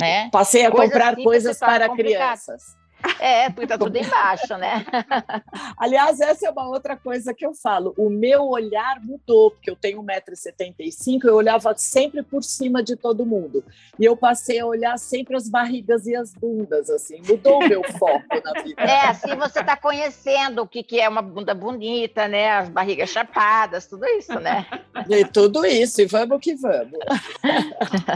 né? 0.00 0.28
Passei 0.30 0.66
a 0.66 0.70
comprar 0.70 1.10
simples 1.10 1.24
coisas 1.24 1.56
se 1.56 1.60
torna 1.60 1.78
para 1.78 1.88
complicado. 1.88 2.18
crianças. 2.18 2.79
É, 3.18 3.50
porque 3.50 3.66
tá 3.66 3.76
tudo 3.78 3.96
embaixo, 3.96 4.56
né? 4.56 4.84
Aliás, 5.76 6.20
essa 6.20 6.46
é 6.46 6.50
uma 6.50 6.68
outra 6.68 6.96
coisa 6.96 7.34
que 7.34 7.44
eu 7.44 7.54
falo. 7.54 7.94
O 7.96 8.08
meu 8.08 8.48
olhar 8.48 9.00
mudou, 9.02 9.50
porque 9.50 9.70
eu 9.70 9.76
tenho 9.76 10.02
1,75m, 10.02 11.24
eu 11.24 11.34
olhava 11.34 11.74
sempre 11.76 12.22
por 12.22 12.42
cima 12.42 12.82
de 12.82 12.96
todo 12.96 13.26
mundo. 13.26 13.64
E 13.98 14.04
eu 14.04 14.16
passei 14.16 14.60
a 14.60 14.66
olhar 14.66 14.98
sempre 14.98 15.36
as 15.36 15.48
barrigas 15.48 16.06
e 16.06 16.16
as 16.16 16.32
bundas, 16.32 16.88
assim. 16.88 17.20
Mudou 17.26 17.58
o 17.58 17.68
meu 17.68 17.82
foco 17.84 18.24
na 18.42 18.62
vida. 18.62 18.82
É, 18.82 19.08
assim 19.08 19.36
você 19.36 19.62
tá 19.62 19.76
conhecendo 19.76 20.62
o 20.62 20.66
que, 20.66 20.82
que 20.82 21.00
é 21.00 21.08
uma 21.08 21.22
bunda 21.22 21.54
bonita, 21.54 22.26
né? 22.28 22.50
As 22.50 22.68
barrigas 22.68 23.10
chapadas, 23.10 23.86
tudo 23.86 24.06
isso, 24.06 24.38
né? 24.40 24.66
E 25.08 25.24
tudo 25.24 25.64
isso, 25.66 26.00
e 26.00 26.06
vamos 26.06 26.40
que 26.40 26.54
vamos. 26.54 26.98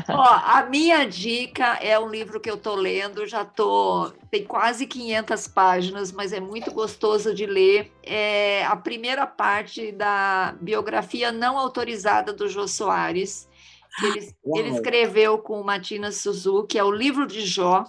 Ó, 0.09 0.22
a 0.22 0.66
minha 0.70 1.05
dica 1.05 1.78
é 1.80 1.99
um 1.99 2.09
livro 2.09 2.41
que 2.41 2.51
eu 2.51 2.57
tô 2.57 2.74
lendo, 2.74 3.26
já 3.26 3.45
tô 3.45 4.12
tem 4.35 4.43
quase 4.43 4.85
500 4.85 5.47
páginas, 5.47 6.11
mas 6.11 6.32
é 6.32 6.41
muito 6.41 6.72
gostoso 6.72 7.32
de 7.32 7.47
ler. 7.47 7.93
É 8.03 8.64
a 8.64 8.74
primeira 8.74 9.28
parte 9.28 9.93
da 9.93 10.57
biografia 10.61 11.30
não 11.30 11.57
autorizada 11.57 12.32
do 12.32 12.49
Jô 12.49 12.66
Soares, 12.66 13.49
que 13.97 14.07
ele, 14.07 14.35
ele 14.57 14.68
escreveu 14.70 15.39
com 15.39 15.62
Matina 15.62 16.11
Suzuki, 16.11 16.76
é 16.76 16.82
o 16.82 16.91
livro 16.91 17.28
de 17.28 17.47
Jó, 17.47 17.85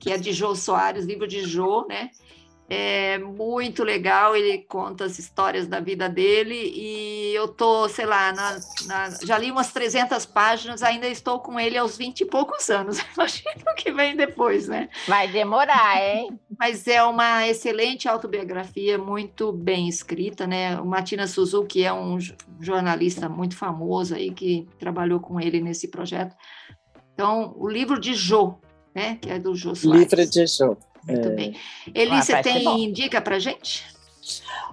que 0.00 0.10
é 0.10 0.16
de 0.16 0.32
Jô 0.32 0.54
Soares, 0.54 1.04
livro 1.04 1.28
de 1.28 1.42
Jô, 1.42 1.86
né? 1.86 2.12
É 2.70 3.16
muito 3.16 3.82
legal, 3.82 4.36
ele 4.36 4.58
conta 4.58 5.04
as 5.06 5.18
histórias 5.18 5.66
da 5.66 5.80
vida 5.80 6.06
dele 6.06 6.54
e 6.54 7.32
eu 7.34 7.48
tô, 7.48 7.88
sei 7.88 8.04
lá, 8.04 8.30
na, 8.30 8.60
na- 8.84 9.10
já 9.24 9.38
li 9.38 9.50
umas 9.50 9.72
300 9.72 10.26
páginas, 10.26 10.82
ainda 10.82 11.08
estou 11.08 11.40
com 11.40 11.58
ele 11.58 11.78
aos 11.78 11.96
20 11.96 12.20
e 12.20 12.24
poucos 12.26 12.68
anos. 12.68 12.98
Imagina 13.16 13.54
o 13.72 13.74
que 13.74 13.90
vem 13.90 14.14
depois, 14.14 14.68
né? 14.68 14.90
Vai 15.06 15.28
demorar, 15.28 15.96
hein? 15.98 16.38
Mas 16.58 16.86
é 16.86 17.02
uma 17.02 17.48
excelente 17.48 18.06
autobiografia, 18.06 18.98
muito 18.98 19.50
bem 19.50 19.88
escrita, 19.88 20.46
né? 20.46 20.78
O 20.78 20.84
Matina 20.84 21.26
Suzuki 21.26 21.82
é 21.82 21.92
um 21.92 22.18
jo- 22.18 22.34
jornalista 22.60 23.30
muito 23.30 23.56
famoso 23.56 24.14
aí 24.14 24.30
que 24.30 24.68
trabalhou 24.78 25.20
com 25.20 25.40
ele 25.40 25.58
nesse 25.62 25.88
projeto. 25.88 26.36
Então, 27.14 27.54
o 27.56 27.66
livro 27.66 27.98
de 27.98 28.12
Jô, 28.14 28.56
né? 28.94 29.16
Que 29.22 29.30
é 29.30 29.38
do 29.38 29.54
Jô 29.54 29.74
Soares. 29.74 30.02
Livro 30.12 30.26
de 30.30 30.46
jogo. 30.46 30.78
Muito 31.08 31.28
É. 31.28 31.30
bem. 31.30 31.56
Eli, 31.94 32.12
Ah, 32.12 32.22
você 32.22 32.42
tem 32.42 32.92
dica 32.92 33.20
pra 33.20 33.38
gente? 33.38 33.84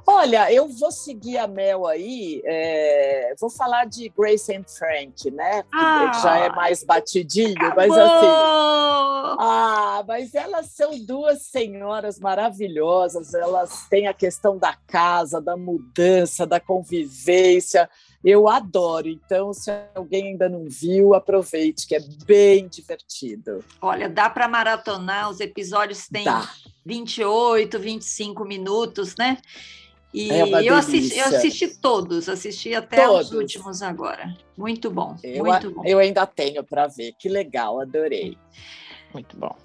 Olha, 0.08 0.52
eu 0.52 0.68
vou 0.68 0.92
seguir 0.92 1.38
a 1.38 1.48
Mel 1.48 1.88
aí, 1.88 2.42
é, 2.46 3.34
vou 3.40 3.50
falar 3.50 3.86
de 3.86 4.10
Grace 4.10 4.54
and 4.54 4.66
Frank, 4.68 5.32
né? 5.32 5.64
Que 5.64 5.70
Ah, 5.72 6.12
já 6.22 6.38
é 6.38 6.50
mais 6.50 6.84
batidinho, 6.84 7.56
mas 7.76 7.92
assim. 7.92 8.26
Acabou! 8.28 9.38
Ah, 9.40 10.04
mas 10.08 10.36
elas 10.36 10.68
são 10.68 10.92
duas 11.06 11.42
senhoras 11.44 12.20
maravilhosas. 12.20 13.34
Elas 13.34 13.88
têm 13.90 14.08
a 14.08 14.14
questão 14.14 14.58
da 14.58 14.76
casa, 14.88 15.42
da 15.42 15.58
mudança, 15.58 16.46
da 16.46 16.60
convivência. 16.60 17.90
Eu 18.26 18.50
adoro. 18.50 19.08
Então, 19.08 19.54
se 19.54 19.70
alguém 19.94 20.30
ainda 20.30 20.50
não 20.50 20.66
viu, 20.68 21.14
aproveite, 21.14 21.86
que 21.88 21.96
é 21.96 22.00
bem 22.26 22.68
divertido. 22.68 23.64
Olha, 23.80 24.10
dá 24.10 24.28
para 24.32 24.48
maratonar, 24.48 25.30
os 25.30 25.40
episódios 25.40 26.08
têm 26.08 26.24
Dá. 26.24 26.50
28, 26.84 27.78
25 27.78 28.44
minutos, 28.44 29.16
né? 29.16 29.38
E 30.12 30.32
É 30.32 30.70
eu, 30.70 30.76
assisti, 30.76 31.20
eu 31.20 31.26
assisti 31.26 31.68
todos, 31.80 32.28
assisti 32.28 32.74
até 32.74 33.06
Todos. 33.06 33.28
os 33.28 33.34
últimos 33.38 33.82
agora. 33.84 34.34
Muito 34.58 34.90
bom, 34.90 35.16
Eu, 35.22 35.44
muito 35.46 35.70
bom. 35.70 35.84
eu 35.86 36.00
ainda 36.00 36.26
tenho 36.26 36.64
para 36.64 36.88
ver. 36.88 37.14
Que 37.20 37.30
legal, 37.30 37.80
adorei. 37.80 38.38
Muito 39.14 39.38
bom. 39.38 39.56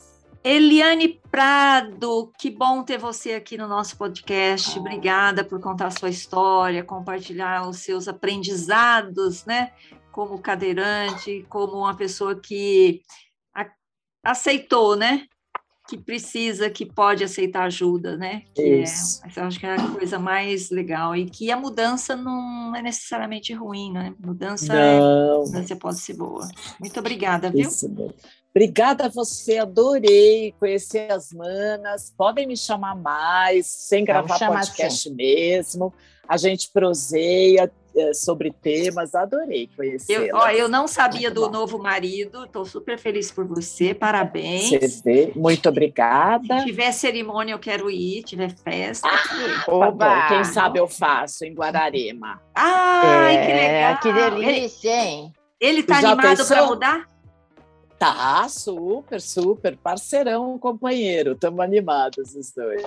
Eliane 0.43 1.21
Prado, 1.31 2.33
que 2.39 2.51
bom 2.51 2.83
ter 2.83 2.97
você 2.97 3.35
aqui 3.35 3.59
no 3.59 3.69
nosso 3.69 3.99
podcast. 3.99 4.77
Ah. 4.77 4.81
Obrigada 4.81 5.45
por 5.45 5.61
contar 5.61 5.89
a 5.89 5.91
sua 5.91 6.09
história, 6.09 6.83
compartilhar 6.83 7.69
os 7.69 7.81
seus 7.81 8.09
aprendizados, 8.09 9.45
né? 9.45 9.73
Como 10.11 10.41
cadeirante, 10.41 11.45
como 11.49 11.79
uma 11.79 11.95
pessoa 11.95 12.41
que 12.41 13.03
aceitou, 14.25 14.97
né? 14.97 15.27
Que 15.91 15.99
precisa, 15.99 16.71
que 16.71 16.87
pode 16.87 17.25
aceitar 17.25 17.65
ajuda, 17.65 18.17
né? 18.17 18.43
Que 18.55 18.63
é, 18.63 18.83
Isso. 18.85 19.21
eu 19.37 19.43
acho 19.43 19.59
que 19.59 19.67
é 19.67 19.75
a 19.75 19.89
coisa 19.89 20.21
mais 20.21 20.71
legal. 20.71 21.17
E 21.17 21.29
que 21.29 21.51
a 21.51 21.57
mudança 21.57 22.15
não 22.15 22.77
é 22.77 22.81
necessariamente 22.81 23.53
ruim, 23.53 23.93
né? 23.93 24.15
Mudança, 24.25 24.73
é, 24.73 25.01
Não. 25.01 25.41
mudança 25.45 25.75
pode 25.75 25.99
ser 25.99 26.15
boa. 26.15 26.49
Muito 26.79 27.01
obrigada, 27.01 27.51
viu? 27.51 27.63
Isso 27.63 27.89
mesmo. 27.89 28.15
Obrigada 28.55 29.07
a 29.07 29.09
você, 29.09 29.59
adorei 29.59 30.55
conhecer 30.61 31.11
as 31.11 31.33
manas. 31.33 32.15
Podem 32.17 32.47
me 32.47 32.57
chamar 32.57 32.95
mais, 32.95 33.67
sem 33.67 34.05
gravar 34.05 34.39
podcast 34.39 35.11
mesmo. 35.11 35.93
A 36.29 36.37
gente 36.37 36.71
proseia 36.73 37.69
sobre 38.15 38.53
temas, 38.53 39.15
adorei 39.15 39.69
conhecer. 39.77 40.29
Eu, 40.31 40.37
ó, 40.37 40.49
eu 40.51 40.69
não 40.69 40.87
sabia 40.87 41.29
Muito 41.29 41.35
do 41.35 41.47
bom. 41.47 41.51
novo 41.53 41.79
marido, 41.79 42.45
estou 42.45 42.65
super 42.65 42.99
feliz 42.99 43.31
por 43.31 43.47
você, 43.47 43.93
parabéns. 43.95 44.71
Você 44.71 45.03
vê, 45.05 45.33
muito 45.35 45.69
obrigada. 45.69 46.61
Se 46.61 46.67
tiver 46.67 46.93
cerimônia, 46.93 47.53
eu 47.53 47.59
quero 47.59 47.91
ir, 47.91 48.23
tiver 48.23 48.51
festa. 48.55 49.09
Bom, 49.67 49.85
Oba! 49.85 50.29
quem 50.29 50.45
sabe 50.45 50.79
eu 50.79 50.87
faço 50.89 51.45
em 51.45 51.53
Guararema. 51.55 52.41
Ai, 52.55 53.35
que 53.45 53.51
É, 53.53 53.57
legal! 53.57 53.99
Que 54.01 54.13
delícia, 54.13 54.91
hein? 55.05 55.33
ele 55.61 55.83
tá 55.83 56.01
Já 56.01 56.13
animado 56.13 56.47
para 56.47 56.67
mudar? 56.67 57.11
Tá, 57.99 58.49
super, 58.49 59.21
super. 59.21 59.77
Parceirão, 59.77 60.59
companheiro. 60.59 61.33
Estamos 61.33 61.61
animados 61.61 62.35
os 62.35 62.51
dois. 62.53 62.83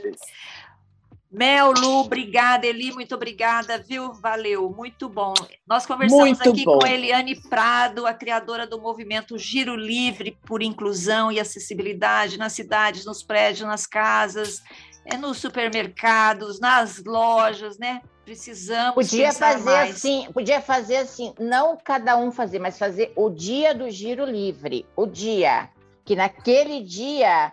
Mel, 1.33 1.71
Lu, 1.71 2.01
obrigada. 2.01 2.67
Eli, 2.67 2.91
muito 2.91 3.15
obrigada, 3.15 3.79
viu? 3.79 4.13
Valeu, 4.13 4.69
muito 4.69 5.09
bom. 5.09 5.33
Nós 5.67 5.83
conversamos 5.83 6.37
Muito 6.37 6.49
aqui 6.49 6.63
bom. 6.63 6.77
com 6.77 6.85
Eliane 6.85 7.35
Prado, 7.49 8.05
a 8.05 8.13
criadora 8.13 8.67
do 8.67 8.79
movimento 8.79 9.35
Giro 9.35 9.75
Livre 9.75 10.37
por 10.45 10.61
Inclusão 10.61 11.31
e 11.31 11.39
Acessibilidade 11.39 12.37
nas 12.37 12.53
cidades, 12.53 13.03
nos 13.03 13.23
prédios, 13.23 13.67
nas 13.67 13.87
casas, 13.87 14.61
é, 15.05 15.17
nos 15.17 15.39
supermercados, 15.39 16.59
nas 16.59 17.03
lojas, 17.03 17.79
né? 17.79 18.03
Precisamos 18.23 18.93
Podia 18.93 19.33
fazer 19.33 19.63
mais. 19.63 19.95
assim, 19.95 20.27
podia 20.31 20.61
fazer 20.61 20.97
assim, 20.97 21.33
não 21.39 21.75
cada 21.83 22.15
um 22.15 22.31
fazer, 22.31 22.59
mas 22.59 22.77
fazer 22.77 23.11
o 23.15 23.29
dia 23.29 23.73
do 23.73 23.89
giro 23.89 24.23
livre, 24.23 24.85
o 24.95 25.07
dia 25.07 25.69
que 26.05 26.15
naquele 26.15 26.81
dia, 26.81 27.51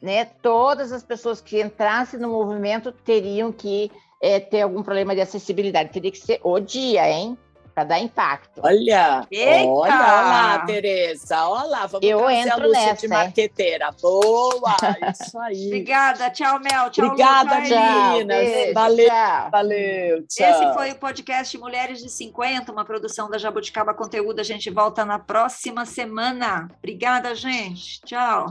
né, 0.00 0.24
todas 0.24 0.92
as 0.92 1.02
pessoas 1.02 1.40
que 1.40 1.60
entrassem 1.60 2.18
no 2.20 2.28
movimento 2.28 2.92
teriam 2.92 3.52
que 3.52 3.90
eh, 4.22 4.40
ter 4.40 4.62
algum 4.62 4.82
problema 4.82 5.14
de 5.14 5.20
acessibilidade. 5.20 5.90
Teria 5.90 6.10
que 6.10 6.18
ser 6.18 6.40
o 6.42 6.58
dia, 6.60 7.08
hein, 7.08 7.36
para 7.78 7.84
dar 7.84 8.00
impacto. 8.00 8.60
Olha, 8.60 9.24
Eita! 9.30 9.68
olha 9.68 9.94
lá, 9.94 10.58
Tereza, 10.66 11.48
olha 11.48 11.68
lá, 11.68 11.86
vamos 11.86 12.08
Eu 12.08 12.18
trazer 12.18 12.34
a 12.34 12.40
entro 12.40 12.66
Lúcia 12.66 12.86
nessa, 12.86 13.00
de 13.00 13.08
marqueteira. 13.08 13.90
Boa, 14.02 14.76
isso 15.12 15.38
aí. 15.38 15.66
Obrigada, 15.66 16.28
tchau, 16.30 16.58
Mel. 16.58 16.90
Tchau, 16.90 17.06
Obrigada, 17.06 17.60
meninas. 17.60 18.74
Valeu. 18.74 19.06
tchau. 19.06 19.50
Valeu, 19.52 20.26
tchau. 20.26 20.50
Esse 20.50 20.74
foi 20.74 20.90
o 20.90 20.96
podcast 20.96 21.56
Mulheres 21.56 22.02
de 22.02 22.10
50, 22.10 22.72
uma 22.72 22.84
produção 22.84 23.30
da 23.30 23.38
Jabuticaba 23.38 23.94
Conteúdo. 23.94 24.40
A 24.40 24.44
gente 24.44 24.70
volta 24.70 25.04
na 25.04 25.20
próxima 25.20 25.86
semana. 25.86 26.68
Obrigada, 26.78 27.32
gente. 27.34 28.00
Tchau. 28.00 28.50